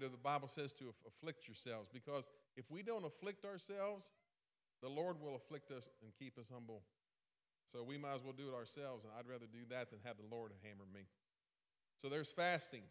the 0.00 0.08
Bible 0.22 0.48
says 0.48 0.72
to 0.72 0.92
afflict 1.06 1.48
yourselves 1.48 1.88
because 1.92 2.28
if 2.56 2.70
we 2.70 2.82
don't 2.82 3.04
afflict 3.04 3.44
ourselves, 3.44 4.10
the 4.82 4.88
Lord 4.88 5.20
will 5.20 5.34
afflict 5.34 5.70
us 5.70 5.88
and 6.02 6.12
keep 6.18 6.38
us 6.38 6.50
humble. 6.52 6.82
So 7.64 7.82
we 7.82 7.98
might 7.98 8.14
as 8.14 8.20
well 8.22 8.34
do 8.36 8.48
it 8.48 8.54
ourselves, 8.54 9.04
and 9.04 9.12
I'd 9.18 9.26
rather 9.30 9.46
do 9.50 9.60
that 9.70 9.90
than 9.90 9.98
have 10.04 10.16
the 10.18 10.34
Lord 10.34 10.52
hammer 10.62 10.84
me. 10.94 11.06
So 12.00 12.08
there's 12.08 12.30
fasting. 12.30 12.82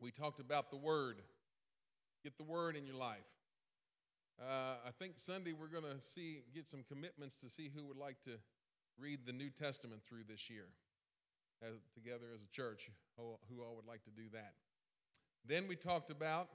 We 0.00 0.10
talked 0.12 0.40
about 0.40 0.70
the 0.70 0.76
Word. 0.76 1.16
Get 2.22 2.38
the 2.38 2.44
Word 2.44 2.76
in 2.76 2.86
your 2.86 2.94
life. 2.96 3.26
Uh, 4.40 4.76
I 4.86 4.90
think 4.98 5.14
Sunday 5.16 5.52
we're 5.52 5.68
going 5.80 5.84
to 5.84 6.00
see 6.00 6.40
get 6.54 6.68
some 6.68 6.84
commitments 6.88 7.36
to 7.40 7.50
see 7.50 7.70
who 7.74 7.84
would 7.86 7.96
like 7.96 8.20
to 8.22 8.32
read 8.98 9.20
the 9.26 9.32
New 9.32 9.50
Testament 9.50 10.02
through 10.06 10.24
this 10.28 10.48
year, 10.48 10.66
as, 11.62 11.74
together 11.94 12.26
as 12.34 12.42
a 12.44 12.48
church. 12.48 12.90
Who, 13.18 13.24
who 13.50 13.62
all 13.62 13.76
would 13.76 13.86
like 13.86 14.04
to 14.04 14.10
do 14.10 14.24
that? 14.32 14.54
Then 15.48 15.68
we 15.68 15.76
talked 15.76 16.10
about, 16.10 16.48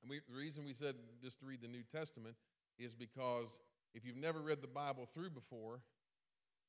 and 0.00 0.10
we, 0.10 0.20
the 0.28 0.34
reason 0.36 0.64
we 0.64 0.72
said 0.72 0.94
just 1.22 1.38
to 1.40 1.46
read 1.46 1.60
the 1.60 1.68
New 1.68 1.82
Testament 1.82 2.34
is 2.78 2.94
because 2.94 3.60
if 3.94 4.06
you've 4.06 4.16
never 4.16 4.40
read 4.40 4.62
the 4.62 4.68
Bible 4.68 5.06
through 5.12 5.30
before 5.30 5.80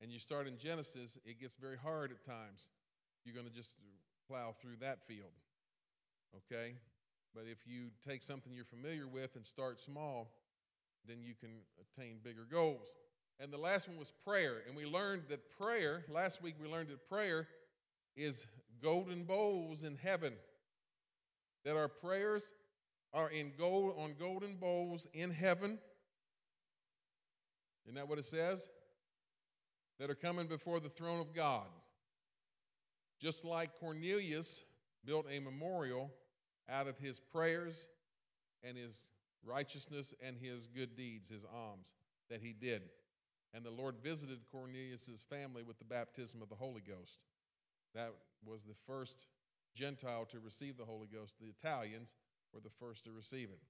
and 0.02 0.12
you 0.12 0.18
start 0.18 0.46
in 0.46 0.58
Genesis, 0.58 1.18
it 1.24 1.40
gets 1.40 1.56
very 1.56 1.76
hard 1.76 2.10
at 2.10 2.22
times. 2.24 2.68
You're 3.24 3.34
going 3.34 3.46
to 3.46 3.52
just 3.52 3.76
plow 4.28 4.54
through 4.60 4.76
that 4.82 5.06
field, 5.06 5.32
okay? 6.36 6.74
But 7.34 7.44
if 7.50 7.66
you 7.66 7.88
take 8.06 8.22
something 8.22 8.52
you're 8.52 8.64
familiar 8.64 9.06
with 9.08 9.36
and 9.36 9.46
start 9.46 9.80
small, 9.80 10.28
then 11.06 11.22
you 11.22 11.32
can 11.38 11.50
attain 11.96 12.18
bigger 12.22 12.46
goals. 12.50 12.94
And 13.40 13.50
the 13.50 13.58
last 13.58 13.88
one 13.88 13.98
was 13.98 14.10
prayer. 14.24 14.62
And 14.66 14.76
we 14.76 14.84
learned 14.84 15.22
that 15.30 15.48
prayer, 15.58 16.04
last 16.10 16.42
week 16.42 16.56
we 16.60 16.68
learned 16.68 16.88
that 16.88 17.08
prayer 17.08 17.48
is 18.16 18.46
golden 18.82 19.24
bowls 19.24 19.84
in 19.84 19.96
heaven 19.96 20.34
that 21.68 21.76
our 21.76 21.86
prayers 21.88 22.50
are 23.12 23.28
in 23.28 23.52
gold 23.58 23.94
on 23.98 24.14
golden 24.18 24.54
bowls 24.56 25.06
in 25.12 25.30
heaven. 25.30 25.78
Isn't 27.84 27.96
that 27.96 28.08
what 28.08 28.18
it 28.18 28.24
says? 28.24 28.70
That 30.00 30.08
are 30.08 30.14
coming 30.14 30.46
before 30.46 30.80
the 30.80 30.88
throne 30.88 31.20
of 31.20 31.34
God. 31.34 31.66
Just 33.20 33.44
like 33.44 33.74
Cornelius 33.78 34.64
built 35.04 35.26
a 35.30 35.40
memorial 35.40 36.10
out 36.70 36.86
of 36.86 36.96
his 36.96 37.20
prayers 37.20 37.86
and 38.64 38.74
his 38.78 39.04
righteousness 39.44 40.14
and 40.26 40.38
his 40.40 40.66
good 40.68 40.96
deeds, 40.96 41.28
his 41.28 41.44
alms 41.44 41.92
that 42.30 42.40
he 42.40 42.54
did. 42.54 42.80
And 43.52 43.62
the 43.62 43.70
Lord 43.70 43.96
visited 44.02 44.38
Cornelius' 44.50 45.22
family 45.28 45.62
with 45.64 45.78
the 45.78 45.84
baptism 45.84 46.40
of 46.40 46.48
the 46.48 46.54
Holy 46.54 46.80
Ghost. 46.80 47.18
That 47.94 48.12
was 48.46 48.62
the 48.64 48.74
first 48.86 49.26
Gentile 49.78 50.24
to 50.26 50.38
receive 50.40 50.76
the 50.76 50.84
Holy 50.84 51.06
Ghost. 51.06 51.36
The 51.40 51.46
Italians 51.46 52.14
were 52.52 52.58
the 52.60 52.68
first 52.70 53.04
to 53.04 53.12
receive 53.12 53.50
it. 53.50 53.60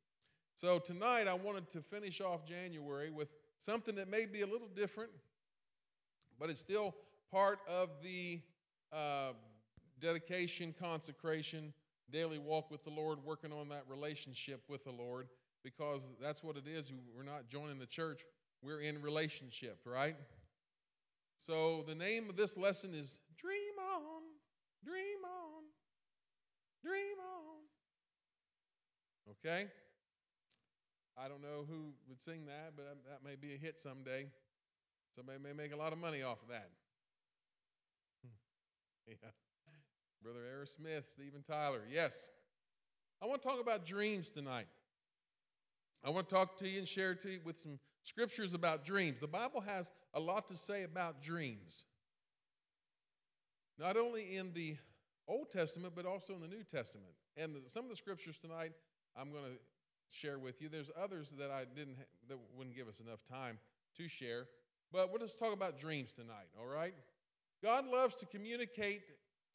So 0.55 0.79
tonight 0.79 1.29
I 1.29 1.35
wanted 1.35 1.69
to 1.71 1.83
finish 1.83 2.21
off 2.23 2.47
January 2.47 3.11
with 3.11 3.29
something 3.59 3.95
that 3.97 4.09
may 4.09 4.25
be 4.27 4.41
a 4.41 4.47
little 4.47 4.69
different, 4.75 5.11
but 6.41 6.49
it's 6.49 6.61
still 6.61 6.95
part 7.31 7.59
of 7.69 7.91
the 8.03 8.41
uh, 8.93 9.33
dedication, 10.01 10.75
consecration, 10.81 11.73
daily 12.11 12.39
walk 12.39 12.71
with 12.71 12.83
the 12.85 12.91
Lord, 12.91 13.19
working 13.23 13.53
on 13.53 13.69
that 13.69 13.85
relationship 13.89 14.63
with 14.69 14.83
the 14.85 14.91
Lord, 14.93 15.29
because 15.63 16.11
that's 16.23 16.43
what 16.43 16.57
it 16.57 16.67
is. 16.67 16.91
We're 17.15 17.23
not 17.23 17.49
joining 17.49 17.79
the 17.79 17.87
church, 17.87 18.25
we're 18.63 18.81
in 18.81 19.03
relationship, 19.03 19.79
right? 19.85 20.17
So 21.37 21.85
the 21.87 21.95
name 21.95 22.29
of 22.31 22.37
this 22.37 22.57
lesson 22.57 22.95
is 22.95 23.21
Dream 23.37 23.79
On, 23.95 24.23
Dream 24.85 25.19
On. 25.25 25.38
Dream 26.83 27.17
on. 27.37 29.33
Okay? 29.45 29.67
I 31.17 31.29
don't 31.29 31.43
know 31.43 31.65
who 31.69 31.93
would 32.09 32.21
sing 32.21 32.47
that, 32.47 32.75
but 32.77 32.85
that 33.09 33.25
may 33.25 33.35
be 33.37 33.55
a 33.55 33.57
hit 33.57 33.81
someday. 33.81 34.27
Somebody 35.17 35.39
may 35.41 35.53
make 35.53 35.73
a 35.73 35.77
lot 35.77 35.93
of 35.93 35.99
money 35.99 36.23
off 36.23 36.39
of 36.43 36.49
that. 36.49 36.71
yeah. 39.07 39.15
Brother 40.23 40.41
Aerosmith, 40.41 41.09
Steven 41.11 41.43
Tyler. 41.43 41.81
Yes. 41.93 42.31
I 43.21 43.27
want 43.27 43.43
to 43.43 43.49
talk 43.49 43.61
about 43.61 43.85
dreams 43.85 44.31
tonight. 44.31 44.69
I 46.05 46.11
want 46.11 46.29
to 46.29 46.35
talk 46.35 46.59
to 46.59 46.69
you 46.69 46.79
and 46.79 46.87
share 46.87 47.17
to 47.17 47.31
you 47.31 47.41
with 47.45 47.59
some 47.59 47.81
scriptures 48.05 48.55
about 48.55 48.85
dreams. 48.85 49.19
The 49.21 49.27
Bible 49.27 49.61
has 49.61 49.91
a 50.15 50.21
lot 50.21 50.47
to 50.49 50.57
say 50.57 50.85
about 50.85 51.21
dreams. 51.21 51.85
Not 53.81 53.97
only 53.97 54.37
in 54.37 54.53
the 54.53 54.77
Old 55.29 55.51
Testament, 55.51 55.93
but 55.95 56.07
also 56.07 56.33
in 56.35 56.41
the 56.41 56.49
New 56.49 56.65
Testament. 56.65 57.13
And 57.37 57.55
the, 57.55 57.61
some 57.69 57.85
of 57.85 57.91
the 57.91 57.97
scriptures 57.97 58.39
tonight 58.39 58.73
I'm 59.15 59.31
going 59.31 59.45
to 59.45 59.59
share 60.11 60.39
with 60.39 60.63
you. 60.63 60.69
There's 60.71 60.91
others 61.01 61.35
that 61.39 61.51
I 61.51 61.65
didn't 61.67 61.99
that 62.29 62.39
wouldn't 62.57 62.75
give 62.75 62.89
us 62.89 63.01
enough 63.01 63.23
time 63.31 63.59
to 63.99 64.09
share. 64.09 64.47
But 64.91 65.11
we'll 65.11 65.19
just 65.21 65.39
talk 65.39 65.53
about 65.53 65.79
dreams 65.79 66.15
tonight, 66.15 66.49
all 66.59 66.67
right? 66.67 66.95
God 67.63 67.87
loves 67.87 68.15
to 68.17 68.27
communicate 68.27 69.03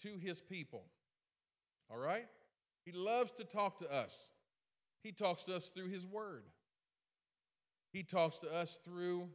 to 0.03 0.09
his 0.17 0.39
people. 0.41 0.83
All 1.91 1.97
right? 1.97 2.27
He 2.85 2.91
loves 2.91 3.31
to 3.39 3.43
talk 3.43 3.79
to 3.79 3.91
us. 3.91 4.29
He 5.03 5.11
talks 5.11 5.43
to 5.45 5.55
us 5.55 5.69
through 5.69 5.87
his 5.89 6.05
word. 6.05 6.43
He 7.91 8.03
talks 8.03 8.37
to 8.39 8.47
us 8.51 8.77
through 8.85 9.29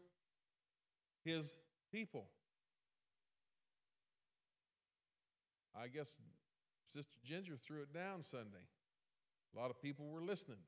his 1.24 1.58
people. 1.92 2.26
I 5.80 5.86
guess 5.88 6.18
Sister 6.86 7.16
Ginger 7.24 7.56
threw 7.56 7.82
it 7.82 7.92
down 7.94 8.22
Sunday. 8.22 8.66
A 9.56 9.60
lot 9.60 9.70
of 9.70 9.80
people 9.80 10.06
were 10.06 10.20
listening, 10.20 10.58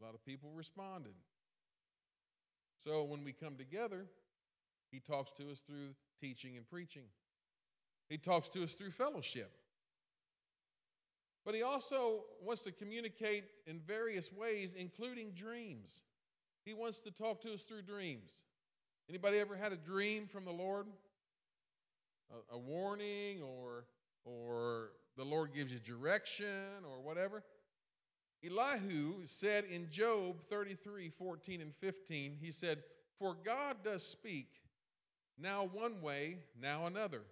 a 0.00 0.04
lot 0.04 0.14
of 0.14 0.24
people 0.24 0.50
responded. 0.54 1.14
So 2.82 3.04
when 3.04 3.22
we 3.24 3.32
come 3.32 3.56
together, 3.56 4.06
he 4.90 5.00
talks 5.00 5.32
to 5.32 5.50
us 5.50 5.60
through 5.60 5.90
teaching 6.20 6.56
and 6.56 6.66
preaching, 6.66 7.04
he 8.08 8.18
talks 8.18 8.48
to 8.50 8.62
us 8.64 8.72
through 8.72 8.90
fellowship. 8.90 9.52
But 11.42 11.54
he 11.54 11.62
also 11.62 12.24
wants 12.44 12.60
to 12.62 12.72
communicate 12.72 13.44
in 13.66 13.80
various 13.80 14.30
ways, 14.30 14.74
including 14.74 15.30
dreams. 15.32 16.02
He 16.66 16.74
wants 16.74 16.98
to 17.00 17.10
talk 17.10 17.40
to 17.42 17.54
us 17.54 17.62
through 17.62 17.80
dreams. 17.82 18.30
Anybody 19.08 19.38
ever 19.38 19.56
had 19.56 19.72
a 19.72 19.78
dream 19.78 20.26
from 20.26 20.44
the 20.44 20.52
Lord? 20.52 20.86
a, 22.50 22.54
a 22.54 22.58
warning 22.58 23.42
or, 23.42 23.84
or 24.24 24.90
the 25.16 25.24
Lord 25.24 25.54
gives 25.54 25.72
you 25.72 25.78
direction 25.78 26.84
or 26.88 27.00
whatever. 27.02 27.42
Elihu 28.44 29.26
said 29.26 29.64
in 29.70 29.88
Job 29.90 30.36
33 30.48 31.10
14 31.18 31.60
and 31.60 31.74
15, 31.76 32.36
he 32.40 32.50
said, 32.52 32.82
For 33.18 33.34
God 33.34 33.78
does 33.84 34.04
speak, 34.06 34.48
now 35.38 35.68
one 35.72 36.00
way, 36.00 36.38
now 36.60 36.86
another. 36.86 37.22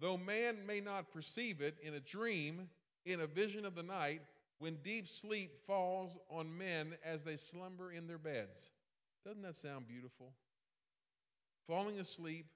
Though 0.00 0.16
man 0.18 0.58
may 0.66 0.80
not 0.80 1.12
perceive 1.12 1.60
it 1.62 1.76
in 1.82 1.94
a 1.94 2.00
dream, 2.00 2.68
in 3.06 3.20
a 3.20 3.26
vision 3.26 3.64
of 3.64 3.74
the 3.74 3.82
night, 3.82 4.20
when 4.58 4.76
deep 4.82 5.06
sleep 5.08 5.52
falls 5.66 6.18
on 6.30 6.56
men 6.56 6.94
as 7.04 7.24
they 7.24 7.36
slumber 7.36 7.92
in 7.92 8.06
their 8.06 8.18
beds. 8.18 8.70
Doesn't 9.24 9.42
that 9.42 9.56
sound 9.56 9.86
beautiful? 9.88 10.32
Falling 11.68 11.98
asleep, 11.98 12.46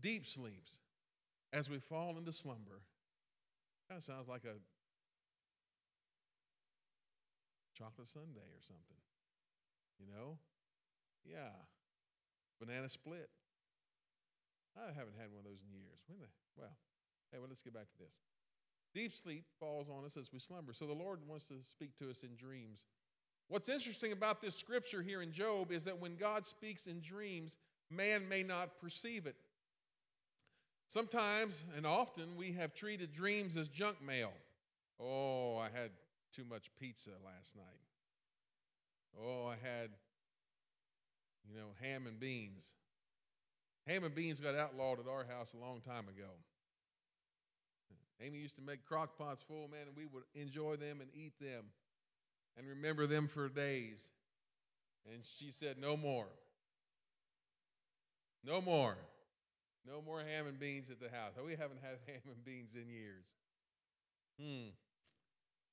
deep 0.00 0.26
sleeps 0.26 0.78
as 1.52 1.70
we 1.70 1.78
fall 1.78 2.16
into 2.18 2.32
slumber. 2.32 2.80
That 3.90 4.02
sounds 4.02 4.28
like 4.28 4.44
a 4.44 4.58
chocolate 7.76 8.08
sundae 8.08 8.40
or 8.40 8.62
something. 8.66 8.98
You 9.98 10.06
know? 10.06 10.38
Yeah. 11.24 11.50
Banana 12.60 12.88
split. 12.88 13.30
I 14.76 14.88
haven't 14.92 15.16
had 15.18 15.30
one 15.32 15.40
of 15.44 15.50
those 15.50 15.60
in 15.66 15.74
years. 15.74 15.98
When 16.06 16.18
the, 16.20 16.26
well, 16.56 16.76
hey, 17.32 17.38
well, 17.40 17.48
let's 17.48 17.62
get 17.62 17.74
back 17.74 17.90
to 17.92 17.98
this. 17.98 18.12
Deep 18.94 19.14
sleep 19.14 19.44
falls 19.58 19.88
on 19.88 20.04
us 20.04 20.16
as 20.16 20.32
we 20.32 20.38
slumber. 20.38 20.72
So 20.72 20.86
the 20.86 20.92
Lord 20.92 21.20
wants 21.26 21.46
to 21.48 21.54
speak 21.62 21.96
to 21.98 22.10
us 22.10 22.22
in 22.22 22.36
dreams. 22.36 22.86
What's 23.48 23.68
interesting 23.68 24.12
about 24.12 24.40
this 24.42 24.54
scripture 24.54 25.02
here 25.02 25.22
in 25.22 25.32
Job 25.32 25.72
is 25.72 25.84
that 25.84 25.98
when 26.00 26.16
God 26.16 26.46
speaks 26.46 26.86
in 26.86 27.00
dreams, 27.00 27.56
man 27.90 28.28
may 28.28 28.42
not 28.42 28.78
perceive 28.80 29.26
it. 29.26 29.36
Sometimes 30.88 31.64
and 31.76 31.86
often 31.86 32.34
we 32.34 32.52
have 32.52 32.74
treated 32.74 33.12
dreams 33.12 33.56
as 33.58 33.68
junk 33.68 34.02
mail. 34.02 34.32
Oh, 34.98 35.58
I 35.58 35.64
had 35.64 35.90
too 36.32 36.44
much 36.44 36.70
pizza 36.80 37.10
last 37.24 37.54
night. 37.56 37.64
Oh, 39.22 39.46
I 39.46 39.56
had, 39.64 39.90
you 41.46 41.54
know, 41.54 41.74
ham 41.82 42.06
and 42.06 42.18
beans. 42.18 42.72
Ham 43.86 44.04
and 44.04 44.14
beans 44.14 44.40
got 44.40 44.54
outlawed 44.54 44.98
at 45.00 45.08
our 45.08 45.24
house 45.24 45.52
a 45.52 45.58
long 45.58 45.80
time 45.82 46.08
ago. 46.08 46.28
Amy 48.20 48.38
used 48.38 48.56
to 48.56 48.62
make 48.62 48.84
crock 48.84 49.16
pots 49.16 49.42
full, 49.46 49.68
man, 49.68 49.88
and 49.88 49.96
we 49.96 50.06
would 50.06 50.24
enjoy 50.34 50.74
them 50.76 51.00
and 51.00 51.10
eat 51.14 51.38
them 51.38 51.64
and 52.56 52.66
remember 52.66 53.06
them 53.06 53.28
for 53.28 53.48
days. 53.48 54.10
And 55.12 55.20
she 55.24 55.50
said, 55.52 55.78
No 55.78 55.96
more. 55.96 56.26
No 58.44 58.60
more. 58.60 58.96
No 59.86 60.02
more 60.02 60.20
ham 60.22 60.46
and 60.46 60.58
beans 60.58 60.90
at 60.90 61.00
the 61.00 61.08
house. 61.08 61.32
We 61.44 61.52
haven't 61.54 61.80
had 61.82 61.98
ham 62.12 62.20
and 62.26 62.44
beans 62.44 62.74
in 62.74 62.88
years. 62.88 63.24
Hmm. 64.40 64.70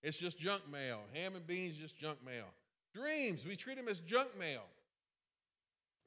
It's 0.04 0.18
just 0.18 0.38
junk 0.38 0.70
mail. 0.72 1.00
Ham 1.14 1.36
and 1.36 1.46
beans, 1.48 1.78
just 1.78 1.98
junk 1.98 2.24
mail. 2.24 2.46
Dreams, 2.94 3.46
we 3.46 3.56
treat 3.56 3.78
them 3.78 3.88
as 3.88 4.00
junk 4.02 4.38
mail. 4.38 4.64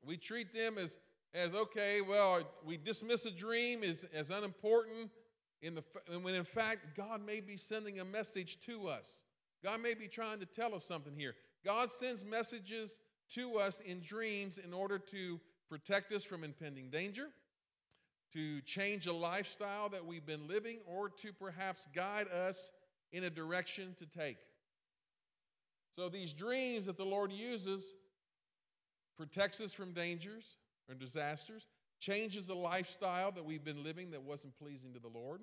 We 0.06 0.16
treat 0.16 0.54
them 0.54 0.78
as, 0.78 0.98
as 1.34 1.52
okay, 1.52 2.00
well, 2.00 2.40
we 2.64 2.76
dismiss 2.76 3.26
a 3.26 3.30
dream 3.30 3.82
as, 3.82 4.04
as 4.14 4.30
unimportant 4.30 5.10
in 5.60 5.74
the, 5.74 5.84
when 6.20 6.34
in 6.34 6.44
fact, 6.44 6.96
God 6.96 7.26
may 7.26 7.40
be 7.40 7.56
sending 7.56 7.98
a 7.98 8.04
message 8.04 8.60
to 8.66 8.86
us. 8.86 9.20
God 9.62 9.82
may 9.82 9.94
be 9.94 10.06
trying 10.06 10.38
to 10.38 10.46
tell 10.46 10.74
us 10.74 10.84
something 10.84 11.14
here. 11.16 11.34
God 11.64 11.90
sends 11.90 12.24
messages 12.24 13.00
to 13.34 13.56
us 13.58 13.80
in 13.80 14.00
dreams 14.00 14.58
in 14.58 14.72
order 14.72 14.98
to 14.98 15.40
protect 15.68 16.12
us 16.12 16.22
from 16.24 16.44
impending 16.44 16.88
danger 16.90 17.26
to 18.32 18.60
change 18.62 19.06
a 19.06 19.12
lifestyle 19.12 19.88
that 19.88 20.04
we've 20.04 20.26
been 20.26 20.48
living, 20.48 20.78
or 20.86 21.08
to 21.08 21.32
perhaps 21.32 21.86
guide 21.94 22.28
us 22.28 22.72
in 23.12 23.25
a 23.25 23.30
direction 23.30 23.94
to 23.98 24.06
take. 24.06 24.36
So 25.96 26.08
these 26.08 26.34
dreams 26.34 26.86
that 26.86 26.96
the 26.96 27.04
Lord 27.04 27.32
uses 27.32 27.94
protects 29.16 29.60
us 29.60 29.72
from 29.72 29.92
dangers 29.92 30.58
or 30.88 30.94
disasters, 30.94 31.66
changes 32.00 32.46
the 32.46 32.54
lifestyle 32.54 33.32
that 33.32 33.44
we've 33.44 33.64
been 33.64 33.82
living 33.82 34.10
that 34.12 34.22
wasn't 34.22 34.56
pleasing 34.58 34.92
to 34.92 35.00
the 35.00 35.08
Lord, 35.08 35.40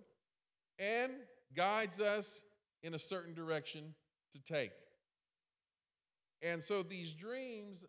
and 0.80 1.12
guides 1.56 2.00
us 2.00 2.44
in 2.84 2.94
a 2.94 3.00
certain 3.00 3.34
direction 3.34 3.96
to 4.34 4.40
take. 4.40 4.72
And 6.42 6.62
so 6.62 6.84
these 6.84 7.14
dreams 7.14 7.84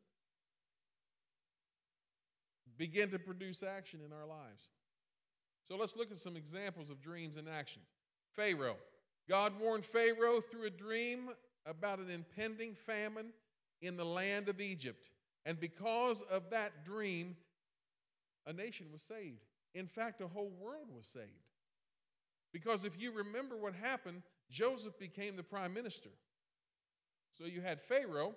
begin 2.78 3.10
to 3.10 3.18
produce 3.18 3.62
action 3.62 4.00
in 4.04 4.12
our 4.12 4.26
lives. 4.26 4.70
So 5.68 5.76
let's 5.76 5.96
look 5.96 6.10
at 6.12 6.18
some 6.18 6.36
examples 6.36 6.90
of 6.90 7.02
dreams 7.02 7.36
and 7.36 7.48
actions. 7.48 7.86
Pharaoh. 8.34 8.76
God 9.28 9.52
warned 9.60 9.84
Pharaoh 9.84 10.40
through 10.40 10.66
a 10.66 10.70
dream 10.70 11.30
about 11.64 11.98
an 11.98 12.10
impending 12.10 12.74
famine 12.74 13.32
in 13.82 13.96
the 13.96 14.04
land 14.04 14.48
of 14.48 14.60
Egypt. 14.60 15.10
And 15.44 15.58
because 15.58 16.22
of 16.22 16.50
that 16.50 16.84
dream, 16.84 17.36
a 18.46 18.52
nation 18.52 18.86
was 18.92 19.02
saved. 19.02 19.42
In 19.74 19.86
fact, 19.88 20.20
a 20.20 20.28
whole 20.28 20.50
world 20.60 20.88
was 20.94 21.06
saved. 21.06 21.26
Because 22.52 22.84
if 22.84 23.00
you 23.00 23.10
remember 23.10 23.56
what 23.56 23.74
happened, 23.74 24.22
Joseph 24.48 24.96
became 24.98 25.34
the 25.34 25.42
prime 25.42 25.74
minister. 25.74 26.10
So 27.36 27.44
you 27.44 27.60
had 27.60 27.82
Pharaoh, 27.82 28.34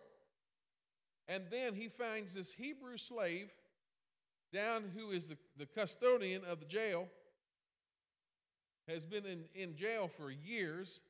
and 1.28 1.44
then 1.52 1.76
he 1.76 1.88
finds 1.88 2.34
this 2.34 2.52
Hebrew 2.54 2.98
slave 2.98 3.52
down, 4.54 4.92
who 4.96 5.12
is 5.12 5.28
the, 5.28 5.38
the 5.58 5.66
custodian 5.66 6.44
of 6.50 6.60
the 6.60 6.66
jail, 6.66 7.08
has 8.88 9.06
been 9.06 9.26
in, 9.26 9.44
in 9.54 9.76
jail 9.76 10.10
for 10.18 10.32
years, 10.32 11.02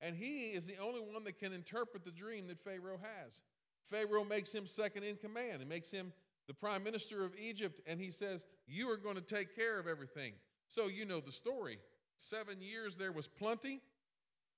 and 0.00 0.16
he 0.16 0.46
is 0.48 0.66
the 0.66 0.76
only 0.78 1.00
one 1.00 1.24
that 1.24 1.38
can 1.38 1.52
interpret 1.52 2.04
the 2.04 2.10
dream 2.10 2.46
that 2.48 2.58
Pharaoh 2.60 2.98
has. 3.22 3.42
Pharaoh 3.84 4.24
makes 4.24 4.52
him 4.54 4.66
second 4.66 5.02
in 5.04 5.16
command, 5.16 5.56
he 5.60 5.64
makes 5.66 5.90
him 5.90 6.12
the 6.48 6.54
prime 6.54 6.82
minister 6.82 7.24
of 7.24 7.32
Egypt, 7.38 7.80
and 7.86 8.00
he 8.00 8.10
says, 8.10 8.44
You 8.66 8.90
are 8.90 8.96
going 8.96 9.14
to 9.14 9.20
take 9.20 9.54
care 9.54 9.78
of 9.78 9.86
everything. 9.86 10.32
So 10.68 10.86
you 10.86 11.04
know 11.04 11.20
the 11.20 11.30
story. 11.32 11.78
Seven 12.16 12.60
years 12.60 12.96
there 12.96 13.12
was 13.12 13.28
plenty, 13.28 13.80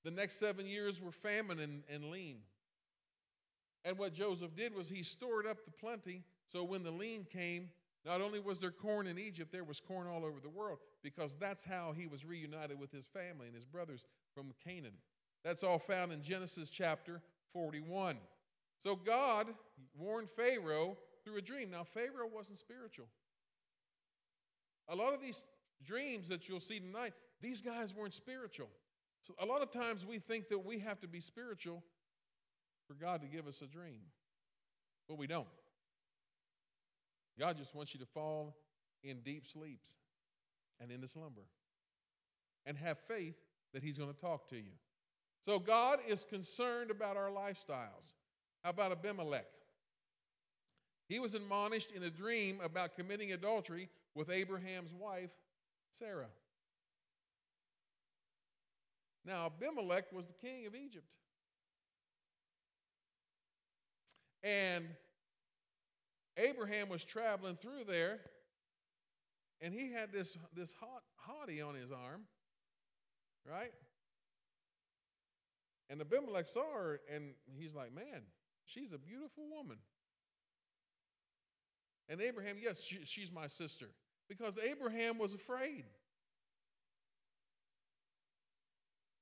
the 0.03 0.11
next 0.11 0.35
seven 0.39 0.67
years 0.67 1.01
were 1.01 1.13
famine 1.13 1.59
and, 1.59 1.83
and 1.93 2.11
lean. 2.11 2.39
And 3.87 3.99
what 3.99 4.15
Joseph 4.15 4.55
did 4.57 4.75
was 4.75 4.89
he 4.89 5.03
stored 5.03 5.47
up 5.47 5.65
the 5.65 5.71
plenty 5.73 6.23
so 6.49 6.63
when 6.65 6.83
the 6.83 6.91
lean 6.91 7.25
came, 7.31 7.71
not 8.05 8.21
only 8.21 8.39
was 8.41 8.61
there 8.61 8.71
corn 8.71 9.07
in 9.07 9.19
Egypt, 9.19 9.51
there 9.51 9.65
was 9.65 9.81
corn 9.81 10.07
all 10.07 10.25
over 10.25 10.41
the 10.41 10.49
world 10.49 10.79
because 11.03 11.35
that's 11.35 11.65
how 11.65 11.93
he 11.97 12.07
was 12.07 12.25
reunited 12.25 12.79
with 12.79 12.93
his 12.93 13.07
family 13.07 13.47
and 13.47 13.55
his 13.55 13.65
brothers 13.65 14.05
from 14.35 14.53
Canaan. 14.63 14.93
That's 15.43 15.63
all 15.65 15.79
found 15.79 16.13
in 16.13 16.23
Genesis 16.23 16.71
chapter 16.71 17.23
41. 17.53 18.19
So 18.79 18.95
God 18.95 19.49
warned 19.99 20.29
Pharaoh 20.31 20.97
through 21.25 21.37
a 21.39 21.43
dream. 21.43 21.71
Now, 21.71 21.85
Pharaoh 21.85 22.29
wasn't 22.33 22.59
spiritual. 22.59 23.07
A 24.89 24.95
lot 24.97 25.15
of 25.15 25.21
these 25.23 25.47
dreams 25.83 26.29
that 26.29 26.49
you'll 26.49 26.61
see 26.61 26.81
tonight, 26.81 27.15
these 27.41 27.63
guys 27.63 27.95
weren't 27.95 28.13
spiritual. 28.15 28.69
So 29.23 29.35
a 29.41 29.47
lot 29.47 29.63
of 29.63 29.71
times 29.71 30.05
we 30.05 30.19
think 30.19 30.49
that 30.51 30.59
we 30.59 30.79
have 30.81 31.01
to 31.01 31.09
be 31.09 31.21
spiritual 31.21 31.83
for 32.87 32.93
God 32.95 33.23
to 33.23 33.27
give 33.29 33.47
us 33.47 33.63
a 33.63 33.67
dream, 33.67 34.01
but 35.09 35.17
we 35.17 35.27
don't. 35.27 35.47
God 37.39 37.57
just 37.57 37.75
wants 37.75 37.95
you 37.95 38.01
to 38.01 38.07
fall 38.07 38.57
in 39.03 39.21
deep 39.21 39.47
sleeps 39.47 39.97
and 40.81 40.91
into 40.91 41.09
slumber 41.09 41.43
and 42.65 42.79
have 42.79 42.99
faith 43.09 43.35
that 43.73 43.83
He's 43.83 43.99
going 43.99 44.13
to 44.13 44.19
talk 44.21 44.49
to 44.49 44.57
you. 44.57 44.73
So 45.43 45.59
God 45.59 45.99
is 46.09 46.25
concerned 46.25 46.91
about 46.91 47.17
our 47.17 47.29
lifestyles. 47.31 48.15
How 48.63 48.71
about 48.71 48.93
Abimelech? 48.93 49.47
He 51.07 51.19
was 51.19 51.35
admonished 51.35 51.91
in 51.93 52.03
a 52.05 52.11
dream 52.11 52.61
about 52.63 52.97
committing 52.97 53.33
adultery 53.33 53.89
with 54.15 54.31
Abraham's 54.31 54.95
wife, 54.95 55.31
Sarah. 55.91 56.29
Now, 59.27 59.47
Abimelech 59.47 60.13
was 60.13 60.27
the 60.27 60.33
king 60.33 60.67
of 60.67 60.75
Egypt. 60.75 61.07
And 64.43 64.87
Abraham 66.37 66.89
was 66.89 67.05
traveling 67.05 67.57
through 67.57 67.85
there, 67.87 68.21
and 69.61 69.73
he 69.73 69.93
had 69.93 70.13
this, 70.13 70.37
this 70.55 70.75
hot, 70.75 71.03
hottie 71.29 71.67
on 71.67 71.75
his 71.75 71.93
arm, 71.93 72.23
right? 73.49 73.73
And 75.89 76.01
Abimelech 76.01 76.47
saw 76.47 76.73
her, 76.75 77.01
and 77.13 77.35
he's 77.57 77.75
like, 77.75 77.95
Man, 77.95 78.23
she's 78.65 78.93
a 78.93 78.99
beautiful 78.99 79.45
woman. 79.55 79.77
And 82.09 82.21
Abraham, 82.21 82.57
yes, 82.61 82.83
she, 82.83 82.99
she's 83.05 83.33
my 83.33 83.47
sister. 83.47 83.87
Because 84.29 84.59
Abraham 84.59 85.19
was 85.19 85.35
afraid. 85.35 85.85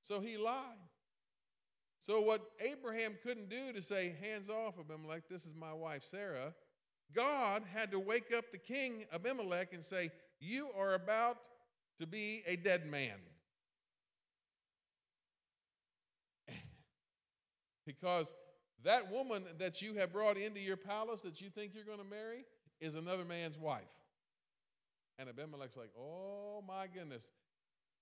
So 0.01 0.19
he 0.19 0.37
lied. 0.37 0.79
So, 2.01 2.19
what 2.21 2.41
Abraham 2.59 3.13
couldn't 3.23 3.49
do 3.49 3.71
to 3.73 3.81
say, 3.81 4.13
hands 4.21 4.49
off 4.49 4.77
of 4.77 4.89
him!" 4.89 5.07
Like 5.07 5.23
this 5.29 5.45
is 5.45 5.53
my 5.55 5.71
wife 5.73 6.03
Sarah, 6.03 6.53
God 7.11 7.63
had 7.73 7.89
to 7.91 7.99
wake 7.99 8.31
up 8.35 8.51
the 8.51 8.57
king 8.57 9.05
Abimelech 9.11 9.73
and 9.73 9.83
say, 9.83 10.09
You 10.39 10.69
are 10.77 10.93
about 10.95 11.37
to 11.99 12.07
be 12.07 12.41
a 12.47 12.55
dead 12.55 12.87
man. 12.89 13.17
because 17.85 18.33
that 18.83 19.11
woman 19.11 19.43
that 19.59 19.79
you 19.81 19.93
have 19.95 20.11
brought 20.13 20.37
into 20.37 20.59
your 20.59 20.77
palace 20.77 21.21
that 21.21 21.41
you 21.41 21.49
think 21.49 21.73
you're 21.75 21.83
going 21.85 21.99
to 21.99 22.03
marry 22.05 22.45
is 22.79 22.95
another 22.95 23.25
man's 23.25 23.57
wife. 23.57 23.83
And 25.19 25.29
Abimelech's 25.29 25.77
like, 25.77 25.91
Oh 25.99 26.63
my 26.67 26.87
goodness. 26.87 27.27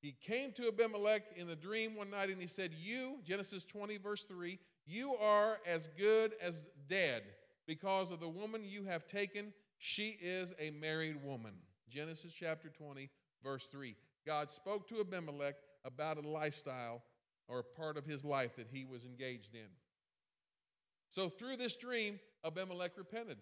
He 0.02 0.16
came 0.26 0.52
to 0.54 0.68
Abimelech 0.70 1.24
in 1.36 1.46
the 1.48 1.56
dream 1.56 1.96
one 1.96 2.10
night 2.10 2.30
and 2.30 2.40
he 2.42 2.48
said, 2.48 2.72
You, 2.80 3.18
Genesis 3.24 3.66
20, 3.66 3.98
verse 3.98 4.24
3, 4.26 4.58
you 4.88 5.14
are 5.16 5.60
as 5.68 5.88
good 5.98 6.32
as 6.42 6.70
dead 6.88 7.22
because 7.68 8.12
of 8.12 8.20
the 8.20 8.28
woman 8.30 8.64
you 8.66 8.84
have 8.84 9.08
taken. 9.08 9.54
She 9.78 10.18
is 10.22 10.54
a 10.60 10.72
married 10.72 11.24
woman. 11.24 11.54
Genesis 11.90 12.34
chapter 12.34 12.70
20, 12.70 13.10
verse 13.44 13.68
3. 13.68 13.96
God 14.26 14.50
spoke 14.52 14.88
to 14.90 15.00
Abimelech 15.00 15.56
about 15.84 16.24
a 16.24 16.28
lifestyle 16.28 17.02
or 17.48 17.60
a 17.60 17.64
part 17.64 17.98
of 17.98 18.06
his 18.06 18.24
life 18.24 18.56
that 18.56 18.68
he 18.72 18.86
was 18.86 19.06
engaged 19.06 19.56
in. 19.56 19.68
So 21.10 21.28
through 21.28 21.58
this 21.58 21.76
dream, 21.76 22.20
Abimelech 22.46 22.92
repented. 22.98 23.38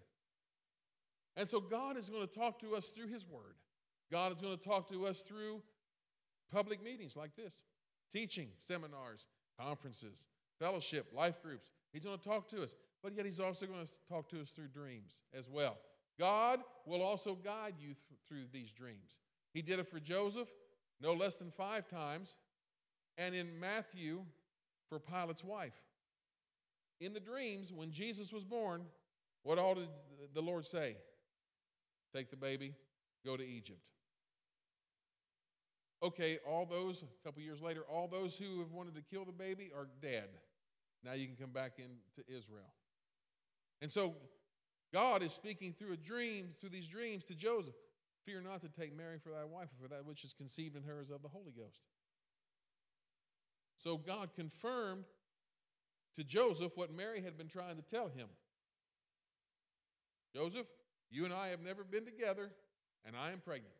And 1.37 1.47
so 1.47 1.59
God 1.59 1.97
is 1.97 2.09
going 2.09 2.27
to 2.27 2.33
talk 2.33 2.59
to 2.61 2.75
us 2.75 2.87
through 2.87 3.07
his 3.07 3.25
word. 3.27 3.55
God 4.11 4.33
is 4.33 4.41
going 4.41 4.57
to 4.57 4.63
talk 4.63 4.89
to 4.89 5.05
us 5.05 5.21
through 5.21 5.61
public 6.51 6.83
meetings 6.83 7.15
like 7.15 7.35
this, 7.35 7.61
teaching, 8.11 8.47
seminars, 8.59 9.27
conferences, 9.59 10.25
fellowship, 10.57 11.05
life 11.15 11.43
groups. 11.43 11.71
He's 11.93 12.03
going 12.03 12.17
to 12.17 12.23
talk 12.27 12.49
to 12.49 12.63
us 12.63 12.75
but 13.03 13.15
yet 13.15 13.25
he's 13.25 13.39
also 13.39 13.65
going 13.65 13.85
to 13.85 13.91
talk 14.07 14.29
to 14.29 14.41
us 14.41 14.49
through 14.49 14.67
dreams 14.67 15.21
as 15.33 15.47
well. 15.49 15.77
God 16.17 16.59
will 16.85 17.01
also 17.01 17.33
guide 17.33 17.75
you 17.79 17.89
th- 17.89 17.97
through 18.27 18.45
these 18.51 18.71
dreams. 18.71 19.19
He 19.53 19.61
did 19.61 19.79
it 19.79 19.87
for 19.89 19.99
Joseph 19.99 20.49
no 21.01 21.13
less 21.13 21.35
than 21.35 21.49
five 21.51 21.87
times, 21.87 22.35
and 23.17 23.33
in 23.33 23.57
Matthew 23.59 24.23
for 24.89 24.99
Pilate's 24.99 25.43
wife. 25.45 25.77
In 26.99 27.13
the 27.13 27.19
dreams, 27.21 27.71
when 27.71 27.89
Jesus 27.91 28.33
was 28.33 28.43
born, 28.43 28.81
what 29.43 29.57
all 29.57 29.75
did 29.75 29.87
the 30.33 30.41
Lord 30.41 30.65
say? 30.65 30.97
Take 32.13 32.29
the 32.31 32.35
baby, 32.35 32.73
go 33.25 33.37
to 33.37 33.43
Egypt. 33.47 33.79
Okay, 36.03 36.39
all 36.47 36.65
those, 36.65 37.03
a 37.03 37.23
couple 37.25 37.41
years 37.41 37.61
later, 37.61 37.81
all 37.89 38.07
those 38.09 38.37
who 38.37 38.59
have 38.59 38.71
wanted 38.71 38.95
to 38.95 39.01
kill 39.01 39.23
the 39.25 39.31
baby 39.31 39.71
are 39.77 39.87
dead. 40.01 40.27
Now 41.03 41.13
you 41.13 41.27
can 41.27 41.35
come 41.37 41.51
back 41.51 41.73
into 41.77 42.27
Israel. 42.29 42.67
And 43.81 43.91
so 43.91 44.15
God 44.93 45.23
is 45.23 45.33
speaking 45.33 45.73
through 45.77 45.93
a 45.93 45.97
dream, 45.97 46.49
through 46.59 46.69
these 46.71 46.87
dreams 46.87 47.23
to 47.25 47.35
Joseph. 47.35 47.75
Fear 48.25 48.41
not 48.41 48.61
to 48.61 48.69
take 48.69 48.95
Mary 48.95 49.17
for 49.17 49.29
thy 49.29 49.43
wife, 49.43 49.69
for 49.81 49.87
that 49.87 50.05
which 50.05 50.23
is 50.23 50.33
conceived 50.33 50.75
in 50.75 50.83
her 50.83 50.99
is 51.01 51.09
of 51.09 51.21
the 51.21 51.29
Holy 51.29 51.51
Ghost. 51.51 51.81
So 53.77 53.97
God 53.97 54.33
confirmed 54.35 55.05
to 56.15 56.23
Joseph 56.23 56.73
what 56.75 56.93
Mary 56.93 57.21
had 57.21 57.37
been 57.37 57.47
trying 57.47 57.77
to 57.77 57.81
tell 57.81 58.09
him. 58.09 58.27
Joseph, 60.35 60.67
you 61.09 61.25
and 61.25 61.33
I 61.33 61.47
have 61.47 61.61
never 61.61 61.83
been 61.83 62.03
together, 62.05 62.51
and 63.05 63.15
I 63.15 63.31
am 63.31 63.39
pregnant. 63.39 63.73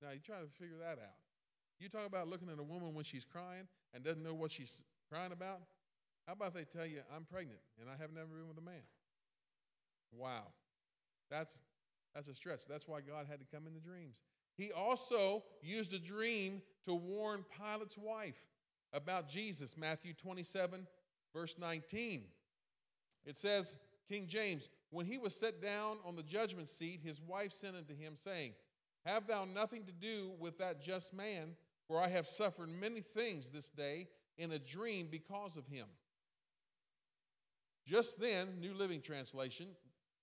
Now 0.00 0.10
you 0.12 0.20
try 0.20 0.36
to 0.40 0.48
figure 0.58 0.78
that 0.78 0.98
out. 0.98 1.18
You 1.78 1.88
talk 1.88 2.06
about 2.06 2.26
looking 2.26 2.48
at 2.48 2.58
a 2.58 2.62
woman 2.62 2.94
when 2.94 3.04
she's 3.04 3.24
crying 3.24 3.68
and 3.92 4.02
doesn't 4.02 4.22
know 4.22 4.34
what 4.34 4.50
she's 4.50 4.82
crying 5.08 5.32
about. 5.32 5.60
How 6.28 6.34
about 6.34 6.52
they 6.52 6.64
tell 6.64 6.84
you, 6.84 7.00
I'm 7.16 7.24
pregnant 7.24 7.58
and 7.80 7.88
I 7.88 7.96
have 7.98 8.12
never 8.12 8.26
been 8.26 8.48
with 8.48 8.58
a 8.58 8.60
man? 8.60 8.82
Wow. 10.12 10.48
That's, 11.30 11.58
that's 12.14 12.28
a 12.28 12.34
stretch. 12.34 12.66
That's 12.68 12.86
why 12.86 13.00
God 13.00 13.24
had 13.26 13.40
to 13.40 13.46
come 13.50 13.66
in 13.66 13.72
the 13.72 13.80
dreams. 13.80 14.20
He 14.54 14.70
also 14.70 15.42
used 15.62 15.94
a 15.94 15.98
dream 15.98 16.60
to 16.84 16.92
warn 16.94 17.46
Pilate's 17.56 17.96
wife 17.96 18.36
about 18.92 19.30
Jesus, 19.30 19.74
Matthew 19.74 20.12
27, 20.12 20.86
verse 21.32 21.56
19. 21.58 22.24
It 23.24 23.34
says, 23.38 23.74
King 24.06 24.26
James, 24.28 24.68
when 24.90 25.06
he 25.06 25.16
was 25.16 25.34
set 25.34 25.62
down 25.62 25.96
on 26.04 26.14
the 26.14 26.22
judgment 26.22 26.68
seat, 26.68 27.00
his 27.02 27.22
wife 27.22 27.54
sent 27.54 27.74
unto 27.74 27.96
him, 27.96 28.16
saying, 28.16 28.52
Have 29.06 29.26
thou 29.26 29.46
nothing 29.46 29.84
to 29.86 29.92
do 29.92 30.32
with 30.38 30.58
that 30.58 30.82
just 30.82 31.14
man, 31.14 31.52
for 31.86 31.98
I 31.98 32.08
have 32.08 32.26
suffered 32.28 32.68
many 32.68 33.00
things 33.00 33.50
this 33.50 33.70
day 33.70 34.08
in 34.36 34.52
a 34.52 34.58
dream 34.58 35.08
because 35.10 35.56
of 35.56 35.66
him. 35.68 35.86
Just 37.88 38.20
then, 38.20 38.48
New 38.60 38.74
Living 38.74 39.00
Translation, 39.00 39.68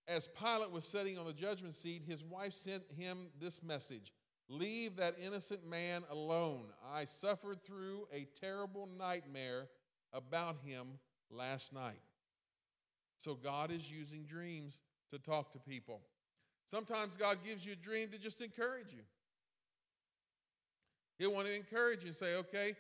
as 0.07 0.27
Pilate 0.27 0.69
was 0.71 0.85
sitting 0.85 1.17
on 1.17 1.25
the 1.25 1.33
judgment 1.33 1.73
seat, 1.73 2.03
his 2.07 2.23
wife 2.23 2.53
sent 2.53 2.83
him 2.95 3.27
this 3.39 3.63
message 3.63 4.13
Leave 4.47 4.97
that 4.97 5.15
innocent 5.25 5.65
man 5.67 6.03
alone. 6.11 6.65
I 6.93 7.05
suffered 7.05 7.63
through 7.65 8.07
a 8.13 8.25
terrible 8.39 8.85
nightmare 8.99 9.65
about 10.13 10.57
him 10.63 10.85
last 11.31 11.73
night. 11.73 11.99
So, 13.17 13.33
God 13.33 13.71
is 13.71 13.91
using 13.91 14.25
dreams 14.25 14.79
to 15.11 15.17
talk 15.17 15.51
to 15.53 15.59
people. 15.59 16.01
Sometimes 16.69 17.17
God 17.17 17.39
gives 17.43 17.65
you 17.65 17.73
a 17.73 17.75
dream 17.75 18.09
to 18.11 18.19
just 18.19 18.41
encourage 18.41 18.91
you. 18.91 19.01
He'll 21.17 21.33
want 21.33 21.47
to 21.47 21.55
encourage 21.55 22.01
you 22.01 22.07
and 22.07 22.15
say, 22.15 22.35
okay, 22.35 22.75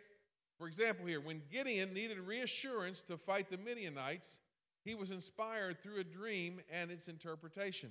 for 0.59 0.67
example, 0.67 1.07
here, 1.07 1.19
when 1.21 1.41
Gideon 1.51 1.91
needed 1.93 2.19
reassurance 2.19 3.01
to 3.03 3.17
fight 3.17 3.49
the 3.49 3.57
Midianites, 3.57 4.39
he 4.85 4.93
was 4.93 5.09
inspired 5.09 5.81
through 5.81 5.99
a 5.99 6.03
dream 6.03 6.61
and 6.71 6.91
its 6.91 7.07
interpretation. 7.09 7.89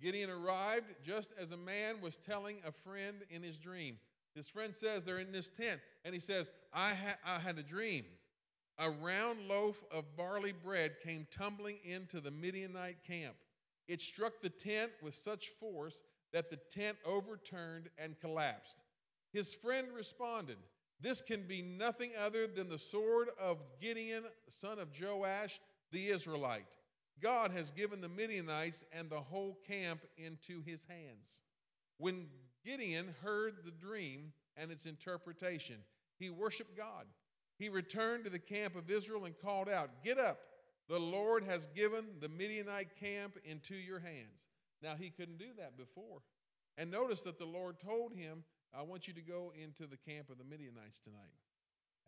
Gideon 0.00 0.30
arrived 0.30 0.86
just 1.04 1.30
as 1.38 1.52
a 1.52 1.56
man 1.56 2.00
was 2.00 2.16
telling 2.16 2.56
a 2.66 2.72
friend 2.72 3.18
in 3.30 3.42
his 3.42 3.58
dream. 3.58 3.98
His 4.34 4.48
friend 4.48 4.74
says 4.74 5.04
they're 5.04 5.18
in 5.18 5.30
this 5.32 5.48
tent, 5.54 5.82
and 6.04 6.14
he 6.14 6.18
says, 6.18 6.50
I, 6.72 6.88
ha- 6.94 7.18
I 7.24 7.38
had 7.38 7.58
a 7.58 7.62
dream. 7.62 8.06
A 8.78 8.90
round 8.90 9.46
loaf 9.46 9.84
of 9.92 10.16
barley 10.16 10.52
bread 10.52 10.94
came 11.04 11.26
tumbling 11.30 11.76
into 11.84 12.20
the 12.22 12.30
Midianite 12.30 13.04
camp. 13.06 13.34
It 13.86 14.00
struck 14.00 14.40
the 14.40 14.48
tent 14.48 14.92
with 15.02 15.14
such 15.14 15.48
force 15.48 16.02
that 16.32 16.48
the 16.48 16.56
tent 16.70 16.96
overturned 17.04 17.90
and 17.98 18.18
collapsed. 18.18 18.78
His 19.30 19.52
friend 19.52 19.88
responded, 19.94 20.56
this 21.02 21.20
can 21.20 21.42
be 21.42 21.62
nothing 21.62 22.12
other 22.24 22.46
than 22.46 22.68
the 22.68 22.78
sword 22.78 23.28
of 23.38 23.58
Gideon, 23.80 24.22
son 24.48 24.78
of 24.78 24.88
Joash, 24.98 25.60
the 25.90 26.08
Israelite. 26.10 26.76
God 27.20 27.50
has 27.50 27.72
given 27.72 28.00
the 28.00 28.08
Midianites 28.08 28.84
and 28.92 29.10
the 29.10 29.20
whole 29.20 29.58
camp 29.66 30.02
into 30.16 30.62
his 30.64 30.84
hands. 30.84 31.40
When 31.98 32.28
Gideon 32.64 33.14
heard 33.22 33.64
the 33.64 33.72
dream 33.72 34.32
and 34.56 34.70
its 34.70 34.86
interpretation, 34.86 35.76
he 36.20 36.30
worshiped 36.30 36.76
God. 36.76 37.06
He 37.58 37.68
returned 37.68 38.24
to 38.24 38.30
the 38.30 38.38
camp 38.38 38.76
of 38.76 38.88
Israel 38.90 39.24
and 39.24 39.34
called 39.36 39.68
out, 39.68 39.90
Get 40.04 40.18
up! 40.20 40.38
The 40.88 41.00
Lord 41.00 41.42
has 41.44 41.66
given 41.74 42.04
the 42.20 42.28
Midianite 42.28 42.96
camp 42.98 43.38
into 43.44 43.74
your 43.74 43.98
hands. 43.98 44.46
Now, 44.82 44.94
he 44.98 45.10
couldn't 45.10 45.38
do 45.38 45.50
that 45.58 45.76
before. 45.76 46.20
And 46.78 46.90
notice 46.90 47.22
that 47.22 47.38
the 47.38 47.44
Lord 47.44 47.78
told 47.80 48.12
him 48.14 48.44
I 48.76 48.82
want 48.82 49.06
you 49.06 49.14
to 49.14 49.20
go 49.20 49.52
into 49.62 49.86
the 49.86 49.98
camp 49.98 50.30
of 50.30 50.38
the 50.38 50.44
Midianites 50.44 50.98
tonight. 50.98 51.36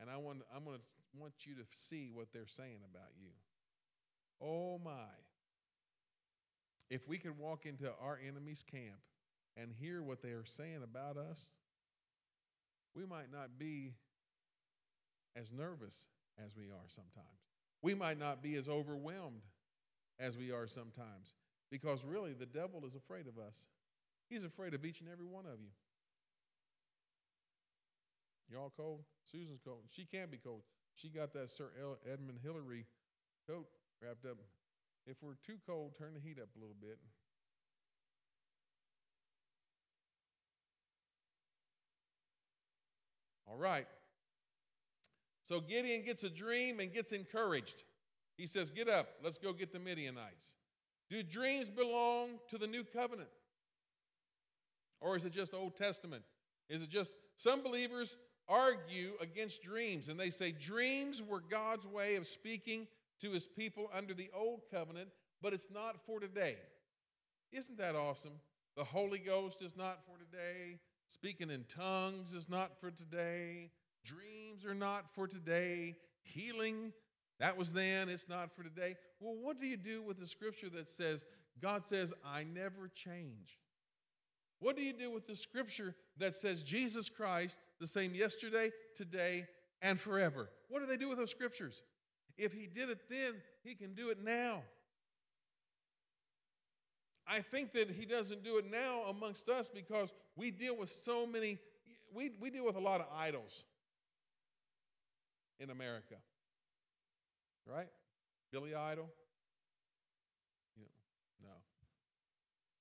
And 0.00 0.08
I 0.10 0.16
want, 0.16 0.42
I'm 0.54 0.64
going 0.64 0.76
to 0.78 0.82
want 1.20 1.32
you 1.46 1.54
to 1.56 1.62
see 1.70 2.10
what 2.12 2.28
they're 2.32 2.46
saying 2.46 2.80
about 2.90 3.10
you. 3.20 3.28
Oh 4.42 4.80
my. 4.82 5.12
If 6.90 7.06
we 7.08 7.18
could 7.18 7.38
walk 7.38 7.66
into 7.66 7.86
our 8.02 8.18
enemy's 8.26 8.62
camp 8.62 9.00
and 9.56 9.72
hear 9.78 10.02
what 10.02 10.22
they 10.22 10.30
are 10.30 10.44
saying 10.44 10.80
about 10.82 11.16
us, 11.16 11.50
we 12.94 13.06
might 13.06 13.30
not 13.32 13.58
be 13.58 13.92
as 15.36 15.52
nervous 15.52 16.06
as 16.44 16.56
we 16.56 16.64
are 16.64 16.88
sometimes. 16.88 17.26
We 17.82 17.94
might 17.94 18.18
not 18.18 18.42
be 18.42 18.54
as 18.54 18.68
overwhelmed 18.68 19.42
as 20.18 20.36
we 20.36 20.50
are 20.52 20.66
sometimes 20.66 21.34
because 21.70 22.04
really 22.04 22.32
the 22.32 22.46
devil 22.46 22.84
is 22.86 22.94
afraid 22.94 23.26
of 23.26 23.36
us. 23.38 23.66
He's 24.30 24.44
afraid 24.44 24.74
of 24.74 24.84
each 24.84 25.00
and 25.00 25.10
every 25.10 25.26
one 25.26 25.44
of 25.46 25.60
you. 25.60 25.70
Y'all 28.50 28.72
cold? 28.76 29.00
Susan's 29.30 29.60
cold. 29.64 29.82
She 29.88 30.04
can 30.04 30.28
be 30.30 30.36
cold. 30.38 30.62
She 30.94 31.08
got 31.08 31.32
that 31.32 31.50
Sir 31.50 31.70
Edmund 32.10 32.38
Hillary 32.42 32.86
coat 33.48 33.66
wrapped 34.02 34.26
up. 34.26 34.36
If 35.06 35.16
we're 35.22 35.34
too 35.46 35.56
cold, 35.66 35.92
turn 35.98 36.14
the 36.14 36.20
heat 36.20 36.38
up 36.40 36.48
a 36.56 36.58
little 36.58 36.76
bit. 36.80 36.98
All 43.46 43.56
right. 43.56 43.86
So 45.42 45.60
Gideon 45.60 46.04
gets 46.04 46.24
a 46.24 46.30
dream 46.30 46.80
and 46.80 46.92
gets 46.92 47.12
encouraged. 47.12 47.84
He 48.36 48.46
says, 48.46 48.70
Get 48.70 48.88
up, 48.88 49.08
let's 49.22 49.38
go 49.38 49.52
get 49.52 49.72
the 49.72 49.78
Midianites. 49.78 50.54
Do 51.10 51.22
dreams 51.22 51.68
belong 51.68 52.38
to 52.48 52.56
the 52.56 52.66
new 52.66 52.82
covenant? 52.82 53.28
Or 55.00 55.16
is 55.16 55.24
it 55.26 55.32
just 55.32 55.52
Old 55.52 55.76
Testament? 55.76 56.22
Is 56.70 56.82
it 56.82 56.88
just 56.88 57.12
some 57.36 57.62
believers 57.62 58.16
argue 58.48 59.12
against 59.20 59.62
dreams, 59.62 60.08
and 60.08 60.18
they 60.18 60.30
say 60.30 60.52
dreams 60.52 61.22
were 61.22 61.40
God's 61.40 61.86
way 61.86 62.16
of 62.16 62.26
speaking 62.26 62.86
to 63.20 63.30
his 63.30 63.46
people 63.46 63.88
under 63.96 64.12
the 64.14 64.30
old 64.34 64.62
covenant, 64.70 65.08
but 65.40 65.52
it's 65.52 65.68
not 65.72 66.04
for 66.04 66.20
today. 66.20 66.56
Isn't 67.52 67.78
that 67.78 67.96
awesome? 67.96 68.34
The 68.76 68.84
Holy 68.84 69.18
Ghost 69.18 69.62
is 69.62 69.76
not 69.76 70.00
for 70.04 70.18
today. 70.24 70.78
Speaking 71.06 71.50
in 71.50 71.64
tongues 71.64 72.34
is 72.34 72.48
not 72.48 72.80
for 72.80 72.90
today. 72.90 73.70
Dreams 74.04 74.64
are 74.66 74.74
not 74.74 75.14
for 75.14 75.26
today. 75.28 75.96
Healing, 76.22 76.92
that 77.38 77.56
was 77.56 77.72
then, 77.72 78.08
it's 78.08 78.28
not 78.28 78.54
for 78.54 78.62
today. 78.62 78.96
Well, 79.20 79.36
what 79.40 79.60
do 79.60 79.66
you 79.66 79.76
do 79.76 80.02
with 80.02 80.18
the 80.18 80.26
scripture 80.26 80.68
that 80.70 80.90
says, 80.90 81.24
God 81.60 81.84
says, 81.84 82.12
I 82.26 82.44
never 82.44 82.88
change? 82.92 83.58
What 84.58 84.76
do 84.76 84.82
you 84.82 84.92
do 84.92 85.10
with 85.10 85.26
the 85.26 85.36
scripture 85.36 85.94
that 86.18 86.34
says 86.34 86.62
Jesus 86.62 87.08
Christ 87.10 87.58
the 87.80 87.86
same 87.86 88.14
yesterday, 88.14 88.70
today, 88.94 89.46
and 89.82 90.00
forever. 90.00 90.48
What 90.68 90.80
do 90.80 90.86
they 90.86 90.96
do 90.96 91.08
with 91.08 91.18
those 91.18 91.30
scriptures? 91.30 91.82
If 92.36 92.52
he 92.52 92.66
did 92.66 92.90
it 92.90 93.08
then, 93.10 93.34
he 93.62 93.74
can 93.74 93.94
do 93.94 94.08
it 94.10 94.22
now. 94.22 94.62
I 97.26 97.40
think 97.40 97.72
that 97.72 97.90
he 97.90 98.04
doesn't 98.06 98.44
do 98.44 98.58
it 98.58 98.70
now 98.70 99.02
amongst 99.08 99.48
us 99.48 99.68
because 99.68 100.12
we 100.36 100.50
deal 100.50 100.76
with 100.76 100.90
so 100.90 101.26
many, 101.26 101.58
we, 102.14 102.30
we 102.40 102.50
deal 102.50 102.64
with 102.64 102.76
a 102.76 102.80
lot 102.80 103.00
of 103.00 103.06
idols 103.16 103.64
in 105.58 105.70
America. 105.70 106.16
Right? 107.66 107.88
Billy 108.52 108.74
Idol? 108.74 109.08
You 110.76 110.82
know, 110.82 111.48
no. 111.48 111.54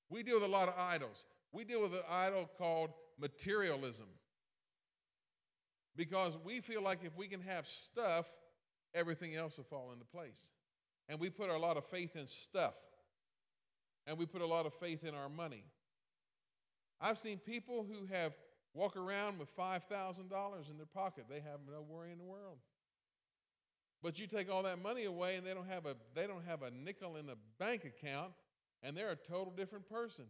We 0.09 0.23
deal 0.23 0.35
with 0.39 0.49
a 0.49 0.51
lot 0.51 0.67
of 0.67 0.73
idols. 0.77 1.25
We 1.53 1.63
deal 1.63 1.81
with 1.83 1.93
an 1.93 2.03
idol 2.09 2.49
called 2.57 2.89
materialism 3.19 4.07
because 5.95 6.37
we 6.43 6.59
feel 6.59 6.81
like 6.81 6.99
if 7.03 7.15
we 7.15 7.27
can 7.27 7.41
have 7.41 7.67
stuff, 7.67 8.25
everything 8.93 9.35
else 9.35 9.57
will 9.57 9.65
fall 9.65 9.91
into 9.93 10.05
place. 10.05 10.51
And 11.09 11.19
we 11.19 11.29
put 11.29 11.49
a 11.49 11.57
lot 11.57 11.77
of 11.77 11.85
faith 11.85 12.15
in 12.15 12.27
stuff, 12.27 12.73
and 14.07 14.17
we 14.17 14.25
put 14.25 14.41
a 14.41 14.45
lot 14.45 14.65
of 14.65 14.73
faith 14.73 15.03
in 15.03 15.13
our 15.15 15.29
money. 15.29 15.63
I've 17.01 17.17
seen 17.17 17.37
people 17.39 17.85
who 17.87 18.05
have 18.13 18.33
walk 18.73 18.95
around 18.95 19.37
with 19.39 19.55
$5,000 19.55 20.69
in 20.71 20.77
their 20.77 20.85
pocket. 20.85 21.25
They 21.29 21.41
have 21.41 21.59
no 21.69 21.81
worry 21.83 22.11
in 22.11 22.17
the 22.17 22.23
world. 22.23 22.57
But 24.01 24.19
you 24.19 24.25
take 24.27 24.51
all 24.51 24.63
that 24.63 24.81
money 24.81 25.05
away 25.05 25.35
and 25.35 25.45
they 25.47 25.53
don't 25.53 25.67
have 25.69 25.85
a 25.85 25.95
they 26.13 26.27
don't 26.27 26.43
have 26.45 26.61
a 26.61 26.71
nickel 26.71 27.15
in 27.15 27.25
the 27.25 27.37
bank 27.57 27.85
account 27.85 28.31
and 28.81 28.97
they're 28.97 29.11
a 29.11 29.15
total 29.15 29.53
different 29.55 29.87
person. 29.87 30.25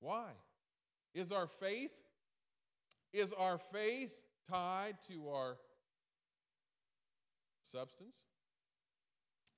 Why? 0.00 0.28
Is 1.14 1.30
our 1.30 1.46
faith 1.46 1.90
is 3.12 3.32
our 3.32 3.58
faith 3.72 4.10
tied 4.48 4.96
to 5.10 5.28
our 5.30 5.56
substance? 7.64 8.16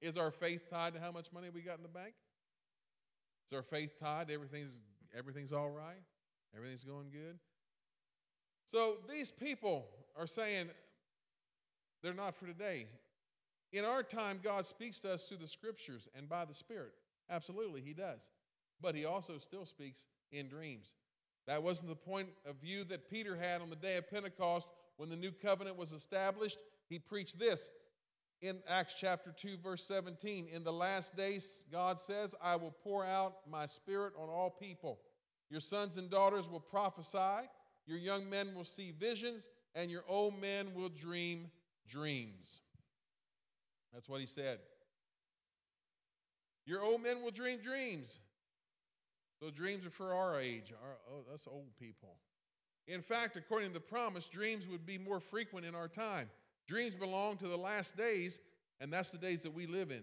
Is 0.01 0.17
our 0.17 0.31
faith 0.31 0.71
tied 0.71 0.95
to 0.95 1.01
how 1.01 1.13
much 1.13 1.33
money 1.33 1.49
we 1.53 1.61
got 1.63 1.77
in 1.77 1.83
the 1.83 1.89
bank? 1.89 2.15
Is 3.47 3.53
our 3.53 3.63
faith 3.63 3.99
tied 3.99 4.29
to 4.29 4.35
everything's, 4.35 4.81
everything's 5.17 5.53
all 5.53 5.69
right? 5.69 6.01
Everything's 6.57 6.85
going 6.85 7.11
good? 7.11 7.39
So 8.67 8.99
these 9.09 9.31
people 9.33 9.89
are 10.17 10.27
saying 10.27 10.71
they're 12.03 12.15
not 12.15 12.37
for 12.37 12.47
today. 12.47 12.87
In 13.73 13.85
our 13.85 14.03
time, 14.03 14.39
God 14.43 14.65
speaks 14.65 14.99
to 15.01 15.13
us 15.13 15.25
through 15.29 15.39
the 15.39 15.49
scriptures 15.49 16.09
and 16.17 16.29
by 16.29 16.45
the 16.45 16.55
Spirit. 16.55 16.93
Absolutely, 17.29 17.81
He 17.81 17.93
does. 17.93 18.31
But 18.81 18.95
He 18.95 19.05
also 19.05 19.39
still 19.39 19.65
speaks 19.65 20.07
in 20.33 20.49
dreams. 20.49 20.95
That 21.51 21.65
wasn't 21.65 21.89
the 21.89 21.97
point 21.97 22.29
of 22.47 22.55
view 22.63 22.85
that 22.85 23.11
Peter 23.11 23.35
had 23.35 23.61
on 23.61 23.71
the 23.71 23.75
day 23.75 23.97
of 23.97 24.09
Pentecost 24.09 24.69
when 24.99 25.09
the 25.09 25.17
new 25.17 25.33
covenant 25.33 25.77
was 25.77 25.91
established. 25.91 26.57
He 26.89 27.01
preached 27.01 27.41
this 27.41 27.71
in 28.41 28.61
Acts 28.69 28.95
chapter 28.97 29.35
2, 29.37 29.57
verse 29.61 29.85
17. 29.85 30.47
In 30.53 30.63
the 30.63 30.73
last 30.73 31.17
days, 31.17 31.65
God 31.73 31.99
says, 31.99 32.37
I 32.41 32.55
will 32.55 32.71
pour 32.71 33.05
out 33.05 33.39
my 33.51 33.67
spirit 33.67 34.13
on 34.17 34.29
all 34.29 34.49
people. 34.49 35.01
Your 35.51 35.59
sons 35.59 35.97
and 35.97 36.09
daughters 36.09 36.49
will 36.49 36.61
prophesy, 36.61 37.49
your 37.85 37.99
young 37.99 38.31
men 38.31 38.55
will 38.55 38.63
see 38.63 38.93
visions, 38.93 39.49
and 39.75 39.91
your 39.91 40.05
old 40.07 40.41
men 40.41 40.73
will 40.73 40.89
dream 40.91 41.49
dreams. 41.89 42.61
That's 43.93 44.09
what 44.09 44.21
he 44.21 44.27
said. 44.27 44.61
Your 46.65 46.81
old 46.85 47.03
men 47.03 47.23
will 47.25 47.33
dream 47.33 47.59
dreams. 47.59 48.21
So 49.41 49.49
dreams 49.51 49.87
are 49.87 49.91
for 49.91 50.13
our 50.15 50.39
age, 50.39 50.71
our, 50.85 50.99
oh, 51.11 51.33
us 51.35 51.49
old 51.51 51.71
people. 51.81 52.17
In 52.87 53.01
fact, 53.01 53.39
according 53.39 53.69
to 53.69 53.75
the 53.75 53.81
promise, 53.81 54.29
dreams 54.29 54.69
would 54.69 54.85
be 54.85 54.99
more 54.99 55.19
frequent 55.19 55.65
in 55.65 55.75
our 55.75 55.89
time. 55.89 56.29
Dreams 56.69 56.95
belong 56.95 57.39
to 57.39 57.49
the 57.49 57.57
last 57.57 57.97
days, 57.97 58.39
and 58.81 58.93
that's 58.93 59.11
the 59.13 59.19
days 59.19 59.43
that 59.43 59.55
we 59.55 59.67
live 59.67 59.91
in. 59.93 60.03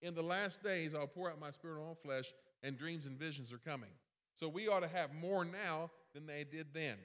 In 0.00 0.14
the 0.14 0.22
last 0.22 0.62
days, 0.62 0.94
I'll 0.94 1.06
pour 1.08 1.28
out 1.30 1.40
my 1.40 1.50
spirit 1.50 1.80
on 1.80 1.88
all 1.88 1.94
flesh, 1.96 2.32
and 2.62 2.78
dreams 2.78 3.06
and 3.06 3.18
visions 3.18 3.52
are 3.52 3.58
coming. 3.58 3.90
So 4.36 4.48
we 4.48 4.68
ought 4.68 4.80
to 4.80 4.88
have 4.88 5.12
more 5.12 5.44
now 5.44 5.90
than 6.14 6.26
they 6.26 6.44
did 6.44 6.68
then. 6.72 6.96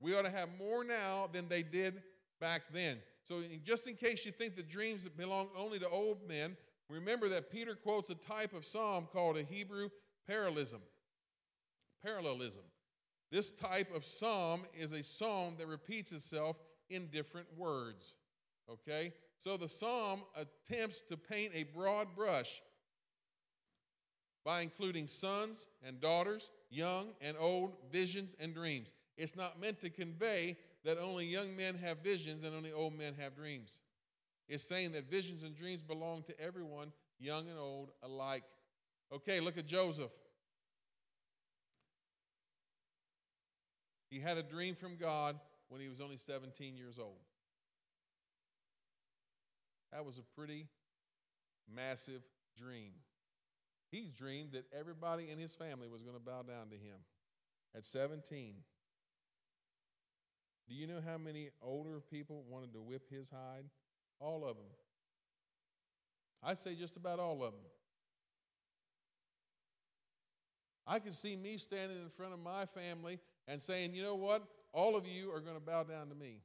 We 0.00 0.14
ought 0.14 0.24
to 0.26 0.30
have 0.30 0.50
more 0.58 0.84
now 0.84 1.28
than 1.32 1.48
they 1.48 1.62
did 1.62 2.02
back 2.40 2.62
then. 2.72 2.98
So, 3.24 3.40
just 3.64 3.88
in 3.88 3.96
case 3.96 4.24
you 4.24 4.30
think 4.30 4.54
the 4.54 4.62
dreams 4.62 5.08
belong 5.08 5.48
only 5.56 5.78
to 5.80 5.88
old 5.88 6.18
men, 6.28 6.56
Remember 6.88 7.28
that 7.30 7.50
Peter 7.50 7.74
quotes 7.74 8.10
a 8.10 8.14
type 8.14 8.52
of 8.52 8.64
psalm 8.64 9.08
called 9.12 9.36
a 9.36 9.42
Hebrew 9.42 9.88
parallelism. 10.26 10.80
Parallelism. 12.02 12.62
This 13.32 13.50
type 13.50 13.92
of 13.94 14.04
psalm 14.04 14.66
is 14.78 14.92
a 14.92 15.02
psalm 15.02 15.56
that 15.58 15.66
repeats 15.66 16.12
itself 16.12 16.56
in 16.88 17.08
different 17.08 17.48
words. 17.56 18.14
Okay? 18.70 19.12
So 19.36 19.56
the 19.56 19.68
psalm 19.68 20.22
attempts 20.36 21.02
to 21.02 21.16
paint 21.16 21.52
a 21.54 21.64
broad 21.64 22.14
brush 22.14 22.62
by 24.44 24.60
including 24.60 25.08
sons 25.08 25.66
and 25.84 26.00
daughters, 26.00 26.50
young 26.70 27.08
and 27.20 27.36
old, 27.36 27.74
visions 27.90 28.36
and 28.38 28.54
dreams. 28.54 28.92
It's 29.16 29.34
not 29.34 29.60
meant 29.60 29.80
to 29.80 29.90
convey 29.90 30.56
that 30.84 30.98
only 30.98 31.26
young 31.26 31.56
men 31.56 31.74
have 31.78 31.98
visions 31.98 32.44
and 32.44 32.54
only 32.54 32.70
old 32.70 32.96
men 32.96 33.14
have 33.20 33.34
dreams 33.34 33.80
is 34.48 34.62
saying 34.62 34.92
that 34.92 35.10
visions 35.10 35.42
and 35.42 35.54
dreams 35.54 35.82
belong 35.82 36.22
to 36.24 36.40
everyone, 36.40 36.92
young 37.18 37.48
and 37.48 37.58
old 37.58 37.90
alike. 38.02 38.44
Okay, 39.12 39.40
look 39.40 39.58
at 39.58 39.66
Joseph. 39.66 40.10
He 44.10 44.20
had 44.20 44.36
a 44.36 44.42
dream 44.42 44.74
from 44.76 44.96
God 44.96 45.38
when 45.68 45.80
he 45.80 45.88
was 45.88 46.00
only 46.00 46.16
17 46.16 46.76
years 46.76 46.98
old. 46.98 47.18
That 49.92 50.04
was 50.04 50.18
a 50.18 50.22
pretty 50.38 50.66
massive 51.72 52.22
dream. 52.56 52.92
He 53.90 54.08
dreamed 54.16 54.52
that 54.52 54.64
everybody 54.76 55.30
in 55.30 55.38
his 55.38 55.54
family 55.54 55.88
was 55.88 56.02
going 56.02 56.16
to 56.16 56.22
bow 56.22 56.42
down 56.42 56.68
to 56.70 56.74
him 56.76 56.98
at 57.74 57.84
17. 57.84 58.54
Do 60.68 60.74
you 60.74 60.86
know 60.86 61.00
how 61.04 61.18
many 61.18 61.50
older 61.62 62.00
people 62.10 62.44
wanted 62.48 62.72
to 62.74 62.80
whip 62.80 63.08
his 63.10 63.28
hide 63.30 63.64
all 64.20 64.42
of 64.44 64.56
them. 64.56 64.66
I'd 66.42 66.58
say 66.58 66.74
just 66.74 66.96
about 66.96 67.18
all 67.18 67.42
of 67.44 67.52
them. 67.52 67.60
I 70.86 71.00
can 71.00 71.12
see 71.12 71.36
me 71.36 71.56
standing 71.56 71.98
in 72.00 72.08
front 72.10 72.32
of 72.32 72.38
my 72.38 72.64
family 72.66 73.18
and 73.48 73.60
saying, 73.60 73.94
you 73.94 74.02
know 74.02 74.14
what? 74.14 74.44
All 74.72 74.94
of 74.96 75.06
you 75.06 75.32
are 75.32 75.40
going 75.40 75.56
to 75.56 75.60
bow 75.62 75.82
down 75.82 76.08
to 76.10 76.14
me. 76.14 76.40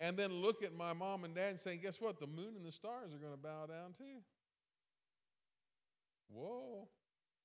And 0.00 0.16
then 0.16 0.32
look 0.32 0.62
at 0.62 0.74
my 0.74 0.92
mom 0.92 1.24
and 1.24 1.34
dad 1.34 1.50
and 1.50 1.60
say, 1.60 1.76
guess 1.76 2.00
what? 2.00 2.18
The 2.18 2.26
moon 2.26 2.54
and 2.56 2.64
the 2.64 2.72
stars 2.72 3.14
are 3.14 3.18
going 3.18 3.32
to 3.32 3.38
bow 3.42 3.66
down 3.66 3.94
too. 3.96 4.22
Whoa. 6.30 6.88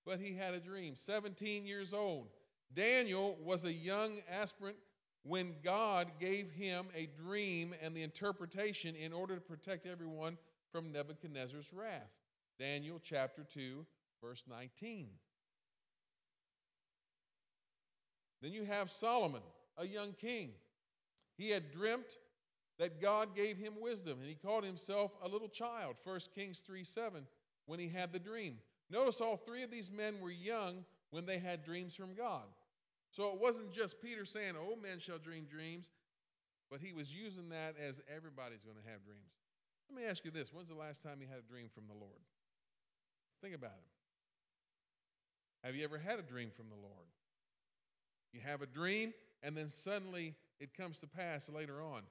But 0.06 0.20
he 0.20 0.36
had 0.36 0.54
a 0.54 0.60
dream. 0.60 0.96
17 0.96 1.66
years 1.66 1.94
old. 1.94 2.28
Daniel 2.74 3.38
was 3.44 3.66
a 3.66 3.74
young 3.74 4.14
aspirant 4.32 4.78
when 5.24 5.56
God 5.64 6.08
gave 6.20 6.52
him 6.52 6.88
a 6.96 7.06
dream 7.22 7.76
and 7.82 7.96
the 7.96 8.02
interpretation 8.02 8.96
in 8.96 9.14
order 9.14 9.36
to 9.36 9.42
protect 9.42 9.86
everyone 9.86 10.38
from 10.72 10.92
Nebuchadnezzar's 10.92 11.72
wrath. 11.74 12.10
Daniel 12.60 13.00
chapter 13.02 13.44
2, 13.44 13.86
verse 14.24 14.46
19. 14.50 15.08
Then 18.42 18.54
you 18.54 18.64
have 18.64 18.90
Solomon, 18.90 19.42
a 19.78 19.86
young 19.86 20.14
king. 20.14 20.52
He 21.38 21.50
had 21.50 21.72
dreamt 21.72 22.18
that 22.80 23.00
God 23.00 23.36
gave 23.36 23.58
him 23.58 23.74
wisdom, 23.80 24.18
and 24.20 24.28
he 24.28 24.34
called 24.34 24.64
himself 24.64 25.12
a 25.24 25.28
little 25.28 25.48
child, 25.50 25.96
1 26.04 26.20
Kings 26.34 26.60
3 26.60 26.84
7, 26.84 27.24
when 27.68 27.80
he 27.80 27.90
had 27.90 28.12
the 28.12 28.20
dream. 28.20 28.58
Notice 28.90 29.22
all 29.22 29.38
three 29.38 29.62
of 29.62 29.70
these 29.70 29.92
men 29.92 30.20
were 30.20 30.32
young 30.32 30.84
when 31.12 31.26
they 31.28 31.38
had 31.38 31.64
dreams 31.64 31.94
from 31.96 32.16
God. 32.16 32.46
So 33.12 33.32
it 33.34 33.40
wasn't 33.40 33.72
just 33.74 34.02
Peter 34.02 34.26
saying, 34.26 34.56
Old 34.58 34.82
men 34.82 35.00
shall 35.00 35.18
dream 35.18 35.46
dreams, 35.46 35.90
but 36.70 36.80
he 36.80 36.94
was 36.94 37.14
using 37.14 37.50
that 37.50 37.76
as 37.78 38.00
everybody's 38.14 38.64
going 38.64 38.78
to 38.78 38.90
have 38.92 39.04
dreams. 39.04 39.34
Let 39.90 40.02
me 40.02 40.08
ask 40.10 40.24
you 40.24 40.32
this 40.32 40.54
when's 40.54 40.70
the 40.70 40.76
last 40.76 41.04
time 41.04 41.22
you 41.22 41.28
had 41.28 41.40
a 41.40 41.48
dream 41.52 41.68
from 41.74 41.86
the 41.88 41.94
Lord? 41.94 42.22
Think 43.42 43.54
about 43.54 43.76
it. 43.78 45.68
Have 45.68 45.76
you 45.76 45.84
ever 45.84 45.98
had 45.98 46.20
a 46.20 46.22
dream 46.22 46.50
from 46.56 46.68
the 46.70 46.76
Lord? 46.76 47.08
You 48.34 48.40
have 48.46 48.62
a 48.62 48.66
dream, 48.66 49.14
and 49.44 49.58
then 49.58 49.68
suddenly 49.68 50.34
it 50.60 50.74
comes 50.74 50.98
to 51.00 51.08
pass 51.08 51.50
later 51.50 51.82
on. 51.82 52.04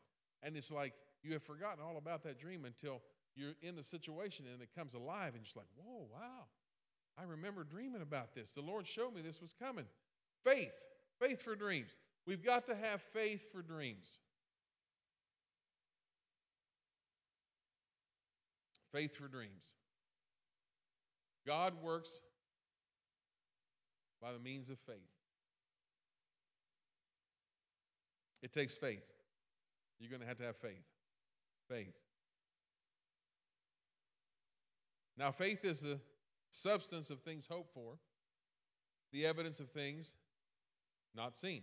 And 0.42 0.54
it's 0.56 0.70
like 0.70 0.92
you 1.22 1.32
have 1.32 1.42
forgotten 1.42 1.82
all 1.82 1.96
about 1.96 2.22
that 2.24 2.38
dream 2.38 2.66
until 2.66 3.00
you're 3.34 3.54
in 3.62 3.76
the 3.76 3.82
situation 3.84 4.44
and 4.52 4.60
it 4.62 4.68
comes 4.76 4.92
alive, 4.92 5.28
and 5.28 5.36
you're 5.36 5.44
just 5.44 5.56
like, 5.56 5.66
whoa, 5.76 6.06
wow, 6.12 6.44
I 7.18 7.22
remember 7.24 7.64
dreaming 7.64 8.02
about 8.02 8.34
this. 8.34 8.52
The 8.52 8.60
Lord 8.60 8.86
showed 8.86 9.14
me 9.14 9.22
this 9.22 9.40
was 9.40 9.54
coming. 9.54 9.86
Faith, 10.44 10.72
faith 11.20 11.42
for 11.42 11.54
dreams. 11.54 11.90
We've 12.26 12.42
got 12.42 12.66
to 12.66 12.74
have 12.74 13.00
faith 13.12 13.52
for 13.52 13.62
dreams. 13.62 14.18
Faith 18.92 19.14
for 19.16 19.28
dreams. 19.28 19.64
God 21.46 21.74
works 21.82 22.20
by 24.20 24.32
the 24.32 24.38
means 24.38 24.70
of 24.70 24.78
faith. 24.80 24.96
It 28.42 28.52
takes 28.52 28.76
faith. 28.76 29.04
You're 29.98 30.10
going 30.10 30.22
to 30.22 30.26
have 30.26 30.38
to 30.38 30.44
have 30.44 30.56
faith. 30.56 30.84
Faith. 31.68 31.94
Now, 35.16 35.30
faith 35.30 35.64
is 35.64 35.80
the 35.80 36.00
substance 36.50 37.10
of 37.10 37.20
things 37.20 37.46
hoped 37.50 37.74
for, 37.74 37.98
the 39.12 39.26
evidence 39.26 39.60
of 39.60 39.68
things 39.70 40.14
not 41.14 41.36
seen. 41.36 41.62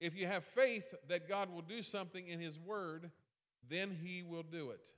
If 0.00 0.14
you 0.16 0.26
have 0.26 0.44
faith 0.44 0.94
that 1.08 1.28
God 1.28 1.52
will 1.52 1.62
do 1.62 1.82
something 1.82 2.26
in 2.26 2.40
His 2.40 2.58
Word, 2.58 3.10
then 3.68 3.96
He 4.02 4.22
will 4.22 4.42
do 4.42 4.70
it. 4.70 4.90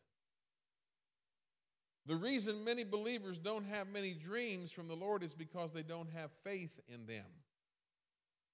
The 2.06 2.16
reason 2.16 2.64
many 2.64 2.85
believers 2.85 3.38
don't 3.38 3.66
have 3.66 3.88
many 3.88 4.14
dreams 4.14 4.70
from 4.72 4.88
the 4.88 4.94
Lord 4.94 5.22
is 5.22 5.35
because 5.35 5.72
they 5.72 5.82
don't 5.82 6.11
have 6.12 6.30
faith 6.44 6.78
in 6.88 7.06
them. 7.06 7.26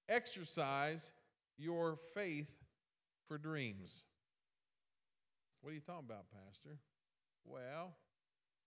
Exercise 0.09 1.11
your 1.57 1.97
faith 2.13 2.47
for 3.27 3.37
dreams. 3.37 4.03
What 5.61 5.71
are 5.71 5.75
you 5.75 5.81
talking 5.81 6.05
about, 6.07 6.25
Pastor? 6.45 6.77
Well, 7.45 7.93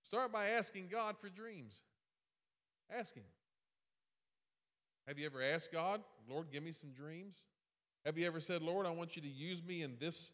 start 0.02 0.32
by 0.32 0.48
asking 0.50 0.88
God 0.90 1.16
for 1.20 1.28
dreams. 1.28 1.82
Ask 2.90 3.14
Him. 3.14 3.24
Have 5.06 5.20
you 5.20 5.26
ever 5.26 5.40
asked 5.40 5.70
God, 5.70 6.00
Lord, 6.28 6.50
give 6.50 6.64
me 6.64 6.72
some 6.72 6.90
dreams? 6.90 7.36
Have 8.04 8.18
you 8.18 8.26
ever 8.26 8.40
said, 8.40 8.60
Lord, 8.60 8.86
I 8.86 8.90
want 8.90 9.14
you 9.14 9.22
to 9.22 9.28
use 9.28 9.62
me 9.62 9.82
in 9.82 9.96
this 10.00 10.32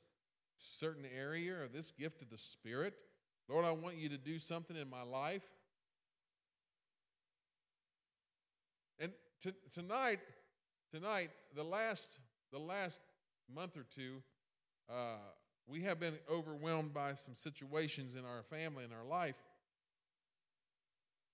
certain 0.58 1.04
area 1.14 1.52
or 1.54 1.68
this 1.68 1.90
gift 1.90 2.22
of 2.22 2.30
the 2.30 2.38
Spirit? 2.38 2.94
Lord, 3.50 3.66
I 3.66 3.72
want 3.72 3.96
you 3.96 4.08
to 4.08 4.16
do 4.16 4.38
something 4.38 4.74
in 4.76 4.88
my 4.88 5.02
life. 5.02 5.42
And 8.98 9.12
t- 9.42 9.52
tonight, 9.72 10.20
tonight, 10.90 11.30
the 11.54 11.64
last, 11.64 12.18
the 12.50 12.58
last 12.58 13.02
month 13.54 13.76
or 13.76 13.85
two, 13.94 14.22
uh, 14.90 15.16
we 15.66 15.82
have 15.82 16.00
been 16.00 16.14
overwhelmed 16.30 16.94
by 16.94 17.12
some 17.14 17.35
situations 17.35 18.14
in 18.14 18.24
our 18.24 18.42
family 18.48 18.85
and 18.85 18.92
our 18.94 19.04
life. 19.04 19.37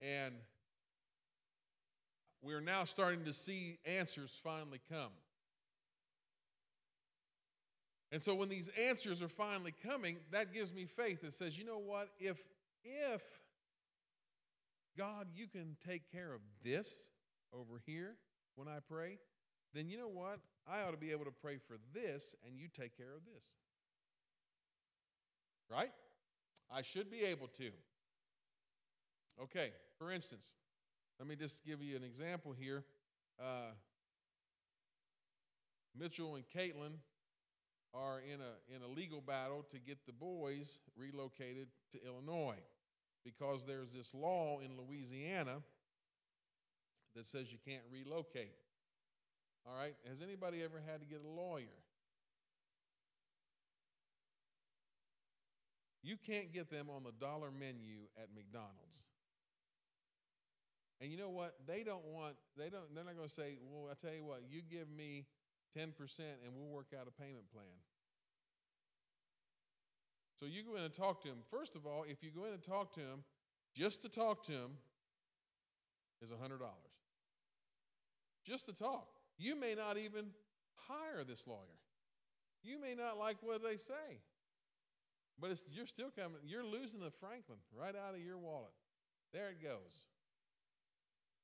And 0.01 0.35
we 2.42 2.55
are 2.55 2.61
now 2.61 2.85
starting 2.85 3.24
to 3.24 3.33
see 3.33 3.79
answers 3.85 4.38
finally 4.42 4.81
come. 4.90 5.11
And 8.11 8.22
so 8.22 8.35
when 8.35 8.48
these 8.48 8.70
answers 8.88 9.20
are 9.20 9.29
finally 9.29 9.74
coming, 9.87 10.16
that 10.31 10.55
gives 10.55 10.72
me 10.72 10.87
faith 10.87 11.20
that 11.22 11.35
says, 11.35 11.59
you 11.59 11.64
know 11.64 11.79
what? 11.81 12.09
If 12.18 12.38
if 12.85 13.22
God, 14.96 15.29
you 15.35 15.46
can 15.46 15.77
take 15.87 16.11
care 16.11 16.33
of 16.33 16.40
this 16.64 17.11
over 17.53 17.81
here 17.87 18.14
when 18.57 18.66
I 18.66 18.79
pray, 18.88 19.18
then 19.74 19.88
you 19.88 19.98
know 19.98 20.09
what? 20.09 20.38
I 20.66 20.81
ought 20.81 20.90
to 20.90 20.96
be 20.96 21.12
able 21.12 21.24
to 21.24 21.31
pray 21.31 21.59
for 21.59 21.77
this 21.92 22.35
and 22.46 22.57
you 22.59 22.66
take 22.68 22.96
care 22.96 23.14
of 23.14 23.22
this. 23.35 23.44
Right? 25.70 25.92
I 26.74 26.83
should 26.83 27.11
be 27.11 27.22
able 27.22 27.48
to. 27.59 27.70
Okay, 29.42 29.70
for 29.98 30.11
instance, 30.11 30.53
let 31.19 31.27
me 31.27 31.35
just 31.35 31.65
give 31.65 31.83
you 31.83 31.97
an 31.97 32.05
example 32.05 32.55
here. 32.59 32.85
Uh, 33.41 33.73
Mitchell 35.99 36.37
and 36.37 36.45
Caitlin 36.49 36.93
are 37.93 38.21
in 38.21 38.39
a, 38.41 38.77
in 38.77 38.83
a 38.89 38.89
legal 38.89 39.21
battle 39.21 39.67
to 39.71 39.79
get 39.79 40.07
the 40.07 40.13
boys 40.13 40.79
relocated 40.97 41.69
to 41.91 41.99
Illinois 42.07 42.61
because 43.25 43.67
there's 43.67 43.93
this 43.93 44.15
law 44.15 44.61
in 44.61 44.73
Louisiana 44.77 45.57
that 47.17 47.27
says 47.27 47.51
you 47.51 47.59
can't 47.67 47.83
relocate. 47.93 48.55
All 49.67 49.75
right, 49.77 49.95
has 50.09 50.23
anybody 50.23 50.63
ever 50.63 50.81
had 50.87 51.01
to 51.01 51.07
get 51.07 51.21
a 51.25 51.29
lawyer? 51.29 51.65
You 56.03 56.17
can't 56.25 56.53
get 56.53 56.71
them 56.71 56.87
on 56.95 57.03
the 57.03 57.13
dollar 57.19 57.51
menu 57.51 58.07
at 58.17 58.29
McDonald's. 58.35 59.03
And 61.01 61.11
you 61.11 61.17
know 61.17 61.29
what? 61.31 61.55
They 61.67 61.83
don't 61.83 62.05
want, 62.07 62.35
they 62.57 62.69
don't, 62.71 62.93
they're 62.95 63.05
not 63.05 63.17
going 63.17 63.29
to 63.29 63.35
say, 63.35 63.57
well, 63.71 63.91
I 63.91 63.95
tell 64.07 64.15
you 64.15 64.25
what, 64.25 64.43
you 64.51 64.63
give 64.69 64.89
me 64.91 65.27
10% 65.77 65.81
and 65.93 66.55
we'll 66.57 66.71
work 66.75 66.93
out 66.99 67.07
a 67.07 67.21
payment 67.23 67.51
plan. 67.53 67.71
So 70.41 70.47
you 70.47 70.63
go 70.63 70.77
in 70.77 70.83
and 70.83 70.95
talk 70.95 71.21
to 71.23 71.29
him. 71.29 71.39
First 71.51 71.77
of 71.77 71.87
all, 71.87 72.05
if 72.09 72.23
you 72.23 72.31
go 72.31 72.45
in 72.45 72.53
and 72.53 72.63
talk 72.63 72.95
to 72.95 73.01
him, 73.01 73.25
just 73.75 74.03
to 74.03 74.09
talk 74.09 74.45
to 74.45 74.53
him 74.53 74.71
is 76.23 76.31
$100. 76.31 76.59
Just 78.47 78.67
to 78.67 78.73
talk. 78.73 79.09
You 79.37 79.55
may 79.55 79.75
not 79.75 79.99
even 79.99 80.27
hire 80.89 81.23
this 81.25 81.47
lawyer. 81.47 81.79
You 82.63 82.81
may 82.81 82.95
not 82.95 83.19
like 83.19 83.37
what 83.41 83.63
they 83.63 83.77
say. 83.77 84.19
But 85.41 85.57
you're 85.71 85.87
still 85.87 86.11
coming, 86.17 86.39
you're 86.45 86.65
losing 86.65 86.99
the 86.99 87.13
Franklin 87.13 87.59
right 87.77 87.95
out 87.95 88.15
of 88.17 88.21
your 88.21 88.39
wallet. 88.39 88.73
There 89.33 89.51
it 89.51 89.63
goes. 89.63 90.07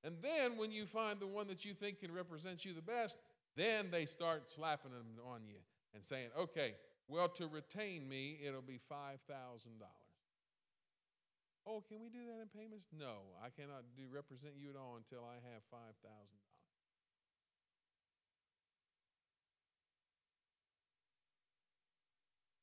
And 0.05 0.15
then 0.21 0.59
when 0.59 0.71
you 0.71 0.85
find 0.85 1.19
the 1.19 1.27
one 1.27 1.49
that 1.49 1.65
you 1.65 1.73
think 1.73 2.01
can 2.01 2.13
represent 2.13 2.65
you 2.65 2.75
the 2.75 2.83
best, 2.83 3.19
then 3.57 3.89
they 3.91 4.05
start 4.05 4.53
slapping 4.53 4.93
them 4.93 5.07
on 5.33 5.41
you 5.49 5.57
and 5.95 6.05
saying, 6.05 6.29
okay, 6.39 6.75
well, 7.09 7.29
to 7.31 7.47
retain 7.47 8.07
me, 8.07 8.39
it'll 8.45 8.61
be 8.61 8.79
$5,000. 8.93 9.19
Oh, 11.67 11.83
can 11.89 11.99
we 12.03 12.11
do 12.11 12.19
that 12.27 12.43
in 12.43 12.49
payments? 12.55 12.89
No, 12.97 13.33
I 13.43 13.49
cannot 13.49 13.85
do 13.97 14.03
represent 14.13 14.53
you 14.61 14.69
at 14.69 14.77
all 14.77 14.97
until 14.99 15.25
I 15.25 15.37
have 15.53 15.63
$5,000. 15.73 15.89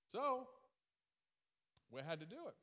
So, 0.09 0.45
we 1.89 2.01
had 2.07 2.19
to 2.19 2.25
do 2.27 2.45
it. 2.47 2.53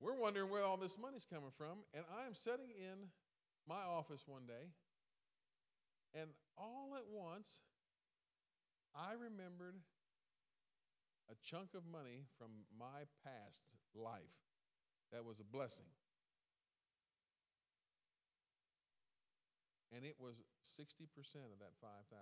We're 0.00 0.14
wondering 0.16 0.50
where 0.50 0.64
all 0.64 0.76
this 0.76 0.98
money's 0.98 1.26
coming 1.26 1.52
from. 1.56 1.84
And 1.94 2.04
I 2.16 2.26
am 2.26 2.34
sitting 2.34 2.70
in 2.76 3.08
my 3.68 3.82
office 3.82 4.24
one 4.26 4.46
day, 4.46 4.70
and 6.14 6.30
all 6.56 6.92
at 6.96 7.04
once, 7.10 7.60
I 8.94 9.12
remembered 9.12 9.74
a 11.30 11.34
chunk 11.42 11.74
of 11.74 11.82
money 11.90 12.24
from 12.38 12.50
my 12.78 13.08
past 13.24 13.62
life 13.94 14.38
that 15.12 15.24
was 15.24 15.40
a 15.40 15.44
blessing. 15.44 15.90
And 19.94 20.04
it 20.04 20.14
was 20.18 20.42
60% 20.62 21.10
of 21.50 21.58
that 21.60 21.74
5,000. 21.82 22.20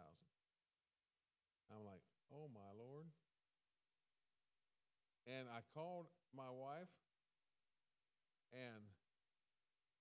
I'm 1.70 1.84
like, 1.84 2.00
oh 2.32 2.48
my 2.54 2.70
Lord. 2.78 3.06
And 5.26 5.48
I 5.48 5.60
called 5.74 6.06
my 6.34 6.48
wife 6.48 6.88
and 8.54 8.86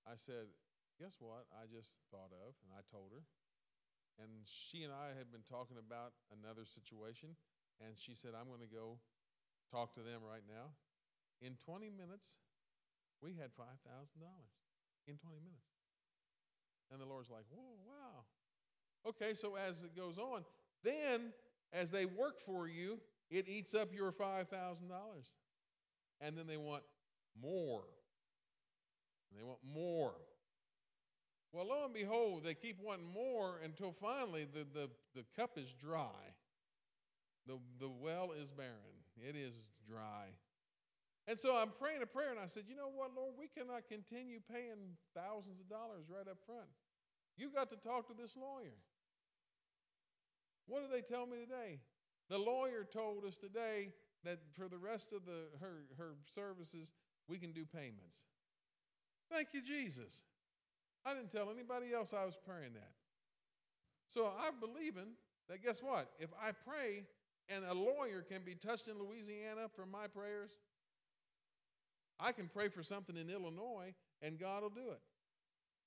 I 0.06 0.16
said, 0.16 0.48
Guess 1.02 1.18
what? 1.20 1.50
I 1.58 1.66
just 1.66 1.98
thought 2.12 2.30
of, 2.46 2.54
and 2.62 2.70
I 2.70 2.86
told 2.94 3.10
her. 3.18 3.24
And 4.22 4.30
she 4.46 4.84
and 4.86 4.94
I 4.94 5.18
had 5.18 5.34
been 5.34 5.42
talking 5.42 5.78
about 5.82 6.14
another 6.30 6.66
situation, 6.70 7.34
and 7.82 7.98
she 7.98 8.14
said, 8.14 8.38
I'm 8.38 8.46
going 8.48 8.62
to 8.62 8.70
go 8.70 9.00
talk 9.74 9.96
to 9.98 10.02
them 10.06 10.22
right 10.22 10.46
now. 10.46 10.70
In 11.42 11.58
20 11.66 11.90
minutes, 11.90 12.46
we 13.26 13.34
had 13.34 13.50
$5,000 13.58 13.74
in 15.10 15.18
20 15.18 15.42
minutes. 15.42 15.74
And 16.94 17.02
the 17.02 17.10
Lord's 17.10 17.32
like, 17.32 17.50
Whoa, 17.50 17.82
wow. 17.90 18.30
Okay, 19.10 19.34
so 19.34 19.58
as 19.58 19.82
it 19.82 19.98
goes 19.98 20.20
on, 20.20 20.46
then 20.84 21.34
as 21.74 21.90
they 21.90 22.06
work 22.06 22.40
for 22.40 22.68
you, 22.68 23.00
it 23.32 23.50
eats 23.50 23.74
up 23.74 23.90
your 23.96 24.12
$5,000. 24.12 24.46
And 26.22 26.38
then 26.38 26.46
they 26.46 26.56
want 26.58 26.84
more 27.42 27.82
they 29.36 29.44
want 29.44 29.60
more. 29.66 30.14
Well, 31.52 31.68
lo 31.68 31.86
and 31.86 31.94
behold, 31.94 32.44
they 32.44 32.54
keep 32.56 32.78
wanting 32.82 33.06
more 33.12 33.60
until 33.64 33.92
finally 33.92 34.46
the, 34.52 34.66
the, 34.74 34.90
the 35.16 35.24
cup 35.36 35.58
is 35.58 35.74
dry. 35.74 36.34
The, 37.46 37.58
the 37.80 37.90
well 37.90 38.32
is 38.32 38.52
barren, 38.52 39.04
it 39.22 39.36
is 39.36 39.54
dry. 39.86 40.28
And 41.28 41.40
so 41.40 41.56
I'm 41.56 41.72
praying 41.80 42.02
a 42.02 42.06
prayer, 42.06 42.32
and 42.32 42.40
I 42.40 42.48
said, 42.48 42.64
You 42.68 42.76
know 42.76 42.90
what, 42.94 43.12
Lord? 43.16 43.36
We 43.40 43.48
cannot 43.48 43.88
continue 43.88 44.40
paying 44.50 44.98
thousands 45.16 45.60
of 45.62 45.70
dollars 45.70 46.04
right 46.10 46.28
up 46.30 46.38
front. 46.46 46.68
You 47.38 47.50
got 47.50 47.70
to 47.70 47.78
talk 47.78 48.08
to 48.08 48.14
this 48.14 48.36
lawyer. 48.36 48.76
What 50.68 50.82
did 50.82 50.92
they 50.92 51.02
tell 51.02 51.26
me 51.26 51.38
today? 51.44 51.80
The 52.30 52.38
lawyer 52.38 52.86
told 52.92 53.24
us 53.26 53.38
today 53.38 53.92
that 54.26 54.40
for 54.58 54.68
the 54.68 54.78
rest 54.78 55.14
of 55.14 55.26
the, 55.26 55.58
her, 55.60 55.86
her 55.98 56.12
services, 56.26 56.92
we 57.28 57.38
can 57.38 57.52
do 57.52 57.66
payments. 57.66 58.22
Thank 59.34 59.48
you, 59.54 59.62
Jesus. 59.64 60.22
I 61.04 61.16
didn't 61.16 61.32
tell 61.32 61.50
anybody 61.50 61.88
else 61.94 62.14
I 62.14 62.24
was 62.24 62.38
praying 62.38 62.74
that. 62.76 62.92
So 64.10 64.32
I'm 64.40 64.60
believing 64.60 65.14
that 65.50 65.64
guess 65.64 65.82
what? 65.82 66.12
If 66.20 66.30
I 66.42 66.52
pray 66.52 67.04
and 67.50 67.66
a 67.66 67.74
lawyer 67.74 68.22
can 68.22 68.44
be 68.44 68.54
touched 68.54 68.88
in 68.88 68.94
Louisiana 69.00 69.66
for 69.76 69.88
my 69.88 70.06
prayers, 70.06 70.52
I 72.20 72.32
can 72.32 72.48
pray 72.48 72.70
for 72.70 72.84
something 72.84 73.18
in 73.18 73.30
Illinois 73.32 73.96
and 74.22 74.40
God 74.40 74.62
will 74.62 74.70
do 74.70 74.92
it. 74.92 75.02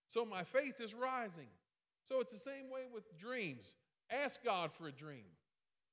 So 0.08 0.24
my 0.24 0.42
faith 0.42 0.80
is 0.80 0.92
rising. 0.92 1.46
So 2.02 2.20
it's 2.20 2.32
the 2.32 2.40
same 2.40 2.68
way 2.68 2.82
with 2.92 3.16
dreams. 3.16 3.76
Ask 4.10 4.44
God 4.44 4.72
for 4.72 4.88
a 4.88 4.92
dream. 4.92 5.24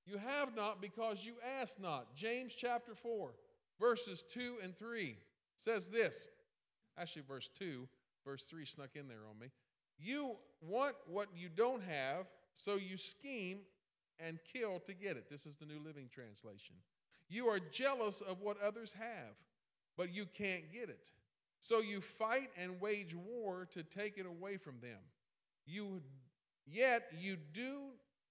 You 0.07 0.17
have 0.17 0.55
not 0.55 0.81
because 0.81 1.23
you 1.23 1.33
ask 1.61 1.79
not. 1.79 2.15
James 2.15 2.55
chapter 2.55 2.93
4, 2.95 3.31
verses 3.79 4.23
2 4.23 4.55
and 4.63 4.75
3 4.75 5.15
says 5.55 5.87
this 5.87 6.27
Actually, 6.97 7.23
verse 7.27 7.49
2, 7.57 7.87
verse 8.25 8.43
3 8.43 8.65
snuck 8.65 8.89
in 8.95 9.07
there 9.07 9.25
on 9.29 9.39
me. 9.39 9.47
You 9.99 10.35
want 10.61 10.95
what 11.07 11.27
you 11.35 11.49
don't 11.49 11.83
have, 11.83 12.25
so 12.53 12.75
you 12.75 12.97
scheme 12.97 13.59
and 14.19 14.39
kill 14.53 14.79
to 14.81 14.93
get 14.93 15.17
it. 15.17 15.29
This 15.29 15.45
is 15.45 15.55
the 15.55 15.65
New 15.65 15.79
Living 15.83 16.07
Translation. 16.11 16.75
You 17.29 17.47
are 17.47 17.59
jealous 17.71 18.21
of 18.21 18.41
what 18.41 18.57
others 18.61 18.93
have, 18.93 19.33
but 19.97 20.13
you 20.13 20.25
can't 20.25 20.71
get 20.71 20.89
it. 20.89 21.11
So 21.61 21.79
you 21.79 22.01
fight 22.01 22.49
and 22.61 22.79
wage 22.81 23.15
war 23.15 23.67
to 23.71 23.83
take 23.83 24.17
it 24.17 24.25
away 24.25 24.57
from 24.57 24.79
them. 24.81 24.99
You 25.65 26.01
yet 26.65 27.03
you 27.17 27.37
do 27.53 27.81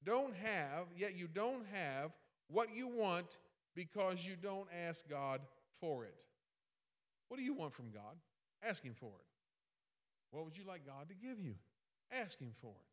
don't 0.05 0.35
have, 0.35 0.87
yet 0.97 1.17
you 1.17 1.27
don't 1.27 1.65
have 1.73 2.11
what 2.49 2.75
you 2.75 2.89
want 2.89 3.39
because 3.75 4.27
you 4.27 4.37
don't 4.41 4.69
ask 4.87 5.09
God 5.09 5.41
for 5.81 6.05
it. 6.05 6.25
What 7.29 7.39
do 7.39 7.43
you 7.43 7.55
want 7.55 7.73
from 7.73 7.91
God? 7.91 8.17
Ask 8.63 8.83
Him 8.85 8.95
for 8.95 9.07
it. 9.09 9.27
What 10.31 10.45
would 10.45 10.57
you 10.57 10.63
like 10.67 10.87
God 10.87 11.09
to 11.09 11.15
give 11.15 11.41
you? 11.41 11.57
Ask 12.11 12.39
Him 12.39 12.53
for 12.61 12.71
it. 12.79 12.91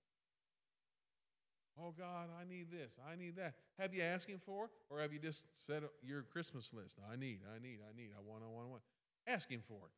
Oh, 1.81 1.93
God, 1.97 2.27
I 2.35 2.43
need 2.43 2.69
this. 2.71 2.97
I 3.09 3.15
need 3.15 3.37
that. 3.37 3.53
Have 3.79 3.93
you 3.93 4.01
asked 4.01 4.27
Him 4.27 4.41
for 4.45 4.65
it? 4.65 4.71
Or 4.89 4.99
have 4.99 5.13
you 5.13 5.19
just 5.19 5.43
set 5.53 5.81
up 5.83 5.91
your 6.03 6.23
Christmas 6.23 6.73
list? 6.73 6.97
I 7.11 7.15
need, 7.15 7.39
I 7.55 7.59
need, 7.61 7.79
I 7.87 7.93
need, 7.95 8.09
I 8.17 8.21
want, 8.21 8.43
I 8.43 8.49
want, 8.51 8.67
I 8.67 8.71
want. 8.71 8.81
Ask 9.27 9.49
Him 9.49 9.61
for 9.67 9.75
it. 9.85 9.93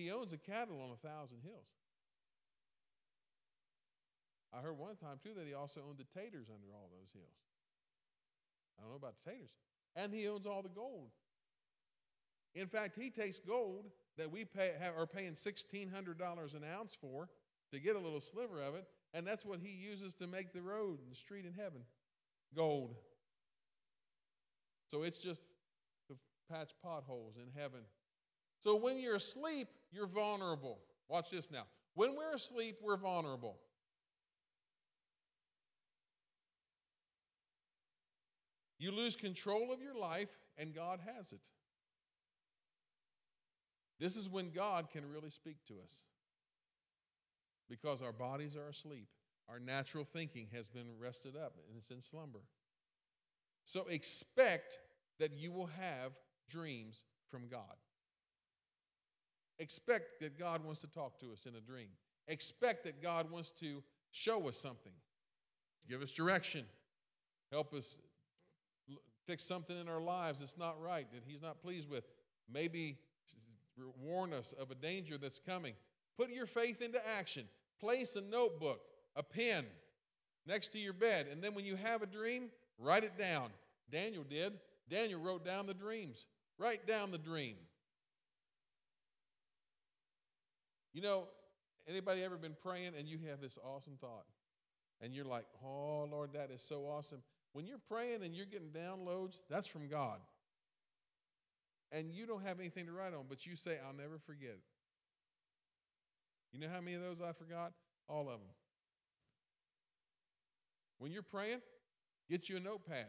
He 0.00 0.10
owns 0.10 0.32
a 0.32 0.38
cattle 0.38 0.80
on 0.80 0.90
a 0.90 0.96
thousand 1.06 1.38
hills. 1.42 1.68
I 4.56 4.60
heard 4.62 4.76
one 4.78 4.96
time, 4.96 5.18
too, 5.22 5.30
that 5.36 5.46
he 5.46 5.52
also 5.54 5.80
owned 5.88 5.96
the 5.98 6.04
taters 6.18 6.46
under 6.48 6.72
all 6.74 6.88
those 7.00 7.10
hills. 7.12 7.48
I 8.78 8.82
don't 8.82 8.90
know 8.92 8.96
about 8.96 9.14
the 9.24 9.30
taters. 9.30 9.50
And 9.96 10.12
he 10.12 10.26
owns 10.28 10.46
all 10.46 10.62
the 10.62 10.68
gold 10.70 11.08
in 12.54 12.66
fact, 12.68 12.96
he 13.00 13.10
takes 13.10 13.38
gold 13.38 13.86
that 14.18 14.30
we 14.30 14.44
pay, 14.44 14.72
are 14.96 15.06
paying 15.06 15.32
$1,600 15.32 16.54
an 16.54 16.64
ounce 16.64 16.94
for 17.00 17.28
to 17.70 17.80
get 17.80 17.96
a 17.96 17.98
little 17.98 18.20
sliver 18.20 18.60
of 18.60 18.74
it, 18.74 18.84
and 19.14 19.26
that's 19.26 19.44
what 19.44 19.60
he 19.60 19.70
uses 19.72 20.14
to 20.16 20.26
make 20.26 20.52
the 20.52 20.60
road 20.60 21.00
and 21.00 21.10
the 21.10 21.16
street 21.16 21.46
in 21.46 21.52
heaven 21.52 21.80
gold. 22.54 22.94
So 24.90 25.02
it's 25.02 25.18
just 25.18 25.42
to 26.08 26.16
patch 26.50 26.72
potholes 26.84 27.36
in 27.38 27.48
heaven. 27.58 27.80
So 28.60 28.76
when 28.76 28.98
you're 28.98 29.16
asleep, 29.16 29.68
you're 29.90 30.06
vulnerable. 30.06 30.78
Watch 31.08 31.30
this 31.30 31.50
now. 31.50 31.64
When 31.94 32.14
we're 32.14 32.32
asleep, 32.34 32.76
we're 32.82 32.96
vulnerable. 32.98 33.58
You 38.78 38.90
lose 38.92 39.16
control 39.16 39.72
of 39.72 39.80
your 39.80 39.98
life, 39.98 40.28
and 40.58 40.74
God 40.74 41.00
has 41.16 41.32
it. 41.32 41.40
This 44.02 44.16
is 44.16 44.28
when 44.28 44.50
God 44.50 44.90
can 44.90 45.08
really 45.08 45.30
speak 45.30 45.64
to 45.68 45.74
us 45.80 46.02
because 47.70 48.02
our 48.02 48.10
bodies 48.12 48.56
are 48.56 48.66
asleep. 48.68 49.06
Our 49.48 49.60
natural 49.60 50.02
thinking 50.04 50.48
has 50.52 50.68
been 50.68 50.88
rested 51.00 51.36
up 51.36 51.52
and 51.68 51.78
it's 51.78 51.92
in 51.92 52.00
slumber. 52.00 52.40
So 53.62 53.86
expect 53.88 54.80
that 55.20 55.36
you 55.36 55.52
will 55.52 55.68
have 55.78 56.10
dreams 56.50 57.04
from 57.30 57.46
God. 57.46 57.76
Expect 59.60 60.18
that 60.20 60.36
God 60.36 60.64
wants 60.64 60.80
to 60.80 60.88
talk 60.88 61.20
to 61.20 61.26
us 61.32 61.46
in 61.46 61.54
a 61.54 61.60
dream. 61.60 61.86
Expect 62.26 62.82
that 62.82 63.00
God 63.02 63.30
wants 63.30 63.52
to 63.60 63.84
show 64.10 64.48
us 64.48 64.58
something, 64.58 64.92
give 65.88 66.02
us 66.02 66.10
direction, 66.10 66.64
help 67.52 67.72
us 67.72 67.98
fix 69.28 69.44
something 69.44 69.80
in 69.80 69.88
our 69.88 70.00
lives 70.02 70.40
that's 70.40 70.58
not 70.58 70.82
right, 70.82 71.06
that 71.14 71.22
He's 71.24 71.40
not 71.40 71.62
pleased 71.62 71.88
with. 71.88 72.02
Maybe 72.52 72.98
warn 74.00 74.32
us 74.32 74.52
of 74.52 74.70
a 74.70 74.74
danger 74.74 75.18
that's 75.18 75.38
coming. 75.38 75.74
Put 76.16 76.30
your 76.30 76.46
faith 76.46 76.82
into 76.82 77.00
action. 77.16 77.44
Place 77.80 78.16
a 78.16 78.20
notebook, 78.20 78.80
a 79.16 79.22
pen 79.22 79.66
next 80.46 80.68
to 80.70 80.78
your 80.78 80.92
bed, 80.92 81.26
and 81.30 81.42
then 81.42 81.54
when 81.54 81.64
you 81.64 81.76
have 81.76 82.02
a 82.02 82.06
dream, 82.06 82.50
write 82.78 83.04
it 83.04 83.16
down. 83.18 83.50
Daniel 83.90 84.24
did. 84.28 84.54
Daniel 84.88 85.20
wrote 85.20 85.44
down 85.44 85.66
the 85.66 85.74
dreams. 85.74 86.26
Write 86.58 86.86
down 86.86 87.10
the 87.10 87.18
dream. 87.18 87.54
You 90.92 91.02
know, 91.02 91.28
anybody 91.88 92.22
ever 92.22 92.36
been 92.36 92.56
praying 92.62 92.92
and 92.98 93.08
you 93.08 93.18
have 93.30 93.40
this 93.40 93.58
awesome 93.64 93.96
thought 94.00 94.26
and 95.00 95.14
you're 95.14 95.24
like, 95.24 95.46
"Oh 95.64 96.04
Lord, 96.10 96.34
that 96.34 96.50
is 96.50 96.62
so 96.62 96.82
awesome." 96.84 97.22
When 97.54 97.66
you're 97.66 97.78
praying 97.78 98.22
and 98.22 98.34
you're 98.34 98.46
getting 98.46 98.70
downloads, 98.70 99.38
that's 99.48 99.66
from 99.66 99.88
God 99.88 100.20
and 101.92 102.10
you 102.10 102.26
don't 102.26 102.42
have 102.44 102.58
anything 102.58 102.86
to 102.86 102.92
write 102.92 103.14
on, 103.14 103.24
but 103.28 103.46
you 103.46 103.54
say, 103.54 103.76
I'll 103.86 103.92
never 103.94 104.18
forget 104.18 104.48
it. 104.50 104.62
You 106.52 106.58
know 106.60 106.68
how 106.72 106.80
many 106.80 106.96
of 106.96 107.02
those 107.02 107.20
I 107.20 107.32
forgot? 107.32 107.72
All 108.08 108.22
of 108.22 108.40
them. 108.40 108.50
When 110.98 111.12
you're 111.12 111.22
praying, 111.22 111.60
get 112.30 112.48
you 112.48 112.56
a 112.56 112.60
notepad, 112.60 113.06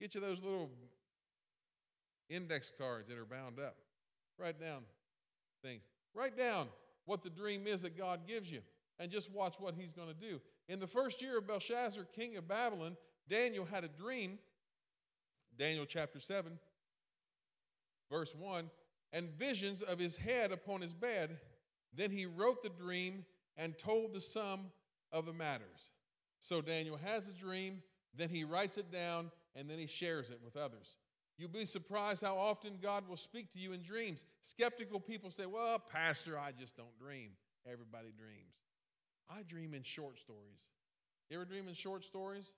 get 0.00 0.14
you 0.14 0.20
those 0.20 0.42
little 0.42 0.70
index 2.28 2.72
cards 2.76 3.08
that 3.08 3.18
are 3.18 3.24
bound 3.26 3.58
up. 3.58 3.76
Write 4.38 4.60
down 4.60 4.82
things. 5.62 5.82
Write 6.14 6.36
down 6.36 6.68
what 7.04 7.22
the 7.22 7.30
dream 7.30 7.66
is 7.66 7.82
that 7.82 7.96
God 7.98 8.26
gives 8.26 8.50
you 8.50 8.60
and 8.98 9.10
just 9.10 9.30
watch 9.30 9.56
what 9.58 9.74
he's 9.78 9.92
going 9.92 10.08
to 10.08 10.14
do. 10.14 10.40
In 10.68 10.78
the 10.80 10.86
first 10.86 11.20
year 11.20 11.38
of 11.38 11.46
Belshazzar, 11.46 12.04
king 12.14 12.36
of 12.36 12.48
Babylon, 12.48 12.96
Daniel 13.28 13.66
had 13.70 13.84
a 13.84 13.88
dream, 13.88 14.38
Daniel 15.58 15.84
chapter 15.84 16.18
7, 16.20 16.58
Verse 18.10 18.34
1 18.34 18.70
And 19.12 19.30
visions 19.38 19.82
of 19.82 19.98
his 19.98 20.16
head 20.16 20.52
upon 20.52 20.80
his 20.80 20.94
bed. 20.94 21.38
Then 21.94 22.10
he 22.10 22.26
wrote 22.26 22.62
the 22.62 22.68
dream 22.68 23.24
and 23.56 23.76
told 23.78 24.12
the 24.12 24.20
sum 24.20 24.66
of 25.12 25.26
the 25.26 25.32
matters. 25.32 25.90
So 26.40 26.60
Daniel 26.60 26.98
has 26.98 27.28
a 27.28 27.32
dream, 27.32 27.82
then 28.14 28.28
he 28.28 28.44
writes 28.44 28.76
it 28.76 28.90
down, 28.92 29.30
and 29.54 29.68
then 29.70 29.78
he 29.78 29.86
shares 29.86 30.28
it 30.30 30.38
with 30.44 30.56
others. 30.56 30.96
You'll 31.38 31.48
be 31.48 31.64
surprised 31.64 32.22
how 32.22 32.36
often 32.38 32.78
God 32.82 33.08
will 33.08 33.16
speak 33.16 33.50
to 33.52 33.58
you 33.58 33.72
in 33.72 33.82
dreams. 33.82 34.24
Skeptical 34.40 35.00
people 35.00 35.30
say, 35.30 35.46
Well, 35.46 35.78
Pastor, 35.78 36.38
I 36.38 36.52
just 36.52 36.76
don't 36.76 36.96
dream. 36.98 37.30
Everybody 37.70 38.08
dreams. 38.16 38.54
I 39.28 39.42
dream 39.42 39.74
in 39.74 39.82
short 39.82 40.18
stories. 40.18 40.62
You 41.28 41.36
ever 41.38 41.44
dream 41.44 41.66
in 41.66 41.74
short 41.74 42.04
stories? 42.04 42.52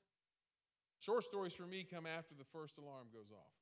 Short 1.01 1.25
stories 1.25 1.55
for 1.55 1.63
me 1.63 1.87
come 1.91 2.05
after 2.07 2.35
the 2.37 2.45
first 2.53 2.77
alarm 2.77 3.07
goes 3.15 3.31
off. 3.33 3.53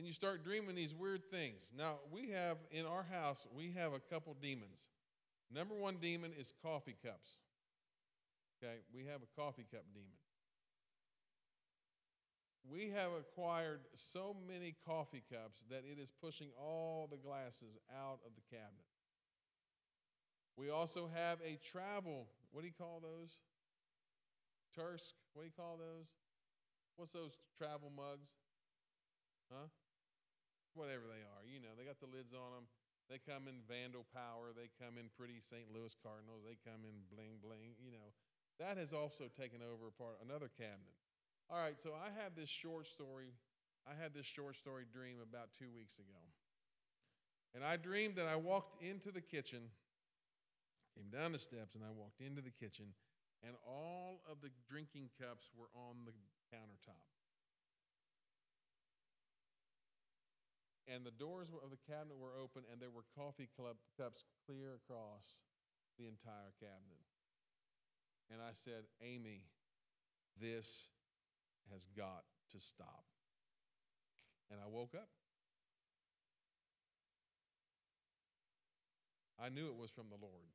and 0.00 0.06
you 0.06 0.14
start 0.14 0.42
dreaming 0.42 0.74
these 0.74 0.94
weird 0.94 1.30
things. 1.30 1.70
Now, 1.76 1.96
we 2.10 2.30
have 2.30 2.56
in 2.70 2.86
our 2.86 3.02
house, 3.12 3.46
we 3.54 3.74
have 3.76 3.92
a 3.92 4.00
couple 4.00 4.34
demons. 4.40 4.88
Number 5.54 5.74
one 5.74 5.98
demon 6.00 6.30
is 6.40 6.54
coffee 6.62 6.96
cups. 7.04 7.36
Okay, 8.64 8.76
we 8.94 9.04
have 9.04 9.20
a 9.20 9.28
coffee 9.38 9.66
cup 9.70 9.84
demon. 9.92 10.14
We 12.72 12.94
have 12.98 13.10
acquired 13.12 13.80
so 13.94 14.34
many 14.48 14.74
coffee 14.86 15.22
cups 15.30 15.64
that 15.68 15.82
it 15.84 16.00
is 16.00 16.10
pushing 16.18 16.48
all 16.58 17.06
the 17.10 17.18
glasses 17.18 17.76
out 17.94 18.20
of 18.26 18.32
the 18.34 18.42
cabinet. 18.56 18.86
We 20.56 20.70
also 20.70 21.10
have 21.14 21.40
a 21.44 21.58
travel, 21.62 22.26
what 22.52 22.62
do 22.62 22.68
you 22.68 22.72
call 22.72 23.02
those? 23.02 23.32
Tursk, 24.74 25.12
what 25.34 25.42
do 25.42 25.46
you 25.48 25.52
call 25.54 25.76
those? 25.76 26.06
What's 26.96 27.12
those 27.12 27.36
travel 27.58 27.92
mugs? 27.94 28.30
Huh? 29.52 29.66
whatever 30.74 31.06
they 31.10 31.22
are. 31.22 31.42
You 31.46 31.58
know, 31.62 31.72
they 31.74 31.84
got 31.86 31.98
the 31.98 32.10
lids 32.10 32.34
on 32.34 32.50
them. 32.54 32.66
They 33.10 33.18
come 33.18 33.50
in 33.50 33.62
Vandal 33.66 34.06
Power. 34.14 34.54
They 34.54 34.70
come 34.78 34.94
in 34.94 35.10
pretty 35.18 35.42
St. 35.42 35.66
Louis 35.74 35.94
Cardinals. 35.98 36.46
They 36.46 36.54
come 36.62 36.86
in 36.86 37.02
bling 37.10 37.42
bling. 37.42 37.74
You 37.82 37.90
know, 37.94 38.08
that 38.62 38.78
has 38.78 38.94
also 38.94 39.26
taken 39.26 39.62
over 39.64 39.90
part 39.90 40.22
another 40.22 40.46
cabinet. 40.50 40.94
All 41.50 41.58
right, 41.58 41.78
so 41.82 41.98
I 41.98 42.14
have 42.22 42.38
this 42.38 42.46
short 42.46 42.86
story. 42.86 43.34
I 43.82 43.98
had 43.98 44.14
this 44.14 44.26
short 44.28 44.54
story 44.54 44.86
dream 44.86 45.18
about 45.18 45.50
two 45.58 45.72
weeks 45.74 45.98
ago. 45.98 46.22
And 47.50 47.66
I 47.66 47.74
dreamed 47.74 48.14
that 48.22 48.30
I 48.30 48.36
walked 48.38 48.78
into 48.78 49.10
the 49.10 49.24
kitchen, 49.24 49.74
came 50.94 51.10
down 51.10 51.34
the 51.34 51.42
steps, 51.42 51.74
and 51.74 51.82
I 51.82 51.90
walked 51.90 52.22
into 52.22 52.38
the 52.38 52.54
kitchen, 52.54 52.94
and 53.42 53.58
all 53.66 54.22
of 54.30 54.38
the 54.38 54.54
drinking 54.70 55.10
cups 55.18 55.50
were 55.58 55.66
on 55.74 56.06
the 56.06 56.14
countertop. 56.54 57.02
and 60.90 61.06
the 61.06 61.10
doors 61.14 61.48
of 61.54 61.70
the 61.70 61.78
cabinet 61.86 62.18
were 62.18 62.34
open, 62.34 62.64
and 62.70 62.80
there 62.82 62.90
were 62.90 63.04
coffee 63.14 63.48
cups 63.96 64.24
clear 64.44 64.74
across 64.74 65.38
the 65.96 66.06
entire 66.06 66.50
cabinet. 66.58 67.04
And 68.30 68.42
I 68.42 68.50
said, 68.52 68.84
Amy, 69.00 69.46
this 70.38 70.88
has 71.72 71.86
got 71.96 72.24
to 72.52 72.58
stop. 72.58 73.04
And 74.50 74.58
I 74.60 74.66
woke 74.66 74.94
up. 74.94 75.08
I 79.38 79.48
knew 79.48 79.68
it 79.68 79.76
was 79.78 79.90
from 79.90 80.06
the 80.10 80.18
Lord. 80.20 80.50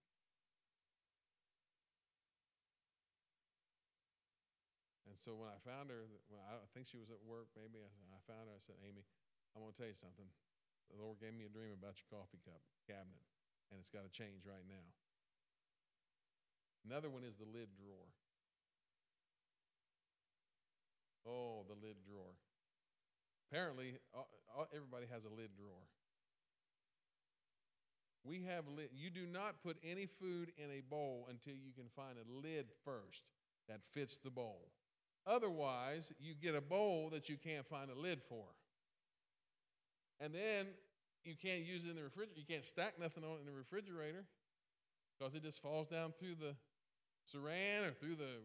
And 5.08 5.16
so 5.18 5.32
when 5.34 5.48
I 5.48 5.58
found 5.64 5.90
her, 5.90 6.04
when 6.28 6.42
I, 6.44 6.60
think 6.76 6.86
she 6.88 6.98
was 7.00 7.08
at 7.10 7.24
work, 7.26 7.48
maybe 7.56 7.80
I 7.80 8.20
found 8.28 8.48
her, 8.52 8.54
I 8.54 8.60
said, 8.60 8.76
Amy, 8.84 9.02
I'm 9.56 9.62
going 9.64 9.72
to 9.74 9.78
tell 9.80 9.88
you 9.88 9.96
something. 9.96 10.28
The 10.92 11.00
Lord 11.00 11.18
gave 11.24 11.32
me 11.34 11.48
a 11.48 11.54
dream 11.54 11.72
about 11.80 11.96
your 11.96 12.12
coffee 12.12 12.44
cup 12.44 12.60
cabinet, 12.84 13.24
and 13.72 13.80
it's 13.80 13.88
got 13.90 14.04
to 14.04 14.12
change 14.12 14.44
right 14.44 14.68
now. 14.68 14.84
Another 16.84 17.10
one 17.10 17.24
is 17.24 17.40
the 17.40 17.48
lid 17.48 17.72
drawer. 17.80 18.12
Oh, 21.26 21.64
the 21.66 21.74
lid 21.80 21.98
drawer. 22.04 22.36
Apparently, 23.50 23.96
everybody 24.76 25.08
has 25.10 25.24
a 25.24 25.32
lid 25.32 25.56
drawer. 25.58 25.88
We 28.24 28.44
have 28.44 28.68
lid. 28.68 28.90
You 28.94 29.10
do 29.10 29.26
not 29.26 29.64
put 29.64 29.78
any 29.84 30.06
food 30.06 30.52
in 30.58 30.70
a 30.72 30.82
bowl 30.82 31.28
until 31.30 31.54
you 31.54 31.72
can 31.76 31.86
find 31.96 32.18
a 32.22 32.28
lid 32.28 32.68
first 32.84 33.24
that 33.70 33.80
fits 33.94 34.18
the 34.18 34.30
bowl. 34.30 34.72
Otherwise, 35.26 36.12
you 36.20 36.36
get 36.36 36.54
a 36.56 36.62
bowl 36.62 37.10
that 37.14 37.30
you 37.30 37.38
can't 37.38 37.66
find 37.66 37.90
a 37.90 37.96
lid 37.98 38.22
for. 38.30 38.46
And 40.20 40.32
then 40.34 40.72
you 41.24 41.36
can't 41.36 41.66
use 41.68 41.84
it 41.84 41.90
in 41.92 41.96
the 42.00 42.04
refrigerator. 42.06 42.40
You 42.40 42.48
can't 42.48 42.64
stack 42.66 42.96
nothing 43.00 43.24
on 43.26 43.38
it 43.38 43.40
in 43.44 43.48
the 43.48 43.56
refrigerator 43.56 44.24
because 45.18 45.34
it 45.36 45.44
just 45.44 45.60
falls 45.62 45.88
down 45.88 46.14
through 46.20 46.36
the 46.40 46.56
saran 47.28 47.84
or 47.88 47.92
through 47.92 48.16
the 48.16 48.40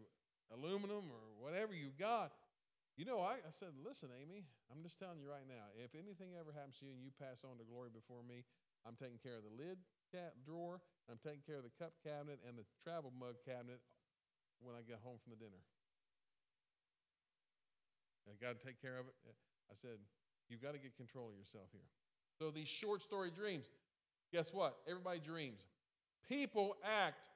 aluminum 0.51 1.07
or 1.11 1.23
whatever 1.39 1.71
you 1.73 1.91
got. 1.97 2.31
You 2.99 3.05
know, 3.07 3.21
I, 3.23 3.39
I 3.39 3.51
said, 3.55 3.71
listen, 3.79 4.09
Amy, 4.19 4.43
I'm 4.67 4.83
just 4.83 4.99
telling 4.99 5.15
you 5.19 5.25
right 5.29 5.47
now, 5.47 5.71
if 5.79 5.95
anything 5.95 6.35
ever 6.35 6.51
happens 6.51 6.75
to 6.83 6.83
you 6.85 6.91
and 6.91 6.99
you 6.99 7.09
pass 7.15 7.45
on 7.47 7.55
to 7.57 7.63
glory 7.65 7.87
before 7.89 8.19
me, 8.27 8.43
I'm 8.83 8.99
taking 8.99 9.21
care 9.21 9.39
of 9.39 9.45
the 9.47 9.53
lid 9.55 9.79
cap 10.11 10.35
drawer, 10.43 10.83
I'm 11.07 11.15
taking 11.23 11.39
care 11.47 11.63
of 11.63 11.63
the 11.63 11.71
cup 11.79 11.95
cabinet 12.03 12.43
and 12.43 12.59
the 12.59 12.67
travel 12.83 13.15
mug 13.15 13.39
cabinet 13.47 13.79
when 14.59 14.75
I 14.75 14.83
get 14.83 14.99
home 14.99 15.23
from 15.23 15.31
the 15.31 15.39
dinner. 15.39 15.63
I 18.27 18.35
got 18.43 18.59
to 18.59 18.59
take 18.61 18.81
care 18.83 18.99
of 18.99 19.07
it. 19.07 19.15
I 19.71 19.75
said, 19.79 19.95
You've 20.51 20.61
got 20.61 20.73
to 20.73 20.79
get 20.79 20.97
control 20.97 21.29
of 21.31 21.39
yourself 21.39 21.69
here. 21.71 21.81
So, 22.37 22.51
these 22.51 22.67
short 22.67 23.01
story 23.01 23.31
dreams, 23.33 23.65
guess 24.33 24.53
what? 24.53 24.77
Everybody 24.87 25.19
dreams. 25.19 25.61
People 26.27 26.75
act 26.83 27.29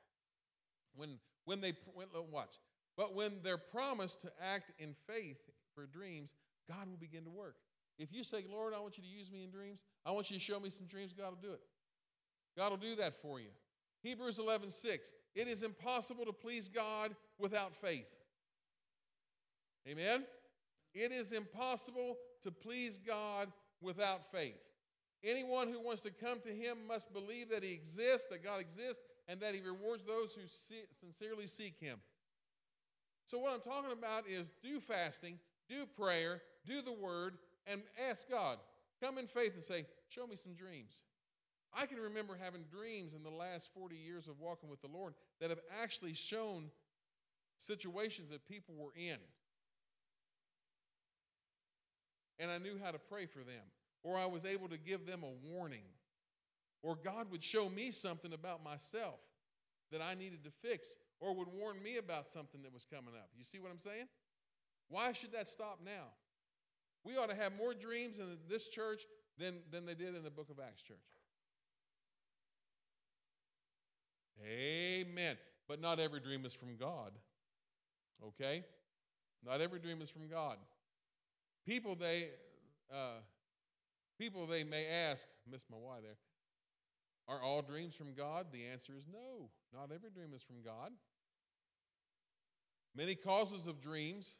when, 0.98 1.12
when 1.46 1.62
they, 1.62 1.74
when, 1.94 2.08
uh, 2.16 2.22
watch, 2.30 2.56
but 2.98 3.16
when 3.16 3.38
they're 3.42 3.58
promised 3.58 4.22
to 4.24 4.32
act 4.44 4.72
in 4.80 4.94
faith 5.10 5.38
for 5.74 5.86
dreams, 5.86 6.34
God 6.68 6.90
will 6.90 6.98
begin 6.98 7.24
to 7.24 7.30
work. 7.30 7.56
If 7.98 8.12
you 8.12 8.24
say, 8.26 8.44
Lord, 8.52 8.74
I 8.76 8.80
want 8.82 8.98
you 8.98 9.04
to 9.04 9.10
use 9.10 9.32
me 9.32 9.44
in 9.44 9.50
dreams, 9.50 9.82
I 10.06 10.12
want 10.12 10.30
you 10.30 10.38
to 10.38 10.44
show 10.44 10.60
me 10.60 10.70
some 10.70 10.86
dreams, 10.86 11.14
God 11.18 11.30
will 11.30 11.48
do 11.50 11.54
it. 11.54 11.62
God 12.58 12.72
will 12.72 12.78
do 12.78 12.96
that 12.98 13.22
for 13.22 13.40
you. 13.40 13.48
Hebrews 14.04 14.40
11, 14.40 14.72
6. 14.72 15.12
It 15.36 15.48
is 15.48 15.64
impossible 15.64 16.26
to 16.26 16.34
please 16.34 16.68
God 16.68 17.16
without 17.40 17.76
faith. 17.78 18.08
Amen? 19.88 20.24
It 20.96 21.12
is 21.12 21.34
impossible 21.34 22.18
to 22.44 22.52
please 22.52 22.98
God 22.98 23.52
without 23.82 24.32
faith. 24.32 24.58
Anyone 25.24 25.68
who 25.72 25.82
wants 25.82 26.02
to 26.04 26.12
come 26.12 26.40
to 26.42 26.50
Him 26.56 26.78
must 26.88 27.12
believe 27.12 27.50
that 27.50 27.64
He 27.64 27.74
exists, 27.74 28.28
that 28.32 28.44
God 28.44 28.62
exists, 28.62 29.02
and 29.28 29.40
that 29.42 29.54
He 29.54 29.62
rewards 29.62 30.04
those 30.06 30.34
who 30.34 30.42
see, 30.48 30.84
sincerely 31.00 31.48
seek 31.48 31.78
Him. 31.80 32.00
So, 33.26 33.38
what 33.40 33.52
I'm 33.54 33.60
talking 33.60 33.92
about 33.92 34.28
is 34.30 34.52
do 34.64 34.80
fasting, 34.80 35.38
do 35.68 35.86
prayer, 35.86 36.42
do 36.66 36.82
the 36.82 36.94
Word, 36.94 37.34
and 37.68 37.82
ask 38.10 38.30
God. 38.30 38.58
Come 39.04 39.18
in 39.18 39.28
faith 39.28 39.52
and 39.56 39.64
say, 39.64 39.86
Show 40.08 40.28
me 40.28 40.36
some 40.38 40.54
dreams. 40.54 40.94
I 41.78 41.88
can 41.88 41.98
remember 41.98 42.38
having 42.42 42.64
dreams 42.72 43.14
in 43.14 43.24
the 43.24 43.32
last 43.36 43.68
40 43.78 43.96
years 43.98 44.30
of 44.30 44.40
walking 44.40 44.70
with 44.70 44.82
the 44.82 44.88
Lord 44.88 45.14
that 45.42 45.50
have 45.50 45.60
actually 45.82 46.14
shown 46.14 46.70
situations 47.58 48.30
that 48.30 48.48
people 48.48 48.76
were 48.78 48.94
in 48.96 49.18
and 52.40 52.52
I 52.52 52.58
knew 52.58 52.78
how 52.84 52.92
to 52.92 53.00
pray 53.00 53.26
for 53.26 53.40
them, 53.40 53.64
or 54.04 54.18
I 54.18 54.26
was 54.26 54.46
able 54.46 54.68
to 54.70 54.78
give 54.78 55.06
them 55.06 55.24
a 55.24 55.30
warning, 55.52 55.84
or 56.82 56.96
God 56.96 57.32
would 57.32 57.44
show 57.44 57.70
me 57.70 57.92
something 57.92 58.34
about 58.34 58.64
myself 58.64 59.20
that 59.92 60.02
I 60.02 60.14
needed 60.14 60.44
to 60.44 60.52
fix, 60.68 60.96
or 61.20 61.34
would 61.36 61.48
warn 61.48 61.82
me 61.82 61.98
about 61.98 62.28
something 62.28 62.62
that 62.64 62.74
was 62.74 62.86
coming 62.86 63.16
up. 63.16 63.30
You 63.38 63.44
see 63.44 63.60
what 63.60 63.72
I'm 63.72 63.80
saying? 63.80 64.06
Why 64.90 65.14
should 65.14 65.32
that 65.34 65.48
stop 65.48 65.80
now? 65.84 66.08
We 67.04 67.18
ought 67.18 67.30
to 67.30 67.36
have 67.36 67.54
more 67.56 67.74
dreams 67.74 68.20
in 68.20 68.26
this 68.50 68.68
church 68.68 69.04
than, 69.38 69.56
than 69.72 69.86
they 69.86 69.94
did 69.94 70.16
in 70.16 70.24
the 70.24 70.32
book 70.32 70.50
of 70.50 70.60
Acts 70.60 70.82
church. 70.82 70.98
Amen. 74.48 75.38
But 75.68 75.80
not 75.82 76.00
every 76.00 76.20
dream 76.20 76.46
is 76.46 76.54
from 76.54 76.76
God. 76.78 77.12
Okay? 78.28 78.64
Not 79.46 79.62
every 79.62 79.80
dream 79.80 80.02
is 80.02 80.10
from 80.10 80.28
God. 80.28 80.58
People 81.66 81.96
they, 81.96 82.30
uh, 82.94 83.20
people 84.20 84.46
they 84.46 84.64
may 84.64 84.86
ask, 84.88 85.28
Miss 85.52 85.66
my 85.72 85.78
why 85.78 85.98
there, 86.02 86.18
are 87.28 87.42
all 87.42 87.62
dreams 87.64 87.96
from 87.96 88.14
God? 88.14 88.48
The 88.52 88.66
answer 88.72 88.94
is 88.96 89.06
no. 89.12 89.50
Not 89.74 89.92
every 89.94 90.12
dream 90.12 90.32
is 90.36 90.44
from 90.44 90.62
God. 90.64 90.92
Many 92.96 93.16
causes 93.16 93.66
of 93.66 93.82
dreams 93.82 94.36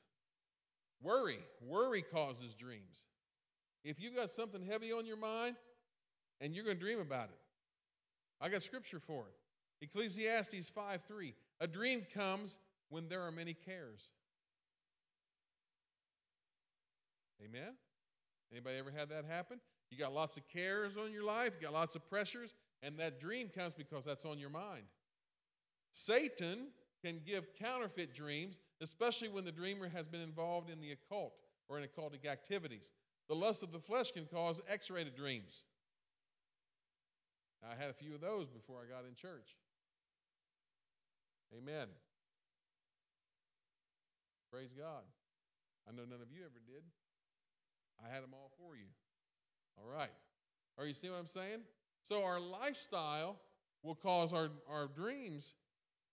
worry. 1.02 1.40
Worry 1.66 2.04
causes 2.04 2.54
dreams. 2.54 3.06
If 3.84 4.00
you 4.00 4.12
got 4.12 4.30
something 4.30 4.62
heavy 4.62 4.92
on 4.92 5.06
your 5.06 5.18
mind 5.18 5.56
and 6.42 6.54
you're 6.54 6.64
going 6.64 6.78
to 6.78 6.82
dream 6.84 7.00
about 7.00 7.26
it, 7.30 7.38
I 8.40 8.50
got 8.50 8.62
scripture 8.62 9.00
for 9.00 9.26
it. 9.28 9.86
Ecclesiastes 9.86 10.70
5 10.70 11.02
3. 11.02 11.34
A 11.62 11.68
dream 11.68 12.06
comes 12.14 12.58
when 12.90 13.08
there 13.08 13.24
are 13.24 13.32
many 13.32 13.54
cares. 13.56 14.12
Amen? 17.44 17.74
Anybody 18.52 18.78
ever 18.78 18.92
had 18.92 19.10
that 19.10 19.26
happen? 19.26 19.60
You 19.92 19.98
got 19.98 20.14
lots 20.14 20.38
of 20.38 20.48
cares 20.48 20.98
on 20.98 21.12
your 21.12 21.24
life, 21.26 21.54
you 21.56 21.62
got 21.66 21.74
lots 21.74 21.96
of 21.96 22.08
pressures, 22.10 22.54
and 22.84 22.98
that 23.00 23.20
dream 23.20 23.50
comes 23.50 23.74
because 23.74 24.06
that's 24.06 24.26
on 24.26 24.40
your 24.40 24.50
mind. 24.50 24.84
Satan 25.92 26.68
can 27.04 27.22
give 27.26 27.48
counterfeit 27.60 28.14
dreams, 28.14 28.60
especially 28.82 29.30
when 29.30 29.46
the 29.46 29.52
dreamer 29.52 29.88
has 29.90 30.08
been 30.08 30.22
involved 30.22 30.70
in 30.70 30.80
the 30.82 30.92
occult 30.92 31.34
or 31.70 31.80
in 31.80 31.86
occultic 31.88 32.26
activities. 32.26 32.92
The 33.28 33.36
lust 33.36 33.64
of 33.64 33.72
the 33.72 33.80
flesh 33.80 34.12
can 34.12 34.26
cause 34.26 34.62
x 34.70 34.90
rated 34.92 35.16
dreams. 35.16 35.64
I 37.64 37.74
had 37.76 37.90
a 37.90 37.94
few 37.94 38.14
of 38.14 38.22
those 38.22 38.50
before 38.50 38.78
I 38.80 38.86
got 38.94 39.08
in 39.08 39.16
church. 39.16 39.56
Amen. 41.58 41.88
Praise 44.52 44.74
God. 44.74 45.02
I 45.90 45.92
know 45.92 46.04
none 46.10 46.22
of 46.22 46.32
you 46.32 46.42
ever 46.42 46.60
did. 46.66 46.84
I 48.04 48.14
had 48.14 48.24
them 48.24 48.34
all 48.34 48.52
for 48.58 48.76
you. 48.76 48.86
All 49.78 49.88
right. 49.88 50.12
Are 50.78 50.86
you 50.86 50.94
seeing 50.94 51.14
what 51.14 51.20
I'm 51.20 51.28
saying? 51.28 51.60
So 52.04 52.24
our 52.24 52.40
lifestyle 52.40 53.38
will 53.84 53.96
cause 53.96 54.34
our, 54.34 54.50
our 54.70 54.88
dreams 54.88 55.54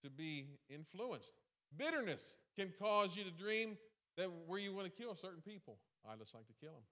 to 0.05 0.11
be 0.11 0.47
influenced. 0.69 1.35
Bitterness 1.77 2.35
can 2.57 2.73
cause 2.79 3.17
you 3.17 3.25
to 3.25 3.31
dream 3.31 3.77
that 4.17 4.29
where 4.47 4.59
you 4.59 4.75
want 4.75 4.85
to 4.87 4.91
kill 5.03 5.15
certain 5.15 5.43
people. 5.43 5.79
I 6.09 6.17
just 6.17 6.35
like 6.35 6.47
to 6.47 6.53
kill 6.61 6.73
them. 6.73 6.83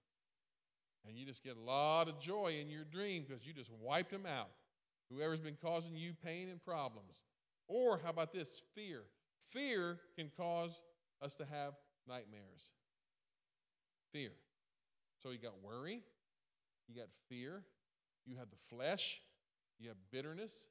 And 1.07 1.17
you 1.17 1.25
just 1.25 1.43
get 1.43 1.57
a 1.57 1.59
lot 1.59 2.07
of 2.07 2.19
joy 2.19 2.57
in 2.61 2.69
your 2.69 2.83
dream 2.83 3.25
because 3.27 3.45
you 3.45 3.53
just 3.53 3.71
wiped 3.81 4.11
them 4.11 4.25
out. 4.25 4.49
Whoever's 5.11 5.39
been 5.41 5.57
causing 5.61 5.95
you 5.95 6.13
pain 6.23 6.47
and 6.49 6.63
problems. 6.63 7.23
Or 7.67 7.99
how 8.03 8.11
about 8.11 8.31
this? 8.31 8.61
Fear. 8.75 9.01
Fear 9.49 9.99
can 10.15 10.31
cause 10.37 10.81
us 11.21 11.35
to 11.35 11.45
have 11.45 11.73
nightmares. 12.07 12.71
Fear. 14.13 14.29
So 15.23 15.29
you 15.29 15.37
got 15.37 15.53
worry, 15.63 16.01
you 16.87 16.95
got 16.95 17.07
fear, 17.29 17.63
you 18.25 18.37
have 18.37 18.47
the 18.49 18.75
flesh, 18.75 19.21
you 19.79 19.89
have 19.89 19.97
bitterness. 20.11 20.65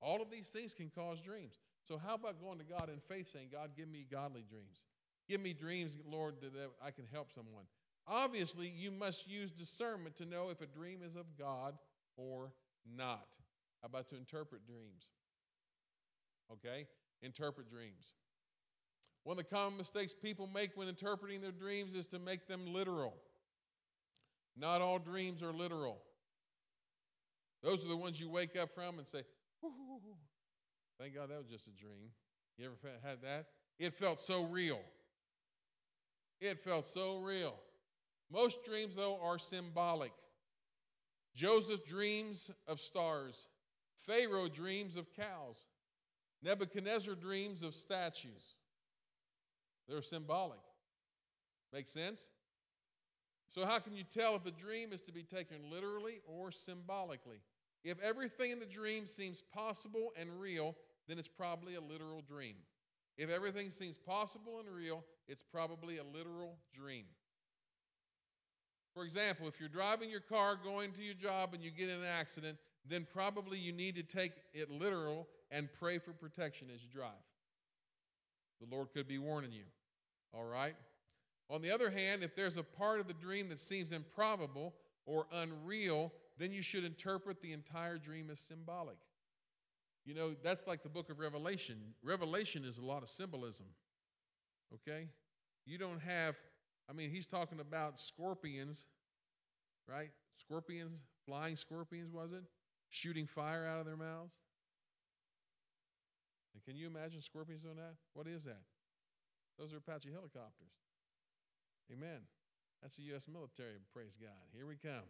All 0.00 0.22
of 0.22 0.30
these 0.30 0.48
things 0.48 0.72
can 0.72 0.90
cause 0.90 1.20
dreams. 1.20 1.54
So, 1.86 1.98
how 1.98 2.14
about 2.14 2.40
going 2.40 2.58
to 2.58 2.64
God 2.64 2.88
in 2.88 3.00
faith 3.00 3.28
saying, 3.32 3.48
God, 3.52 3.70
give 3.76 3.88
me 3.88 4.06
godly 4.10 4.44
dreams? 4.48 4.84
Give 5.28 5.40
me 5.40 5.52
dreams, 5.52 5.92
Lord, 6.08 6.36
that 6.40 6.52
I 6.84 6.90
can 6.90 7.06
help 7.12 7.30
someone. 7.32 7.64
Obviously, 8.06 8.68
you 8.74 8.90
must 8.90 9.28
use 9.28 9.50
discernment 9.50 10.16
to 10.16 10.24
know 10.26 10.48
if 10.48 10.60
a 10.60 10.66
dream 10.66 11.00
is 11.04 11.14
of 11.16 11.26
God 11.38 11.74
or 12.16 12.52
not. 12.96 13.26
How 13.80 13.86
about 13.86 14.08
to 14.10 14.16
interpret 14.16 14.66
dreams? 14.66 15.06
Okay? 16.52 16.86
Interpret 17.22 17.68
dreams. 17.70 18.12
One 19.24 19.38
of 19.38 19.44
the 19.44 19.54
common 19.54 19.76
mistakes 19.78 20.12
people 20.12 20.48
make 20.52 20.76
when 20.76 20.88
interpreting 20.88 21.40
their 21.40 21.52
dreams 21.52 21.94
is 21.94 22.06
to 22.08 22.18
make 22.18 22.46
them 22.48 22.72
literal. 22.72 23.14
Not 24.56 24.80
all 24.82 24.98
dreams 24.98 25.42
are 25.42 25.52
literal. 25.52 25.98
Those 27.62 27.84
are 27.84 27.88
the 27.88 27.96
ones 27.96 28.18
you 28.20 28.28
wake 28.28 28.56
up 28.56 28.74
from 28.74 28.98
and 28.98 29.06
say, 29.06 29.22
thank 31.00 31.14
God 31.14 31.30
that 31.30 31.38
was 31.38 31.46
just 31.48 31.68
a 31.68 31.70
dream. 31.70 32.10
You 32.58 32.66
ever 32.66 32.76
had 33.02 33.22
that? 33.22 33.46
It 33.78 33.94
felt 33.94 34.20
so 34.20 34.44
real. 34.44 34.80
It 36.40 36.58
felt 36.60 36.86
so 36.86 37.16
real. 37.18 37.54
Most 38.30 38.64
dreams, 38.64 38.96
though, 38.96 39.18
are 39.22 39.38
symbolic. 39.38 40.12
Joseph 41.34 41.84
dreams 41.86 42.50
of 42.66 42.80
stars, 42.80 43.46
Pharaoh 44.06 44.48
dreams 44.48 44.96
of 44.96 45.06
cows, 45.14 45.66
Nebuchadnezzar 46.42 47.14
dreams 47.14 47.62
of 47.62 47.74
statues. 47.74 48.56
They're 49.88 50.02
symbolic. 50.02 50.58
Make 51.72 51.86
sense? 51.88 52.28
So, 53.52 53.66
how 53.66 53.78
can 53.80 53.94
you 53.94 54.02
tell 54.02 54.34
if 54.34 54.46
a 54.46 54.50
dream 54.50 54.94
is 54.94 55.02
to 55.02 55.12
be 55.12 55.22
taken 55.22 55.58
literally 55.70 56.22
or 56.24 56.50
symbolically? 56.50 57.36
If 57.84 58.00
everything 58.00 58.50
in 58.50 58.58
the 58.60 58.66
dream 58.66 59.06
seems 59.06 59.42
possible 59.42 60.08
and 60.18 60.40
real, 60.40 60.74
then 61.06 61.18
it's 61.18 61.28
probably 61.28 61.74
a 61.74 61.80
literal 61.80 62.22
dream. 62.26 62.54
If 63.18 63.28
everything 63.28 63.70
seems 63.70 63.98
possible 63.98 64.54
and 64.58 64.74
real, 64.74 65.04
it's 65.28 65.42
probably 65.42 65.98
a 65.98 66.04
literal 66.04 66.56
dream. 66.72 67.04
For 68.94 69.04
example, 69.04 69.46
if 69.48 69.60
you're 69.60 69.68
driving 69.68 70.08
your 70.08 70.20
car 70.20 70.56
going 70.56 70.92
to 70.92 71.02
your 71.02 71.14
job 71.14 71.50
and 71.52 71.62
you 71.62 71.70
get 71.70 71.90
in 71.90 71.98
an 71.98 72.06
accident, 72.06 72.56
then 72.88 73.06
probably 73.12 73.58
you 73.58 73.72
need 73.72 73.96
to 73.96 74.02
take 74.02 74.32
it 74.54 74.70
literal 74.70 75.28
and 75.50 75.68
pray 75.78 75.98
for 75.98 76.12
protection 76.14 76.68
as 76.74 76.82
you 76.82 76.88
drive. 76.90 77.12
The 78.62 78.74
Lord 78.74 78.88
could 78.94 79.08
be 79.08 79.18
warning 79.18 79.52
you. 79.52 79.64
All 80.32 80.44
right? 80.44 80.74
On 81.52 81.60
the 81.60 81.70
other 81.70 81.90
hand, 81.90 82.22
if 82.22 82.34
there's 82.34 82.56
a 82.56 82.62
part 82.62 82.98
of 82.98 83.06
the 83.06 83.12
dream 83.12 83.50
that 83.50 83.60
seems 83.60 83.92
improbable 83.92 84.72
or 85.04 85.26
unreal, 85.34 86.10
then 86.38 86.50
you 86.50 86.62
should 86.62 86.82
interpret 86.82 87.42
the 87.42 87.52
entire 87.52 87.98
dream 87.98 88.30
as 88.30 88.40
symbolic. 88.40 88.96
You 90.06 90.14
know, 90.14 90.30
that's 90.42 90.66
like 90.66 90.82
the 90.82 90.88
book 90.88 91.10
of 91.10 91.18
Revelation. 91.18 91.76
Revelation 92.02 92.64
is 92.64 92.78
a 92.78 92.82
lot 92.82 93.02
of 93.02 93.10
symbolism. 93.10 93.66
Okay? 94.72 95.08
You 95.66 95.76
don't 95.76 96.00
have, 96.00 96.36
I 96.88 96.94
mean, 96.94 97.10
he's 97.10 97.26
talking 97.26 97.60
about 97.60 98.00
scorpions, 98.00 98.86
right? 99.86 100.08
Scorpions, 100.38 101.00
flying 101.26 101.56
scorpions, 101.56 102.10
was 102.10 102.32
it? 102.32 102.44
Shooting 102.88 103.26
fire 103.26 103.66
out 103.66 103.78
of 103.78 103.84
their 103.84 103.96
mouths. 103.98 104.38
And 106.54 106.64
can 106.64 106.76
you 106.76 106.86
imagine 106.86 107.20
scorpions 107.20 107.60
doing 107.60 107.76
that? 107.76 107.96
What 108.14 108.26
is 108.26 108.44
that? 108.44 108.62
Those 109.58 109.74
are 109.74 109.76
Apache 109.76 110.08
helicopters. 110.10 110.72
Amen. 111.92 112.20
That's 112.80 112.96
the 112.96 113.02
U.S. 113.14 113.26
military. 113.30 113.74
Praise 113.92 114.18
God. 114.20 114.30
Here 114.54 114.66
we 114.66 114.76
come. 114.76 115.04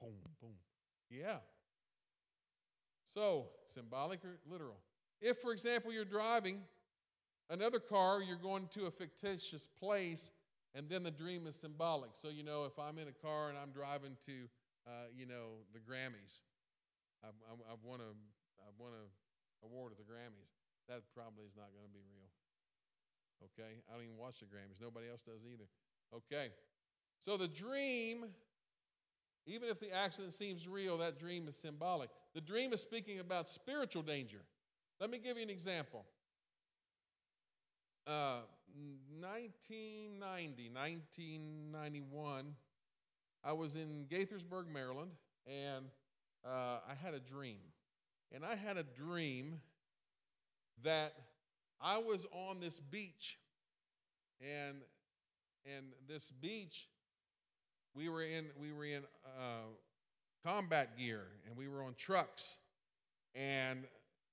Boom, 0.00 0.12
boom. 0.40 0.54
Yeah. 1.10 1.36
So, 3.12 3.48
symbolic 3.68 4.24
or 4.24 4.38
literal? 4.50 4.78
If, 5.20 5.40
for 5.40 5.52
example, 5.52 5.92
you're 5.92 6.04
driving 6.04 6.62
another 7.50 7.78
car, 7.78 8.22
you're 8.22 8.36
going 8.38 8.68
to 8.72 8.86
a 8.86 8.90
fictitious 8.90 9.66
place, 9.66 10.30
and 10.74 10.88
then 10.88 11.02
the 11.02 11.10
dream 11.10 11.46
is 11.46 11.54
symbolic. 11.56 12.10
So, 12.14 12.28
you 12.30 12.42
know, 12.42 12.64
if 12.64 12.78
I'm 12.78 12.98
in 12.98 13.08
a 13.08 13.26
car 13.26 13.48
and 13.48 13.56
I'm 13.56 13.70
driving 13.70 14.16
to, 14.26 14.32
uh, 14.86 14.90
you 15.16 15.26
know, 15.26 15.64
the 15.72 15.78
Grammys, 15.78 16.40
I've, 17.24 17.36
I've, 17.50 17.58
I've 17.78 17.84
won 17.84 18.00
a, 18.00 18.10
I've 18.66 18.76
won 18.78 18.90
a 18.92 19.06
award 19.66 19.92
at 19.92 19.98
the 19.98 20.10
Grammys. 20.10 20.50
That 20.88 21.02
probably 21.14 21.44
is 21.46 21.56
not 21.56 21.68
going 21.74 21.86
to 21.86 21.92
be 21.94 22.00
real. 22.10 22.28
Okay? 23.42 23.72
I 23.90 23.94
don't 23.94 24.04
even 24.04 24.16
watch 24.16 24.40
the 24.40 24.46
Grammys. 24.46 24.80
Nobody 24.80 25.06
else 25.10 25.22
does 25.22 25.44
either. 25.50 25.64
Okay. 26.14 26.48
So 27.20 27.36
the 27.36 27.48
dream, 27.48 28.26
even 29.46 29.68
if 29.68 29.80
the 29.80 29.92
accident 29.92 30.34
seems 30.34 30.66
real, 30.68 30.98
that 30.98 31.18
dream 31.18 31.48
is 31.48 31.56
symbolic. 31.56 32.10
The 32.34 32.40
dream 32.40 32.72
is 32.72 32.80
speaking 32.80 33.20
about 33.20 33.48
spiritual 33.48 34.02
danger. 34.02 34.40
Let 35.00 35.10
me 35.10 35.18
give 35.18 35.36
you 35.36 35.42
an 35.42 35.50
example. 35.50 36.04
Uh, 38.06 38.40
1990, 39.20 40.70
1991, 40.72 42.54
I 43.42 43.52
was 43.52 43.74
in 43.76 44.06
Gaithersburg, 44.08 44.68
Maryland, 44.72 45.10
and 45.46 45.86
uh, 46.44 46.78
I 46.88 46.94
had 47.00 47.14
a 47.14 47.20
dream. 47.20 47.58
And 48.32 48.44
I 48.44 48.54
had 48.54 48.76
a 48.76 48.82
dream 48.82 49.60
that 50.82 51.12
I 51.80 51.98
was 51.98 52.26
on 52.32 52.60
this 52.60 52.80
beach, 52.80 53.38
and 54.40 54.78
and 55.66 55.86
this 56.08 56.30
beach, 56.30 56.88
we 57.94 58.08
were 58.08 58.22
in 58.22 58.46
we 58.58 58.72
were 58.72 58.84
in 58.84 59.02
uh, 59.24 59.66
combat 60.44 60.96
gear, 60.96 61.22
and 61.46 61.56
we 61.56 61.68
were 61.68 61.82
on 61.82 61.94
trucks, 61.94 62.56
and 63.34 63.84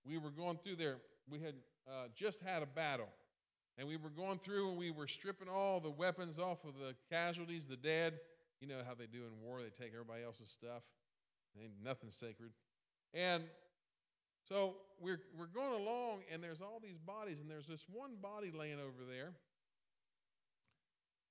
we 0.06 0.18
were 0.18 0.30
going 0.32 0.58
through 0.64 0.76
there. 0.76 0.98
We 1.30 1.40
had 1.40 1.56
uh, 1.88 2.08
just 2.16 2.42
had 2.42 2.64
a 2.64 2.68
battle, 2.68 3.10
and 3.78 3.88
we 3.88 3.98
were 3.98 4.10
going 4.10 4.40
through, 4.40 4.70
and 4.70 4.78
we 4.78 4.92
were 4.92 5.08
stripping 5.08 5.50
all 5.50 5.80
the 5.80 5.90
weapons 5.92 6.40
off 6.40 6.64
of 6.66 6.76
the 6.76 6.96
casualties, 7.10 7.66
the 7.66 7.78
dead. 7.78 8.20
You 8.62 8.68
know 8.68 8.80
how 8.88 8.96
they 8.96 9.08
do 9.08 9.24
in 9.26 9.46
war; 9.46 9.60
they 9.60 9.84
take 9.86 9.94
everybody 9.94 10.24
else's 10.24 10.50
stuff. 10.50 10.84
Ain't 11.62 11.72
nothing 11.84 12.10
sacred, 12.12 12.52
and 13.14 13.44
so 14.44 14.76
we're, 15.00 15.20
we're 15.38 15.46
going 15.48 15.74
along, 15.82 16.22
and 16.32 16.44
there's 16.44 16.62
all 16.62 16.82
these 16.84 16.98
bodies, 16.98 17.40
and 17.40 17.50
there's 17.50 17.68
this 17.68 17.86
one 17.90 18.18
body 18.22 18.52
laying 18.54 18.80
over 18.80 19.06
there. 19.10 19.34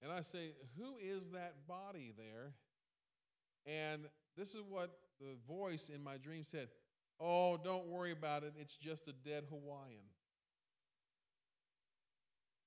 And 0.03 0.11
I 0.11 0.23
say, 0.23 0.53
Who 0.79 0.97
is 1.03 1.31
that 1.33 1.67
body 1.69 2.13
there? 2.17 2.55
And 3.67 4.05
this 4.37 4.55
is 4.55 4.63
what 4.69 4.91
the 5.21 5.37
voice 5.47 5.89
in 5.95 6.03
my 6.03 6.17
dream 6.17 6.43
said 6.45 6.69
Oh, 7.21 7.59
don't 7.63 7.87
worry 7.87 8.11
about 8.13 8.43
it. 8.45 8.55
It's 8.61 8.75
just 8.77 9.07
a 9.09 9.13
dead 9.13 9.45
Hawaiian. 9.49 10.05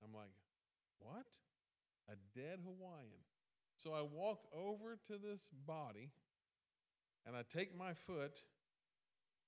I'm 0.04 0.14
like, 0.14 0.30
What? 1.00 1.26
A 2.10 2.16
dead 2.40 2.60
Hawaiian. 2.64 3.24
So 3.78 3.92
I 3.94 4.02
walk 4.04 4.42
over 4.58 4.96
to 5.08 5.18
this 5.18 5.50
body 5.66 6.12
and 7.28 7.36
I 7.36 7.42
take 7.50 7.78
my 7.78 7.94
foot 7.94 8.42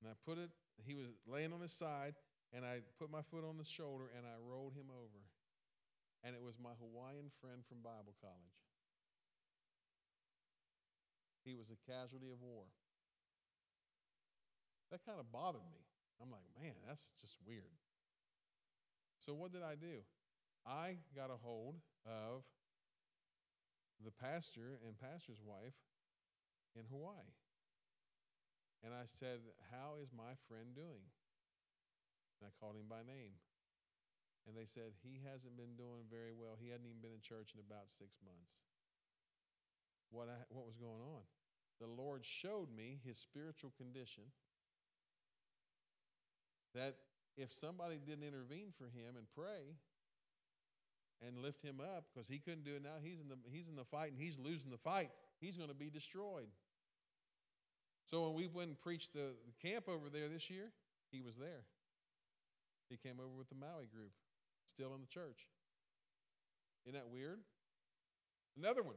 and 0.01 0.11
I 0.11 0.29
put 0.29 0.37
it 0.37 0.49
he 0.86 0.93
was 0.95 1.07
laying 1.25 1.53
on 1.53 1.61
his 1.61 1.71
side, 1.71 2.13
and 2.53 2.65
I 2.65 2.82
put 2.99 3.09
my 3.09 3.21
foot 3.21 3.43
on 3.43 3.57
his 3.57 3.67
shoulder 3.67 4.05
and 4.15 4.25
I 4.25 4.36
rolled 4.45 4.73
him 4.75 4.89
over. 4.91 5.19
And 6.23 6.36
it 6.36 6.41
was 6.41 6.55
my 6.61 6.73
Hawaiian 6.80 7.32
friend 7.41 7.61
from 7.67 7.80
Bible 7.82 8.13
college. 8.21 8.61
He 11.45 11.55
was 11.55 11.69
a 11.71 11.80
casualty 11.89 12.30
of 12.32 12.41
war. 12.41 12.65
That 14.91 15.05
kind 15.05 15.19
of 15.19 15.32
bothered 15.32 15.67
me. 15.71 15.82
I'm 16.21 16.32
like, 16.32 16.45
man, 16.59 16.73
that's 16.88 17.11
just 17.21 17.36
weird. 17.45 17.78
So, 19.19 19.34
what 19.34 19.51
did 19.51 19.61
I 19.63 19.75
do? 19.75 20.03
I 20.65 20.97
got 21.15 21.30
a 21.30 21.38
hold 21.39 21.75
of 22.05 22.43
the 24.03 24.11
pastor 24.11 24.80
and 24.86 24.97
pastor's 24.97 25.39
wife 25.43 25.75
in 26.75 26.84
Hawaii. 26.91 27.32
And 28.84 28.93
I 28.93 29.05
said, 29.07 29.39
How 29.71 29.97
is 30.03 30.09
my 30.13 30.38
friend 30.49 30.75
doing? 30.75 31.05
And 32.38 32.43
I 32.45 32.51
called 32.61 32.75
him 32.78 32.89
by 32.89 33.01
name. 33.05 33.34
And 34.45 34.53
they 34.55 34.67
said, 34.69 34.93
He 35.01 35.21
hasn't 35.25 35.57
been 35.57 35.73
doing 35.78 36.05
very 36.09 36.34
well. 36.36 36.57
He 36.59 36.69
hadn't 36.69 36.86
even 36.86 37.01
been 37.01 37.15
in 37.17 37.23
church 37.23 37.57
in 37.57 37.59
about 37.63 37.89
six 37.89 38.17
months. 38.21 38.61
What, 40.13 40.30
I, 40.30 40.38
what 40.53 40.65
was 40.65 40.78
going 40.78 41.01
on? 41.01 41.25
The 41.82 41.89
Lord 41.89 42.23
showed 42.25 42.73
me 42.73 42.99
his 43.05 43.17
spiritual 43.17 43.69
condition 43.78 44.32
that 46.73 46.95
if 47.36 47.53
somebody 47.53 47.99
didn't 48.01 48.23
intervene 48.23 48.73
for 48.78 48.86
him 48.86 49.17
and 49.17 49.25
pray, 49.36 49.78
and 51.28 51.39
lift 51.41 51.63
him 51.63 51.82
up 51.82 52.03
because 52.13 52.30
he 52.30 52.38
couldn't 52.38 52.63
do 52.63 52.75
it 52.75 52.84
now. 52.84 53.01
He's 53.03 53.19
in 53.19 53.28
the 53.28 53.38
he's 53.51 53.69
in 53.69 53.75
the 53.75 53.84
fight 53.84 54.11
and 54.11 54.21
he's 54.21 54.38
losing 54.38 54.69
the 54.69 54.78
fight. 54.78 55.09
He's 55.41 55.57
going 55.57 55.69
to 55.69 55.73
be 55.75 55.89
destroyed. 55.89 56.45
So 58.07 58.25
when 58.25 58.35
we 58.35 58.47
went 58.47 58.69
and 58.69 58.79
preached 58.79 59.11
the, 59.13 59.35
the 59.45 59.67
camp 59.69 59.89
over 59.89 60.09
there 60.09 60.29
this 60.29 60.49
year, 60.49 60.71
he 61.11 61.19
was 61.21 61.35
there. 61.35 61.65
He 62.89 62.95
came 62.95 63.19
over 63.19 63.35
with 63.37 63.49
the 63.49 63.55
Maui 63.55 63.85
group, 63.93 64.11
still 64.69 64.95
in 64.95 65.01
the 65.01 65.07
church. 65.07 65.45
Isn't 66.85 66.97
that 66.97 67.09
weird? 67.11 67.39
Another 68.57 68.81
one. 68.81 68.95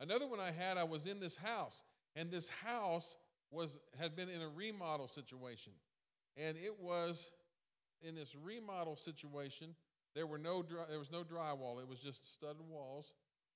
Another 0.00 0.26
one 0.26 0.40
I 0.40 0.52
had, 0.52 0.78
I 0.78 0.84
was 0.84 1.06
in 1.06 1.20
this 1.20 1.36
house, 1.36 1.82
and 2.14 2.30
this 2.30 2.48
house 2.48 3.16
was 3.50 3.78
had 3.98 4.16
been 4.16 4.28
in 4.30 4.40
a 4.42 4.48
remodel 4.48 5.06
situation. 5.06 5.72
And 6.36 6.56
it 6.56 6.80
was 6.80 7.30
in 8.02 8.14
this 8.14 8.34
remodel 8.34 8.96
situation, 8.96 9.74
there 10.14 10.26
were 10.26 10.38
no 10.38 10.62
dry, 10.62 10.84
there 10.88 10.98
was 10.98 11.12
no 11.12 11.24
drywall. 11.24 11.78
It 11.80 11.88
was 11.88 11.98
just 12.00 12.32
studded 12.34 12.62
walls. 12.68 13.12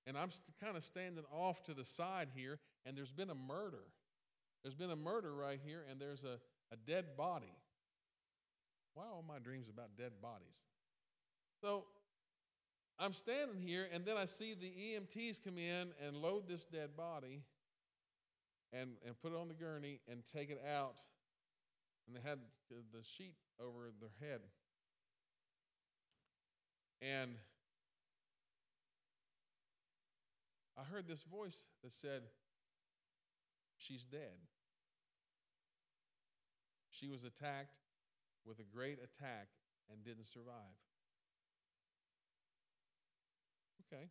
And 0.06 0.16
I'm 0.16 0.30
st- 0.30 0.58
kind 0.62 0.76
of 0.76 0.84
standing 0.84 1.24
off 1.32 1.62
to 1.64 1.74
the 1.74 1.84
side 1.84 2.28
here, 2.34 2.58
and 2.84 2.96
there's 2.96 3.12
been 3.12 3.30
a 3.30 3.34
murder 3.34 3.84
there's 4.62 4.74
been 4.74 4.90
a 4.90 4.96
murder 4.96 5.34
right 5.34 5.58
here, 5.64 5.84
and 5.90 5.98
there's 6.00 6.24
a, 6.24 6.38
a 6.72 6.76
dead 6.86 7.16
body. 7.16 7.52
Why 8.94 9.04
all 9.04 9.24
my 9.26 9.38
dreams 9.38 9.68
about 9.68 9.96
dead 9.96 10.12
bodies? 10.20 10.58
So 11.62 11.84
I'm 12.98 13.14
standing 13.14 13.60
here, 13.60 13.86
and 13.92 14.04
then 14.04 14.16
I 14.16 14.26
see 14.26 14.54
the 14.54 14.70
EMTs 14.70 15.42
come 15.42 15.56
in 15.58 15.88
and 16.06 16.16
load 16.16 16.46
this 16.48 16.64
dead 16.66 16.90
body 16.96 17.42
and, 18.72 18.90
and 19.06 19.18
put 19.22 19.32
it 19.32 19.38
on 19.38 19.48
the 19.48 19.54
gurney 19.54 20.00
and 20.10 20.22
take 20.32 20.50
it 20.50 20.60
out. 20.70 21.00
And 22.06 22.16
they 22.16 22.28
had 22.28 22.38
the 22.68 23.02
sheet 23.16 23.36
over 23.62 23.92
their 24.00 24.28
head. 24.28 24.40
And 27.00 27.30
I 30.76 30.82
heard 30.82 31.08
this 31.08 31.22
voice 31.22 31.66
that 31.82 31.92
said, 31.92 32.22
She's 33.80 34.04
dead. 34.04 34.36
She 36.90 37.08
was 37.08 37.24
attacked 37.24 37.80
with 38.44 38.58
a 38.58 38.64
great 38.64 38.98
attack 38.98 39.48
and 39.90 40.04
didn't 40.04 40.26
survive. 40.28 40.76
Okay. 43.88 44.10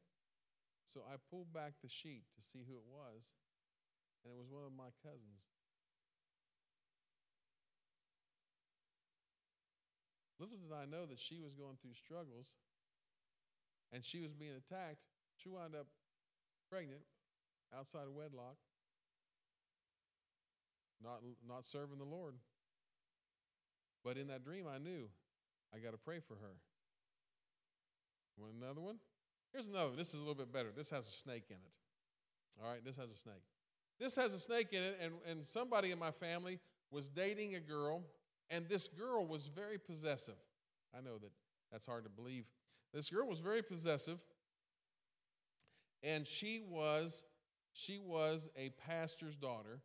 So 0.92 1.02
I 1.08 1.18
pulled 1.30 1.54
back 1.54 1.74
the 1.84 1.88
sheet 1.90 2.24
to 2.36 2.42
see 2.42 2.66
who 2.68 2.74
it 2.74 2.88
was, 2.90 3.30
and 4.26 4.34
it 4.34 4.38
was 4.38 4.50
one 4.50 4.66
of 4.66 4.74
my 4.74 4.90
cousins. 5.06 5.46
Little 10.42 10.58
did 10.58 10.74
I 10.74 10.86
know 10.90 11.06
that 11.06 11.20
she 11.20 11.38
was 11.40 11.54
going 11.54 11.78
through 11.82 11.94
struggles 11.94 12.54
and 13.94 14.04
she 14.04 14.22
was 14.22 14.32
being 14.34 14.56
attacked. 14.58 15.04
She 15.38 15.50
wound 15.50 15.76
up 15.76 15.86
pregnant 16.72 17.02
outside 17.78 18.08
of 18.08 18.14
wedlock 18.16 18.56
not, 21.04 21.22
not 21.48 21.66
serving 21.68 21.98
the 21.98 22.04
Lord. 22.06 22.36
But 24.04 24.18
in 24.18 24.28
that 24.28 24.44
dream, 24.44 24.66
I 24.74 24.78
knew 24.78 25.10
I 25.74 25.80
got 25.80 25.92
to 25.92 25.98
pray 25.98 26.20
for 26.20 26.36
her. 26.36 26.56
Want 28.38 28.54
another 28.62 28.82
one? 28.82 28.98
Here's 29.52 29.68
another 29.68 29.90
one. 29.90 29.98
This 29.98 30.10
is 30.14 30.16
a 30.16 30.20
little 30.20 30.36
bit 30.36 30.52
better. 30.54 30.70
This 30.76 30.90
has 30.92 31.08
a 31.08 31.12
snake 31.12 31.46
in 31.50 31.58
it. 31.58 32.62
All 32.64 32.70
right, 32.70 32.84
this 32.84 32.96
has 32.96 33.10
a 33.10 33.16
snake. 33.18 33.42
This 34.00 34.16
has 34.16 34.34
a 34.34 34.40
snake 34.40 34.68
in 34.72 34.82
it, 34.82 34.98
and, 35.02 35.14
and 35.30 35.46
somebody 35.48 35.92
in 35.92 36.00
my 36.00 36.12
family 36.12 36.60
was 36.92 37.10
dating 37.10 37.56
a 37.56 37.60
girl, 37.60 38.02
and 38.50 38.68
this 38.70 38.88
girl 38.88 39.26
was 39.26 39.48
very 39.48 39.78
possessive. 39.78 40.36
I 40.98 41.02
know 41.02 41.18
that 41.18 41.32
that's 41.72 41.86
hard 41.86 42.06
to 42.06 42.10
believe. 42.10 42.46
This 42.94 43.10
girl 43.10 43.28
was 43.28 43.40
very 43.40 43.62
possessive, 43.62 44.20
and 46.02 46.26
she 46.26 46.62
was 46.68 47.24
she 47.74 48.00
was 48.00 48.50
a 48.58 48.72
pastor's 48.88 49.36
daughter, 49.36 49.80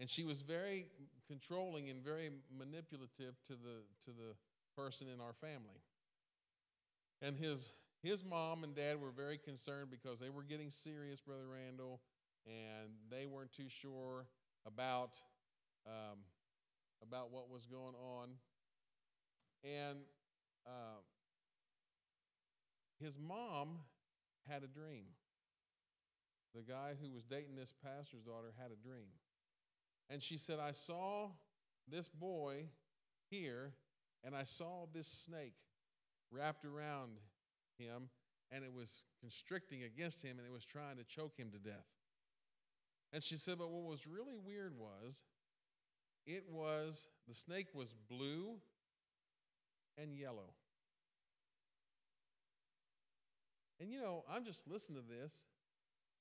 and 0.00 0.08
she 0.08 0.24
was 0.24 0.40
very 0.40 0.86
controlling 1.28 1.90
and 1.90 2.02
very 2.02 2.30
manipulative 2.58 3.34
to 3.46 3.52
the, 3.52 3.84
to 4.06 4.06
the 4.10 4.34
person 4.74 5.08
in 5.14 5.20
our 5.20 5.34
family. 5.38 5.82
And 7.20 7.36
his, 7.36 7.74
his 8.02 8.24
mom 8.24 8.64
and 8.64 8.74
dad 8.74 8.98
were 8.98 9.10
very 9.14 9.36
concerned 9.36 9.88
because 9.90 10.18
they 10.18 10.30
were 10.30 10.42
getting 10.42 10.70
serious, 10.70 11.20
Brother 11.20 11.44
Randall, 11.52 12.00
and 12.46 12.88
they 13.10 13.26
weren't 13.26 13.52
too 13.52 13.68
sure 13.68 14.24
about, 14.66 15.20
um, 15.86 16.18
about 17.06 17.30
what 17.30 17.50
was 17.50 17.66
going 17.66 17.94
on. 18.20 18.30
And 19.62 19.98
uh, 20.66 21.00
his 23.04 23.18
mom 23.18 23.80
had 24.48 24.62
a 24.62 24.66
dream. 24.66 25.04
The 26.54 26.62
guy 26.62 26.94
who 27.04 27.12
was 27.12 27.22
dating 27.24 27.56
this 27.56 27.74
pastor's 27.84 28.22
daughter 28.22 28.54
had 28.58 28.70
a 28.72 28.82
dream. 28.88 29.08
And 30.10 30.20
she 30.20 30.36
said, 30.36 30.58
I 30.58 30.72
saw 30.72 31.28
this 31.88 32.08
boy 32.08 32.64
here, 33.30 33.72
and 34.24 34.34
I 34.36 34.42
saw 34.42 34.86
this 34.92 35.06
snake 35.06 35.54
wrapped 36.32 36.64
around 36.64 37.18
him, 37.78 38.10
and 38.50 38.64
it 38.64 38.72
was 38.72 39.04
constricting 39.20 39.84
against 39.84 40.22
him, 40.22 40.38
and 40.38 40.46
it 40.46 40.52
was 40.52 40.64
trying 40.64 40.96
to 40.96 41.04
choke 41.04 41.36
him 41.38 41.52
to 41.52 41.58
death. 41.58 41.86
And 43.12 43.22
she 43.22 43.36
said, 43.36 43.58
But 43.58 43.70
what 43.70 43.84
was 43.88 44.06
really 44.06 44.34
weird 44.36 44.72
was 44.76 45.22
it 46.26 46.44
was 46.50 47.08
the 47.28 47.34
snake 47.34 47.68
was 47.72 47.94
blue 48.08 48.56
and 49.96 50.12
yellow. 50.12 50.54
And 53.80 53.90
you 53.92 54.00
know, 54.00 54.24
I'm 54.30 54.44
just 54.44 54.66
listening 54.68 55.00
to 55.02 55.08
this, 55.22 55.44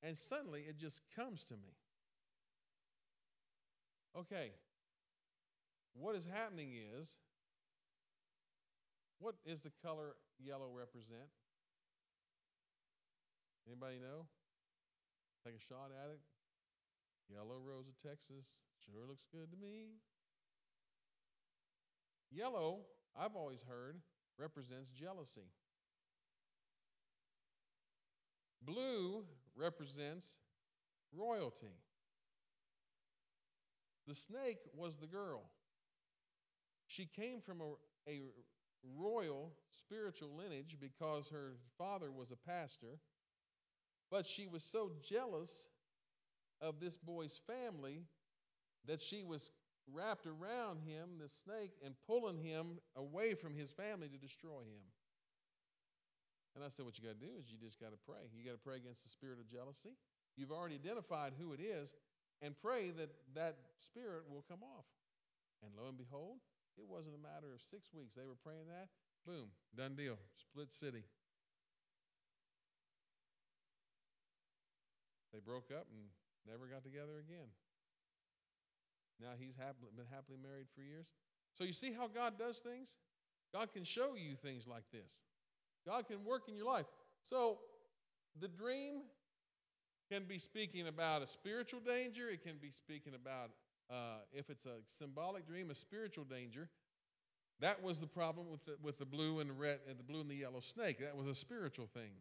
and 0.04 0.16
suddenly 0.16 0.62
it 0.70 0.78
just 0.78 1.02
comes 1.16 1.44
to 1.46 1.56
me. 1.56 1.74
Okay, 4.18 4.52
what 5.94 6.16
is 6.16 6.26
happening 6.26 6.74
is 6.74 7.16
what 9.20 9.36
is 9.46 9.62
the 9.62 9.72
color 9.86 10.14
yellow 10.40 10.70
represent? 10.74 11.30
Anybody 13.68 13.96
know? 13.98 14.26
Take 15.46 15.56
a 15.56 15.60
shot 15.74 15.92
at 16.04 16.10
it. 16.10 16.20
Yellow 17.32 17.60
rose 17.64 17.86
of 17.88 17.98
Texas 18.02 18.58
sure 18.84 19.06
looks 19.08 19.26
good 19.32 19.52
to 19.52 19.58
me. 19.58 19.98
Yellow, 22.32 22.80
I've 23.18 23.36
always 23.36 23.62
heard, 23.62 23.98
represents 24.40 24.90
jealousy. 24.90 25.52
Blue 28.66 29.24
represents 29.56 30.38
royalty. 31.16 31.68
The 34.10 34.16
snake 34.16 34.58
was 34.76 34.96
the 34.98 35.06
girl. 35.06 35.44
She 36.88 37.06
came 37.06 37.42
from 37.42 37.62
a, 37.62 37.76
a 38.10 38.22
royal 38.98 39.52
spiritual 39.84 40.36
lineage 40.36 40.78
because 40.82 41.30
her 41.30 41.54
father 41.78 42.12
was 42.12 42.32
a 42.32 42.36
pastor, 42.36 42.98
but 44.10 44.26
she 44.26 44.48
was 44.48 44.64
so 44.64 44.90
jealous 45.08 45.68
of 46.60 46.80
this 46.80 46.98
boy's 46.98 47.40
family 47.46 48.02
that 48.88 49.00
she 49.00 49.24
was 49.24 49.52
wrapped 49.94 50.26
around 50.26 50.80
him, 50.82 51.10
the 51.22 51.30
snake, 51.30 51.74
and 51.86 51.94
pulling 52.08 52.40
him 52.40 52.80
away 52.96 53.36
from 53.36 53.54
his 53.54 53.70
family 53.70 54.08
to 54.10 54.18
destroy 54.18 54.62
him. 54.62 54.82
And 56.56 56.66
I 56.66 56.70
said, 56.70 56.84
What 56.86 56.98
you 56.98 57.04
got 57.04 57.20
to 57.20 57.26
do 57.28 57.34
is 57.40 57.52
you 57.52 57.60
just 57.60 57.80
got 57.80 57.92
to 57.92 58.00
pray. 58.08 58.26
You 58.36 58.44
got 58.44 58.54
to 58.58 58.66
pray 58.66 58.78
against 58.78 59.04
the 59.04 59.10
spirit 59.12 59.38
of 59.40 59.48
jealousy. 59.48 59.94
You've 60.36 60.52
already 60.52 60.74
identified 60.74 61.34
who 61.40 61.54
it 61.54 61.60
is 61.62 61.94
and 62.42 62.56
pray 62.62 62.92
that 62.92 63.10
that 63.36 63.56
spirit 63.78 64.24
will 64.32 64.44
come 64.48 64.64
off. 64.64 64.86
And 65.64 65.72
lo 65.78 65.90
and 65.90 65.98
behold, 65.98 66.40
it 66.78 66.86
wasn't 66.88 67.16
a 67.16 67.20
matter 67.22 67.54
of 67.54 67.62
six 67.62 67.92
weeks. 67.94 68.16
They 68.16 68.24
were 68.26 68.40
praying 68.42 68.68
that. 68.68 68.88
Boom, 69.28 69.52
done 69.76 69.96
deal. 69.96 70.18
Split 70.36 70.72
city. 70.72 71.04
They 75.34 75.40
broke 75.40 75.70
up 75.76 75.88
and 75.92 76.08
never 76.48 76.68
got 76.72 76.84
together 76.84 77.20
again. 77.20 77.48
Now 79.20 79.36
he's 79.38 79.56
happily, 79.58 79.92
been 79.96 80.08
happily 80.12 80.38
married 80.42 80.68
for 80.74 80.82
years. 80.82 81.06
So 81.54 81.64
you 81.66 81.74
see 81.74 81.92
how 81.92 82.08
God 82.08 82.40
does 82.40 82.60
things? 82.60 82.96
God 83.54 83.74
can 83.74 83.84
show 83.84 84.16
you 84.16 84.36
things 84.36 84.66
like 84.66 84.86
this. 84.94 85.20
God 85.86 86.08
can 86.08 86.24
work 86.24 86.44
in 86.48 86.56
your 86.56 86.66
life. 86.66 86.86
So 87.22 87.58
the 88.40 88.48
dream 88.48 89.02
can 90.12 90.26
be 90.26 90.40
speaking 90.40 90.88
about 90.88 91.22
a 91.22 91.28
spiritual 91.28 91.80
danger, 91.80 92.30
it 92.30 92.44
can 92.44 92.58
be 92.58 92.72
speaking 92.72 93.14
about, 93.14 93.52
uh, 93.92 94.24
if 94.34 94.50
it's 94.50 94.66
a 94.66 94.78
symbolic 94.86 95.46
dream, 95.48 95.70
a 95.70 95.76
spiritual 95.76 96.26
danger. 96.26 96.68
That 97.60 97.84
was 97.84 98.00
the 98.00 98.08
problem 98.08 98.50
with 98.50 98.66
the, 98.66 98.76
with 98.82 98.98
the 98.98 99.06
blue 99.06 99.40
and 99.40 99.50
the 99.50 99.54
red 99.54 99.80
and 99.88 99.96
uh, 99.98 100.02
the 100.06 100.12
blue 100.12 100.22
and 100.22 100.30
the 100.30 100.36
yellow 100.36 100.62
snake. 100.62 101.00
That 101.00 101.16
was 101.16 101.28
a 101.28 101.36
spiritual 101.36 101.88
thing. 101.88 102.12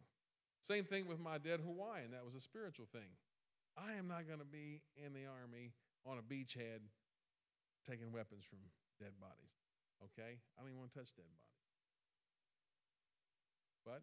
Same 0.61 0.83
thing 0.83 1.07
with 1.07 1.19
my 1.19 1.37
dead 1.37 1.61
Hawaiian. 1.65 2.11
That 2.11 2.25
was 2.25 2.35
a 2.35 2.41
spiritual 2.41 2.85
thing. 2.91 3.07
I 3.77 3.93
am 3.93 4.07
not 4.07 4.27
going 4.27 4.39
to 4.39 4.45
be 4.51 4.81
in 5.03 5.13
the 5.13 5.25
army 5.25 5.71
on 6.05 6.17
a 6.19 6.21
beachhead 6.21 6.83
taking 7.89 8.11
weapons 8.11 8.43
from 8.43 8.59
dead 8.99 9.13
bodies. 9.21 9.55
Okay? 10.11 10.35
I 10.57 10.61
don't 10.61 10.69
even 10.69 10.79
want 10.79 10.93
to 10.93 10.99
touch 10.99 11.15
dead 11.15 11.23
bodies. 11.39 11.53
But 13.85 14.01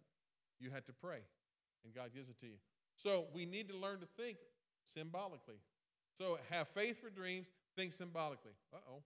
you 0.58 0.70
had 0.70 0.86
to 0.86 0.94
pray, 0.94 1.20
and 1.84 1.94
God 1.94 2.10
gives 2.14 2.30
it 2.30 2.40
to 2.40 2.46
you. 2.46 2.58
So 2.96 3.26
we 3.32 3.44
need 3.44 3.68
to 3.68 3.76
learn 3.76 4.00
to 4.00 4.06
think 4.16 4.38
symbolically. 4.86 5.60
So 6.18 6.38
have 6.50 6.68
faith 6.68 7.00
for 7.00 7.10
dreams, 7.10 7.48
think 7.76 7.92
symbolically. 7.92 8.52
Uh 8.72 8.78
oh, 8.90 9.02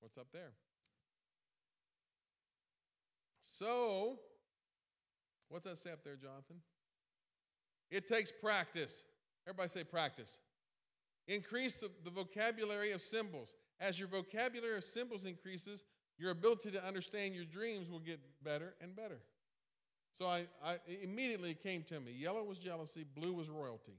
what's 0.00 0.16
up 0.16 0.28
there? 0.32 0.52
So, 3.42 4.20
what's 5.50 5.64
that 5.66 5.76
say 5.76 5.92
up 5.92 6.02
there, 6.02 6.16
Jonathan? 6.16 6.56
It 7.90 8.06
takes 8.06 8.32
practice. 8.32 9.04
Everybody 9.46 9.68
say 9.68 9.84
practice. 9.84 10.40
Increase 11.28 11.76
the, 11.76 11.90
the 12.04 12.10
vocabulary 12.10 12.92
of 12.92 13.02
symbols. 13.02 13.54
As 13.78 13.98
your 14.00 14.08
vocabulary 14.08 14.78
of 14.78 14.84
symbols 14.84 15.26
increases, 15.26 15.84
your 16.18 16.30
ability 16.30 16.70
to 16.70 16.82
understand 16.82 17.34
your 17.34 17.44
dreams 17.44 17.90
will 17.90 17.98
get 18.00 18.18
better 18.42 18.74
and 18.80 18.96
better. 18.96 19.20
So 20.14 20.26
I, 20.26 20.44
I 20.64 20.76
immediately 21.02 21.54
came 21.54 21.82
to 21.84 21.98
me. 21.98 22.12
Yellow 22.12 22.42
was 22.44 22.58
jealousy, 22.58 23.04
blue 23.18 23.32
was 23.32 23.48
royalty. 23.48 23.96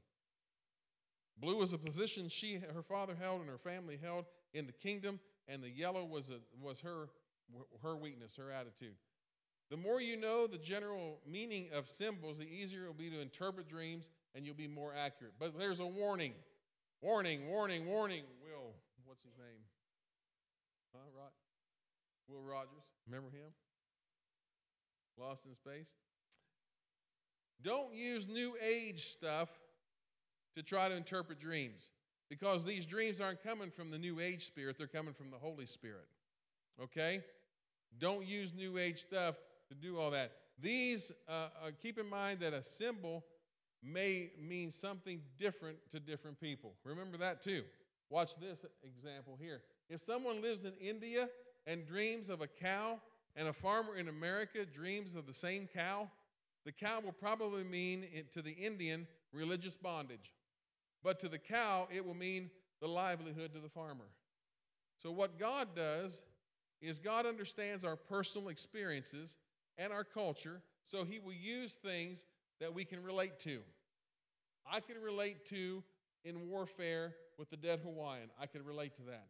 Blue 1.37 1.57
was 1.57 1.73
a 1.73 1.77
position 1.77 2.29
she 2.29 2.55
her 2.73 2.81
father 2.81 3.13
held 3.19 3.41
and 3.41 3.49
her 3.49 3.57
family 3.57 3.99
held 4.01 4.23
in 4.53 4.65
the 4.65 4.71
kingdom, 4.71 5.19
and 5.49 5.61
the 5.61 5.69
yellow 5.69 6.05
was 6.05 6.29
a, 6.29 6.39
was 6.61 6.79
her 6.79 7.09
her 7.83 7.95
weakness, 7.97 8.37
her 8.37 8.49
attitude. 8.49 8.95
The 9.69 9.75
more 9.77 9.99
you 10.01 10.15
know 10.15 10.47
the 10.47 10.57
general 10.57 11.19
meaning 11.27 11.69
of 11.73 11.89
symbols, 11.89 12.37
the 12.37 12.45
easier 12.45 12.85
it 12.85 12.87
will 12.87 12.93
be 12.93 13.09
to 13.09 13.19
interpret 13.19 13.67
dreams 13.67 14.09
and 14.33 14.45
you'll 14.45 14.55
be 14.55 14.67
more 14.67 14.93
accurate. 14.95 15.33
But 15.39 15.57
there's 15.59 15.79
a 15.79 15.85
warning. 15.85 16.33
Warning, 17.01 17.47
warning, 17.47 17.85
warning. 17.85 18.23
Will, 18.41 18.73
what's 19.05 19.23
his 19.23 19.33
name? 19.37 19.59
Huh, 20.93 21.01
Rod? 21.17 21.27
Will 22.29 22.41
Rogers. 22.43 22.85
Remember 23.07 23.29
him? 23.29 23.51
Lost 25.17 25.45
in 25.45 25.53
Space. 25.55 25.93
Don't 27.61 27.93
use 27.93 28.27
New 28.27 28.55
Age 28.61 29.05
stuff 29.05 29.49
to 30.53 30.63
try 30.63 30.89
to 30.89 30.95
interpret 30.95 31.39
dreams 31.39 31.89
because 32.29 32.65
these 32.65 32.85
dreams 32.85 33.21
aren't 33.21 33.41
coming 33.41 33.71
from 33.71 33.91
the 33.91 33.97
New 33.97 34.19
Age 34.19 34.45
spirit, 34.45 34.77
they're 34.77 34.87
coming 34.87 35.13
from 35.13 35.31
the 35.31 35.37
Holy 35.37 35.65
Spirit. 35.65 36.07
Okay? 36.81 37.23
Don't 37.97 38.25
use 38.25 38.53
New 38.53 38.77
Age 38.77 39.01
stuff 39.01 39.35
to 39.69 39.75
do 39.75 39.97
all 39.97 40.11
that. 40.11 40.31
These, 40.61 41.11
uh, 41.27 41.47
uh, 41.63 41.71
keep 41.81 41.97
in 41.97 42.07
mind 42.09 42.39
that 42.41 42.53
a 42.53 42.63
symbol 42.63 43.23
may 43.81 44.31
mean 44.41 44.71
something 44.71 45.21
different 45.37 45.77
to 45.91 45.99
different 45.99 46.39
people. 46.39 46.73
Remember 46.83 47.17
that 47.17 47.41
too. 47.41 47.63
Watch 48.09 48.35
this 48.37 48.65
example 48.83 49.37
here. 49.41 49.61
If 49.89 50.01
someone 50.01 50.41
lives 50.41 50.65
in 50.65 50.73
India 50.75 51.29
and 51.65 51.85
dreams 51.87 52.29
of 52.29 52.41
a 52.41 52.47
cow 52.47 52.99
and 53.35 53.47
a 53.47 53.53
farmer 53.53 53.95
in 53.95 54.07
America 54.07 54.65
dreams 54.65 55.15
of 55.15 55.27
the 55.27 55.33
same 55.33 55.67
cow, 55.73 56.09
the 56.63 56.71
cow 56.71 57.01
will 57.03 57.11
probably 57.11 57.63
mean 57.63 58.05
to 58.31 58.41
the 58.41 58.51
Indian 58.51 59.07
religious 59.33 59.75
bondage. 59.75 60.31
But 61.03 61.19
to 61.19 61.29
the 61.29 61.37
cow, 61.37 61.87
it 61.93 62.05
will 62.05 62.15
mean 62.15 62.49
the 62.81 62.87
livelihood 62.87 63.53
to 63.53 63.59
the 63.59 63.69
farmer. 63.69 64.05
So, 64.97 65.11
what 65.11 65.37
God 65.37 65.69
does 65.75 66.23
is 66.81 66.99
God 66.99 67.25
understands 67.25 67.85
our 67.85 67.95
personal 67.95 68.47
experiences 68.49 69.35
and 69.77 69.91
our 69.93 70.03
culture, 70.03 70.61
so 70.83 71.03
He 71.03 71.19
will 71.19 71.33
use 71.33 71.73
things 71.75 72.25
that 72.59 72.73
we 72.73 72.85
can 72.85 73.03
relate 73.03 73.37
to. 73.39 73.59
I 74.71 74.79
can 74.79 74.99
relate 75.01 75.45
to 75.49 75.83
in 76.23 76.49
warfare 76.49 77.13
with 77.37 77.49
the 77.49 77.57
dead 77.57 77.81
Hawaiian. 77.83 78.29
I 78.41 78.47
can 78.47 78.63
relate 78.63 78.95
to 78.95 79.03
that. 79.03 79.27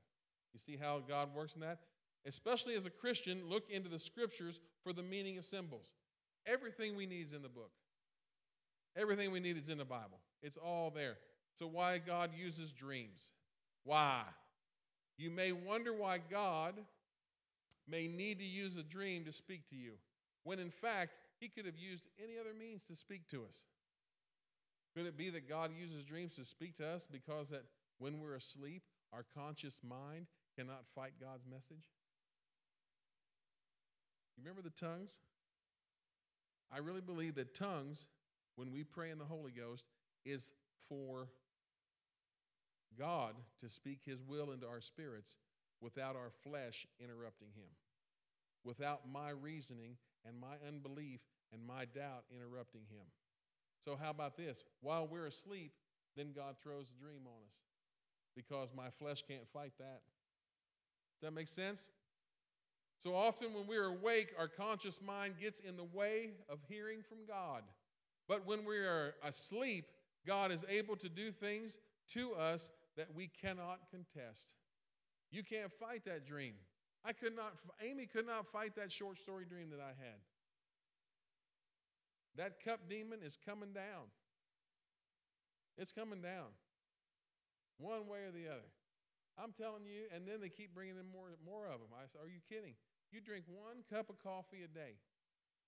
You 0.53 0.59
see 0.59 0.77
how 0.79 0.99
God 1.05 1.35
works 1.35 1.55
in 1.55 1.61
that? 1.61 1.79
especially 2.25 2.75
as 2.75 2.85
a 2.85 2.89
Christian, 2.89 3.43
look 3.47 3.69
into 3.69 3.89
the 3.89 3.99
scriptures 3.99 4.59
for 4.83 4.93
the 4.93 5.03
meaning 5.03 5.37
of 5.37 5.45
symbols. 5.45 5.93
Everything 6.47 6.95
we 6.95 7.05
need 7.05 7.25
is 7.27 7.33
in 7.33 7.41
the 7.41 7.49
book. 7.49 7.71
Everything 8.95 9.31
we 9.31 9.39
need 9.39 9.57
is 9.57 9.69
in 9.69 9.77
the 9.77 9.85
Bible. 9.85 10.19
It's 10.41 10.57
all 10.57 10.89
there. 10.89 11.17
So, 11.57 11.67
why 11.67 11.99
God 11.99 12.31
uses 12.37 12.71
dreams? 12.71 13.31
Why? 13.83 14.21
You 15.17 15.29
may 15.29 15.51
wonder 15.53 15.93
why 15.93 16.19
God 16.29 16.75
may 17.87 18.07
need 18.07 18.39
to 18.39 18.45
use 18.45 18.75
a 18.75 18.83
dream 18.83 19.23
to 19.25 19.31
speak 19.31 19.69
to 19.69 19.75
you, 19.75 19.93
when 20.43 20.59
in 20.59 20.69
fact, 20.71 21.13
he 21.39 21.47
could 21.47 21.65
have 21.65 21.77
used 21.77 22.05
any 22.21 22.33
other 22.39 22.53
means 22.57 22.83
to 22.85 22.95
speak 22.95 23.27
to 23.29 23.43
us. 23.47 23.63
Could 24.95 25.05
it 25.05 25.17
be 25.17 25.29
that 25.29 25.47
God 25.49 25.71
uses 25.77 26.05
dreams 26.05 26.35
to 26.37 26.45
speak 26.45 26.77
to 26.77 26.87
us 26.87 27.05
because 27.09 27.49
that 27.49 27.63
when 27.99 28.19
we're 28.21 28.35
asleep, 28.35 28.81
our 29.13 29.25
conscious 29.35 29.79
mind 29.87 30.27
cannot 30.57 30.85
fight 30.95 31.11
God's 31.21 31.45
message? 31.45 31.83
You 34.37 34.43
remember 34.43 34.61
the 34.61 34.69
tongues? 34.85 35.19
I 36.71 36.79
really 36.79 37.01
believe 37.01 37.35
that 37.35 37.55
tongues, 37.55 38.07
when 38.55 38.71
we 38.71 38.83
pray 38.83 39.11
in 39.11 39.17
the 39.17 39.25
Holy 39.25 39.51
Ghost, 39.51 39.85
is 40.25 40.51
for 40.89 41.29
God 42.97 43.35
to 43.59 43.69
speak 43.69 43.99
His 44.05 44.21
will 44.23 44.51
into 44.51 44.67
our 44.67 44.81
spirits 44.81 45.37
without 45.81 46.15
our 46.15 46.31
flesh 46.43 46.87
interrupting 47.01 47.49
Him, 47.55 47.69
without 48.63 49.01
my 49.11 49.29
reasoning 49.29 49.97
and 50.27 50.39
my 50.39 50.55
unbelief 50.67 51.19
and 51.53 51.65
my 51.65 51.85
doubt 51.85 52.23
interrupting 52.35 52.81
Him. 52.89 53.05
So, 53.83 53.95
how 54.01 54.09
about 54.09 54.35
this? 54.37 54.63
While 54.81 55.07
we're 55.07 55.27
asleep, 55.27 55.71
then 56.15 56.31
God 56.35 56.55
throws 56.61 56.89
a 56.91 56.99
dream 57.01 57.21
on 57.27 57.41
us 57.47 57.55
because 58.35 58.69
my 58.75 58.89
flesh 58.89 59.21
can't 59.27 59.47
fight 59.53 59.73
that. 59.77 60.01
Does 61.19 61.29
that 61.29 61.31
make 61.31 61.47
sense? 61.47 61.89
So 63.05 63.13
often, 63.15 63.53
when 63.53 63.67
we 63.67 63.77
are 63.77 63.85
awake, 63.85 64.33
our 64.35 64.47
conscious 64.47 64.99
mind 64.99 65.35
gets 65.39 65.59
in 65.59 65.77
the 65.77 65.83
way 65.93 66.31
of 66.49 66.57
hearing 66.67 67.03
from 67.07 67.19
God. 67.27 67.61
But 68.27 68.47
when 68.47 68.65
we 68.65 68.77
are 68.77 69.13
asleep, 69.23 69.85
God 70.25 70.51
is 70.51 70.65
able 70.67 70.95
to 70.95 71.07
do 71.07 71.31
things 71.31 71.77
to 72.13 72.33
us 72.33 72.71
that 72.97 73.05
we 73.15 73.27
cannot 73.27 73.81
contest. 73.91 74.55
You 75.29 75.43
can't 75.43 75.71
fight 75.71 76.03
that 76.05 76.25
dream. 76.25 76.55
I 77.03 77.13
could 77.13 77.35
not, 77.35 77.53
Amy 77.87 78.07
could 78.07 78.25
not 78.25 78.47
fight 78.51 78.73
that 78.77 78.91
short 78.91 79.19
story 79.19 79.45
dream 79.47 79.69
that 79.69 79.79
I 79.79 79.89
had. 79.89 80.19
That 82.37 82.53
cup 82.65 82.89
demon 82.89 83.19
is 83.23 83.37
coming 83.37 83.71
down. 83.71 84.09
It's 85.77 85.91
coming 85.91 86.23
down, 86.23 86.47
one 87.77 88.07
way 88.07 88.23
or 88.27 88.31
the 88.31 88.49
other. 88.49 88.65
I'm 89.37 89.51
telling 89.51 89.85
you, 89.85 90.05
and 90.15 90.25
then 90.27 90.41
they 90.41 90.49
keep 90.49 90.73
bringing 90.73 90.95
in 90.95 91.05
more, 91.13 91.27
more 91.45 91.65
of 91.65 91.81
them. 91.81 91.89
I 91.93 92.07
said, 92.07 92.21
Are 92.23 92.27
you 92.27 92.39
kidding? 92.49 92.73
You 93.11 93.21
drink 93.21 93.45
one 93.47 93.83
cup 93.91 94.09
of 94.09 94.21
coffee 94.21 94.63
a 94.63 94.67
day, 94.67 94.95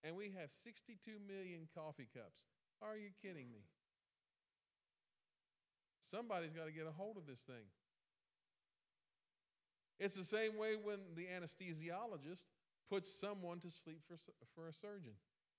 and 0.03 0.15
we 0.15 0.31
have 0.39 0.51
62 0.51 1.11
million 1.27 1.67
coffee 1.73 2.07
cups. 2.13 2.45
Are 2.81 2.97
you 2.97 3.09
kidding 3.21 3.51
me? 3.51 3.63
Somebody's 5.99 6.53
got 6.53 6.65
to 6.67 6.71
get 6.71 6.87
a 6.87 6.91
hold 6.91 7.17
of 7.17 7.25
this 7.25 7.41
thing. 7.41 7.65
It's 9.99 10.15
the 10.15 10.23
same 10.23 10.57
way 10.57 10.75
when 10.81 10.99
the 11.15 11.25
anesthesiologist 11.25 12.45
puts 12.89 13.11
someone 13.11 13.59
to 13.59 13.71
sleep 13.71 14.01
for, 14.07 14.15
for 14.55 14.67
a 14.69 14.73
surgeon. 14.73 15.13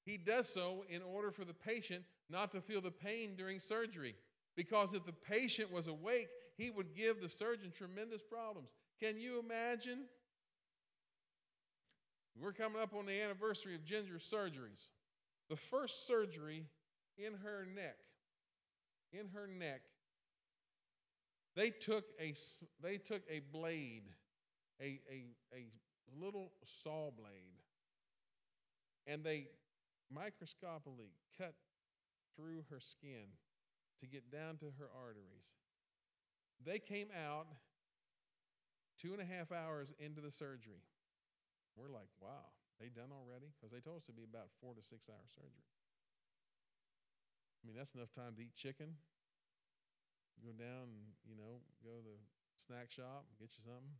He 0.04 0.16
does 0.16 0.48
so 0.48 0.84
in 0.88 1.02
order 1.02 1.30
for 1.30 1.44
the 1.44 1.52
patient 1.52 2.04
not 2.30 2.52
to 2.52 2.60
feel 2.60 2.80
the 2.80 2.92
pain 2.92 3.34
during 3.36 3.58
surgery. 3.58 4.14
Because 4.56 4.94
if 4.94 5.04
the 5.04 5.12
patient 5.12 5.72
was 5.72 5.88
awake, 5.88 6.28
he 6.56 6.70
would 6.70 6.94
give 6.96 7.20
the 7.20 7.28
surgeon 7.28 7.72
tremendous 7.76 8.22
problems. 8.22 8.70
Can 9.02 9.18
you 9.18 9.40
imagine? 9.40 10.04
We're 12.40 12.52
coming 12.52 12.80
up 12.80 12.94
on 12.94 13.06
the 13.06 13.20
anniversary 13.20 13.74
of 13.74 13.84
Ginger's 13.84 14.22
surgeries. 14.22 14.88
The 15.50 15.56
first 15.56 16.06
surgery 16.06 16.66
in 17.16 17.34
her 17.34 17.66
neck, 17.74 17.96
in 19.12 19.28
her 19.28 19.46
neck, 19.48 19.80
they 21.56 21.70
took 21.70 22.04
a, 22.20 22.34
they 22.80 22.98
took 22.98 23.22
a 23.28 23.40
blade, 23.52 24.04
a, 24.80 25.00
a, 25.10 25.24
a 25.58 26.22
little 26.24 26.52
saw 26.62 27.10
blade, 27.10 27.54
and 29.08 29.24
they 29.24 29.48
microscopically 30.12 31.10
cut 31.36 31.54
through 32.36 32.62
her 32.70 32.78
skin 32.78 33.26
to 34.00 34.06
get 34.06 34.30
down 34.30 34.58
to 34.58 34.66
her 34.78 34.88
arteries. 35.04 35.50
They 36.64 36.78
came 36.78 37.08
out 37.26 37.46
two 39.00 39.12
and 39.12 39.20
a 39.20 39.24
half 39.24 39.50
hours 39.50 39.92
into 39.98 40.20
the 40.20 40.30
surgery. 40.30 40.82
We're 41.78 41.94
like, 41.94 42.10
wow, 42.18 42.50
they 42.82 42.90
done 42.90 43.14
already? 43.14 43.46
Because 43.54 43.70
they 43.70 43.78
told 43.78 44.02
us 44.02 44.10
to 44.10 44.12
be 44.12 44.26
about 44.26 44.50
four 44.58 44.74
to 44.74 44.82
six 44.82 45.06
hour 45.06 45.22
surgery. 45.30 45.70
I 47.62 47.62
mean, 47.62 47.78
that's 47.78 47.94
enough 47.94 48.10
time 48.10 48.34
to 48.34 48.42
eat 48.42 48.58
chicken, 48.58 48.98
go 50.42 50.50
down 50.50 51.14
you 51.22 51.38
know, 51.38 51.62
go 51.86 51.94
to 52.02 52.02
the 52.02 52.18
snack 52.58 52.90
shop, 52.90 53.30
get 53.38 53.54
you 53.54 53.62
something. 53.62 53.94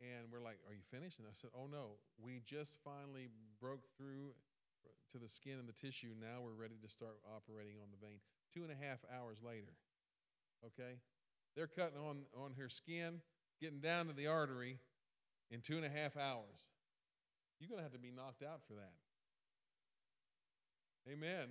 And 0.00 0.32
we're 0.32 0.40
like, 0.44 0.56
Are 0.64 0.72
you 0.72 0.84
finished? 0.88 1.20
And 1.20 1.28
I 1.28 1.36
said, 1.36 1.52
Oh 1.52 1.68
no, 1.68 2.00
we 2.16 2.40
just 2.44 2.80
finally 2.84 3.28
broke 3.60 3.84
through 4.00 4.32
to 5.12 5.18
the 5.20 5.28
skin 5.28 5.60
and 5.60 5.68
the 5.68 5.76
tissue. 5.76 6.12
Now 6.16 6.40
we're 6.44 6.56
ready 6.56 6.80
to 6.80 6.88
start 6.88 7.20
operating 7.28 7.76
on 7.84 7.92
the 7.92 8.00
vein. 8.00 8.20
Two 8.52 8.64
and 8.64 8.72
a 8.72 8.78
half 8.80 9.04
hours 9.12 9.44
later, 9.44 9.76
okay? 10.64 10.96
They're 11.56 11.68
cutting 11.68 12.00
on, 12.00 12.24
on 12.36 12.52
her 12.56 12.68
skin, 12.68 13.20
getting 13.60 13.80
down 13.80 14.06
to 14.08 14.12
the 14.12 14.28
artery, 14.28 14.78
in 15.50 15.60
two 15.60 15.76
and 15.76 15.84
a 15.84 15.88
half 15.88 16.16
hours. 16.16 16.68
You're 17.60 17.68
going 17.68 17.78
to 17.78 17.82
have 17.82 17.92
to 17.92 17.98
be 17.98 18.10
knocked 18.14 18.42
out 18.42 18.60
for 18.68 18.74
that. 18.74 18.94
Amen. 21.10 21.48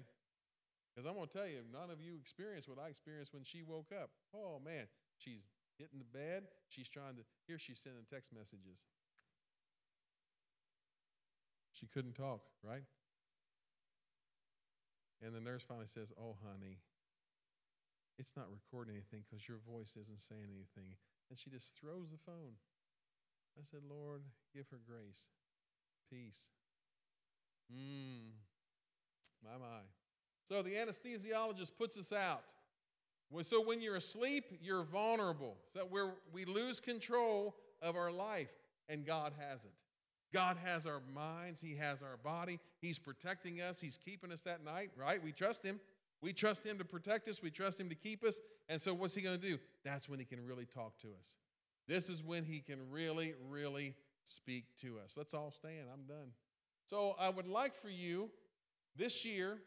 Because 0.93 1.07
I'm 1.07 1.15
going 1.15 1.27
to 1.27 1.33
tell 1.33 1.47
you, 1.47 1.61
none 1.71 1.89
of 1.89 2.01
you 2.01 2.13
experienced 2.19 2.69
what 2.69 2.77
I 2.79 2.89
experienced 2.89 3.33
when 3.33 3.43
she 3.43 3.61
woke 3.61 3.91
up. 3.91 4.09
Oh, 4.33 4.59
man, 4.63 4.87
she's 5.17 5.41
hitting 5.77 5.99
the 5.99 6.09
bed. 6.17 6.43
She's 6.69 6.87
trying 6.87 7.15
to, 7.17 7.21
here 7.47 7.57
she's 7.59 7.79
sending 7.79 8.01
text 8.09 8.31
messages. 8.33 8.85
She 11.73 11.85
couldn't 11.85 12.13
talk, 12.13 12.41
right? 12.63 12.85
And 15.21 15.35
the 15.35 15.41
nurse 15.41 15.61
finally 15.67 15.85
says, 15.85 16.09
Oh, 16.19 16.37
honey, 16.41 16.77
it's 18.17 18.31
not 18.35 18.45
recording 18.49 18.93
anything 18.95 19.21
because 19.29 19.47
your 19.47 19.57
voice 19.69 19.93
isn't 19.99 20.19
saying 20.21 20.49
anything. 20.49 20.97
And 21.29 21.37
she 21.37 21.49
just 21.51 21.77
throws 21.79 22.09
the 22.09 22.17
phone. 22.25 22.57
I 23.59 23.63
said, 23.63 23.79
Lord, 23.89 24.21
give 24.53 24.67
her 24.69 24.79
grace, 24.87 25.25
peace. 26.11 26.47
Mmm, 27.73 28.29
my, 29.43 29.57
my. 29.57 29.77
So 30.49 30.61
the 30.61 30.71
anesthesiologist 30.73 31.71
puts 31.77 31.97
us 31.97 32.13
out. 32.13 32.43
So 33.43 33.61
when 33.61 33.81
you're 33.81 33.95
asleep, 33.97 34.45
you're 34.61 34.83
vulnerable. 34.83 35.57
So 35.75 35.81
where 35.81 36.13
we 36.31 36.45
lose 36.45 36.79
control 36.79 37.55
of 37.81 37.95
our 37.97 38.11
life, 38.11 38.49
and 38.87 39.05
God 39.05 39.33
has 39.39 39.63
it. 39.65 39.73
God 40.33 40.57
has 40.63 40.85
our 40.85 41.01
minds, 41.13 41.59
He 41.59 41.75
has 41.75 42.01
our 42.03 42.17
body, 42.23 42.59
He's 42.79 42.99
protecting 42.99 43.59
us, 43.59 43.81
He's 43.81 43.97
keeping 43.97 44.31
us 44.31 44.41
that 44.41 44.63
night, 44.63 44.91
right? 44.95 45.21
We 45.21 45.31
trust 45.31 45.63
Him. 45.63 45.79
We 46.21 46.31
trust 46.31 46.65
Him 46.65 46.77
to 46.79 46.85
protect 46.85 47.27
us, 47.27 47.41
we 47.43 47.51
trust 47.51 47.79
Him 47.79 47.89
to 47.89 47.95
keep 47.95 48.23
us. 48.23 48.39
And 48.69 48.79
so, 48.81 48.93
what's 48.93 49.13
He 49.13 49.21
going 49.21 49.39
to 49.39 49.45
do? 49.49 49.57
That's 49.83 50.07
when 50.09 50.19
He 50.19 50.25
can 50.25 50.45
really 50.45 50.65
talk 50.65 50.97
to 50.99 51.07
us. 51.19 51.35
This 51.87 52.09
is 52.09 52.21
when 52.21 52.43
he 52.45 52.59
can 52.59 52.79
really, 52.91 53.33
really 53.49 53.95
speak 54.25 54.65
to 54.81 54.97
us. 55.03 55.13
Let's 55.15 55.33
all 55.33 55.51
stand. 55.51 55.87
I'm 55.91 56.03
done. 56.03 56.31
So 56.89 57.15
I 57.17 57.29
would 57.29 57.47
like 57.47 57.75
for 57.75 57.89
you 57.89 58.29
this 58.95 59.23
year, 59.23 59.57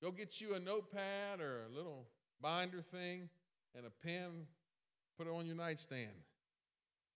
go 0.00 0.10
get 0.10 0.40
you 0.40 0.54
a 0.54 0.60
notepad 0.60 1.40
or 1.40 1.64
a 1.64 1.68
little 1.76 2.06
binder 2.40 2.82
thing 2.82 3.28
and 3.76 3.84
a 3.84 3.90
pen, 3.90 4.46
put 5.18 5.26
it 5.26 5.30
on 5.32 5.44
your 5.44 5.56
nightstand. 5.56 6.12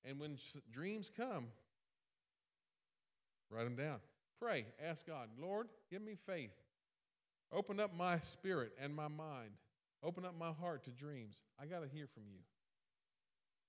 And 0.05 0.19
when 0.19 0.37
dreams 0.73 1.11
come, 1.17 1.49
write 3.51 3.65
them 3.65 3.77
down. 3.77 3.99
Pray, 4.41 4.67
ask 4.85 5.07
God, 5.07 5.29
Lord, 5.41 5.69
give 5.91 6.03
me 6.03 6.17
faith. 6.27 6.55
Open 7.53 7.81
up 7.81 7.95
my 7.95 8.19
spirit 8.21 8.73
and 8.81 8.95
my 8.95 9.09
mind. 9.09 9.51
Open 10.03 10.25
up 10.25 10.35
my 10.39 10.53
heart 10.53 10.85
to 10.85 10.91
dreams. 10.91 11.43
I 11.61 11.67
got 11.67 11.83
to 11.83 11.89
hear 11.89 12.07
from 12.07 12.25
you. 12.33 12.41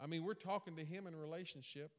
I 0.01 0.07
mean, 0.07 0.23
we're 0.23 0.33
talking 0.33 0.75
to 0.77 0.85
Him 0.85 1.07
in 1.07 1.15
relationship. 1.15 1.91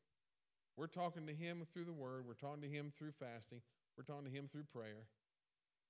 We're 0.76 0.86
talking 0.86 1.26
to 1.26 1.34
Him 1.34 1.66
through 1.72 1.84
the 1.84 1.92
Word. 1.92 2.24
We're 2.26 2.34
talking 2.34 2.62
to 2.62 2.68
Him 2.68 2.92
through 2.96 3.12
fasting. 3.12 3.61
We're 3.96 4.05
talking 4.05 4.24
to 4.24 4.30
Him 4.30 4.48
through 4.51 4.64
prayer. 4.64 5.07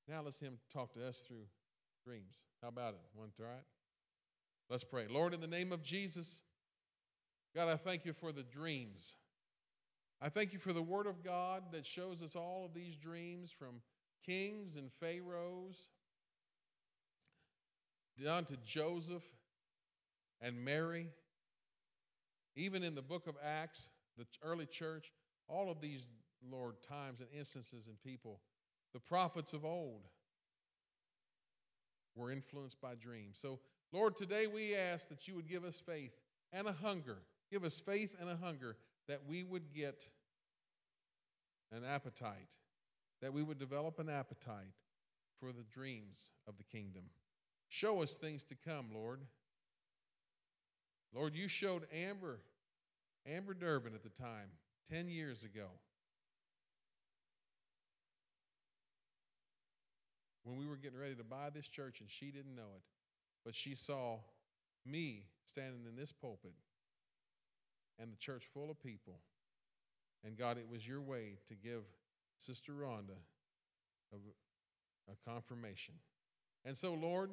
Now 0.09 0.23
let's 0.25 0.39
Him 0.39 0.59
talk 0.73 0.93
to 0.95 1.07
us 1.07 1.19
through 1.27 1.45
dreams. 2.05 2.35
How 2.63 2.69
about 2.69 2.95
it? 2.95 3.01
One, 3.15 3.29
all 3.39 3.47
right? 3.47 3.63
Let's 4.69 4.85
pray. 4.85 5.07
Lord, 5.09 5.35
in 5.35 5.41
the 5.41 5.47
name 5.47 5.73
of 5.73 5.83
Jesus, 5.83 6.43
God, 7.55 7.69
I 7.69 7.77
thank 7.77 8.05
you 8.05 8.13
for 8.13 8.33
the 8.33 8.43
dreams. 8.43 9.17
I 10.21 10.29
thank 10.29 10.53
you 10.53 10.59
for 10.59 10.73
the 10.73 10.83
Word 10.83 11.07
of 11.07 11.23
God 11.23 11.65
that 11.73 11.87
shows 11.87 12.23
us 12.23 12.35
all 12.35 12.65
of 12.65 12.75
these 12.75 12.97
dreams 12.97 13.53
from 13.53 13.81
kings 14.27 14.77
and 14.77 14.91
pharaohs 15.01 15.89
down 18.23 18.45
to 18.47 18.57
Joseph 18.59 19.23
and 20.43 20.63
Mary 20.65 21.07
even 22.57 22.83
in 22.83 22.95
the 22.95 23.03
book 23.03 23.27
of 23.27 23.37
Acts, 23.43 23.89
the 24.17 24.27
early 24.43 24.67
church, 24.67 25.13
all 25.49 25.71
of 25.71 25.81
these, 25.81 26.07
Lord, 26.51 26.83
times 26.83 27.21
and 27.21 27.29
instances 27.37 27.89
and 27.89 28.01
people, 28.03 28.41
the 28.93 29.01
prophets 29.01 29.53
of 29.53 29.65
old 29.65 30.09
were 32.17 32.31
influenced 32.33 32.81
by 32.81 32.95
dreams. 32.95 33.39
So, 33.41 33.61
Lord, 33.93 34.17
today 34.17 34.47
we 34.47 34.75
ask 34.75 35.09
that 35.09 35.29
you 35.29 35.35
would 35.37 35.49
give 35.49 35.65
us 35.65 35.79
faith 35.85 36.13
and 36.53 36.67
a 36.67 36.73
hunger. 36.73 37.19
Give 37.51 37.65
us 37.65 37.79
faith 37.79 38.15
and 38.21 38.29
a 38.29 38.37
hunger 38.37 38.77
that 39.09 39.21
we 39.29 39.45
would 39.45 39.73
get 39.73 40.09
an 41.73 41.85
appetite, 41.85 42.57
that 43.23 43.33
we 43.33 43.43
would 43.43 43.59
develop 43.59 43.99
an 44.01 44.09
appetite 44.09 44.75
for 45.41 45.53
the 45.53 45.63
dreams 45.73 46.31
of 46.49 46.55
the 46.59 46.65
kingdom. 46.65 47.05
Show 47.69 48.03
us 48.03 48.17
things 48.17 48.43
to 48.45 48.57
come, 48.57 48.87
Lord. 48.93 49.21
Lord, 51.15 51.35
you 51.35 51.49
showed 51.49 51.87
Amber, 51.93 52.39
Amber 53.27 53.55
Durbin 53.55 53.95
at 53.95 54.03
the 54.03 54.11
time, 54.23 54.49
10 54.89 55.09
years 55.09 55.45
ago. 55.45 55.67
When 60.45 60.57
we 60.57 60.67
were 60.67 60.77
getting 60.77 60.99
ready 60.99 61.15
to 61.17 61.25
buy 61.25 61.51
this 61.53 61.69
church, 61.69 62.01
and 62.01 62.09
she 62.11 62.27
didn't 62.31 62.55
know 62.55 62.75
it, 62.77 62.83
but 63.45 63.55
she 63.55 63.75
saw 63.75 64.19
me 64.87 65.27
standing 65.45 65.81
in 65.89 65.97
this 65.97 66.13
pulpit 66.13 66.55
and 67.99 68.11
the 68.13 68.17
church 68.17 68.45
full 68.53 68.71
of 68.71 68.81
people. 68.83 69.19
And 70.25 70.37
God, 70.37 70.59
it 70.59 70.67
was 70.71 70.87
your 70.87 71.01
way 71.01 71.39
to 71.49 71.55
give 71.55 71.83
Sister 72.39 72.73
Rhonda 72.73 73.17
a, 74.13 74.17
a 75.13 75.31
confirmation. 75.31 75.95
And 76.65 76.77
so, 76.77 76.95
Lord, 76.95 77.31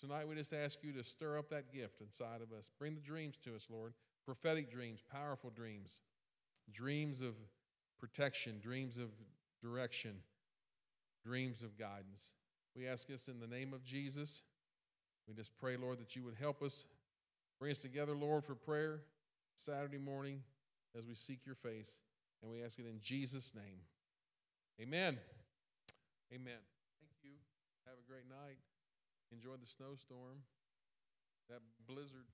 Tonight, 0.00 0.24
we 0.26 0.34
just 0.34 0.52
ask 0.52 0.78
you 0.82 0.92
to 0.92 1.04
stir 1.04 1.38
up 1.38 1.48
that 1.50 1.72
gift 1.72 2.00
inside 2.00 2.40
of 2.42 2.52
us. 2.56 2.70
Bring 2.78 2.94
the 2.94 3.00
dreams 3.00 3.36
to 3.44 3.54
us, 3.54 3.68
Lord. 3.70 3.94
Prophetic 4.24 4.70
dreams, 4.70 5.00
powerful 5.12 5.50
dreams, 5.54 6.00
dreams 6.72 7.20
of 7.20 7.34
protection, 8.00 8.58
dreams 8.60 8.98
of 8.98 9.10
direction, 9.62 10.16
dreams 11.24 11.62
of 11.62 11.78
guidance. 11.78 12.32
We 12.76 12.86
ask 12.88 13.06
this 13.06 13.28
in 13.28 13.38
the 13.40 13.46
name 13.46 13.72
of 13.72 13.84
Jesus. 13.84 14.42
We 15.28 15.34
just 15.34 15.56
pray, 15.56 15.76
Lord, 15.76 15.98
that 16.00 16.16
you 16.16 16.24
would 16.24 16.34
help 16.34 16.62
us. 16.62 16.86
Bring 17.60 17.70
us 17.70 17.78
together, 17.78 18.16
Lord, 18.16 18.44
for 18.44 18.56
prayer 18.56 19.02
Saturday 19.56 19.98
morning 19.98 20.42
as 20.98 21.06
we 21.06 21.14
seek 21.14 21.46
your 21.46 21.54
face. 21.54 22.00
And 22.42 22.50
we 22.50 22.60
ask 22.64 22.76
it 22.78 22.86
in 22.86 22.98
Jesus' 23.00 23.52
name. 23.54 23.78
Amen. 24.80 25.16
Amen. 26.34 26.58
Thank 27.00 27.14
you. 27.22 27.32
Have 27.86 27.94
a 28.04 28.10
great 28.10 28.28
night 28.28 28.58
enjoyed 29.32 29.60
the 29.60 29.66
snowstorm, 29.66 30.44
that 31.48 31.60
blizzard 31.88 32.28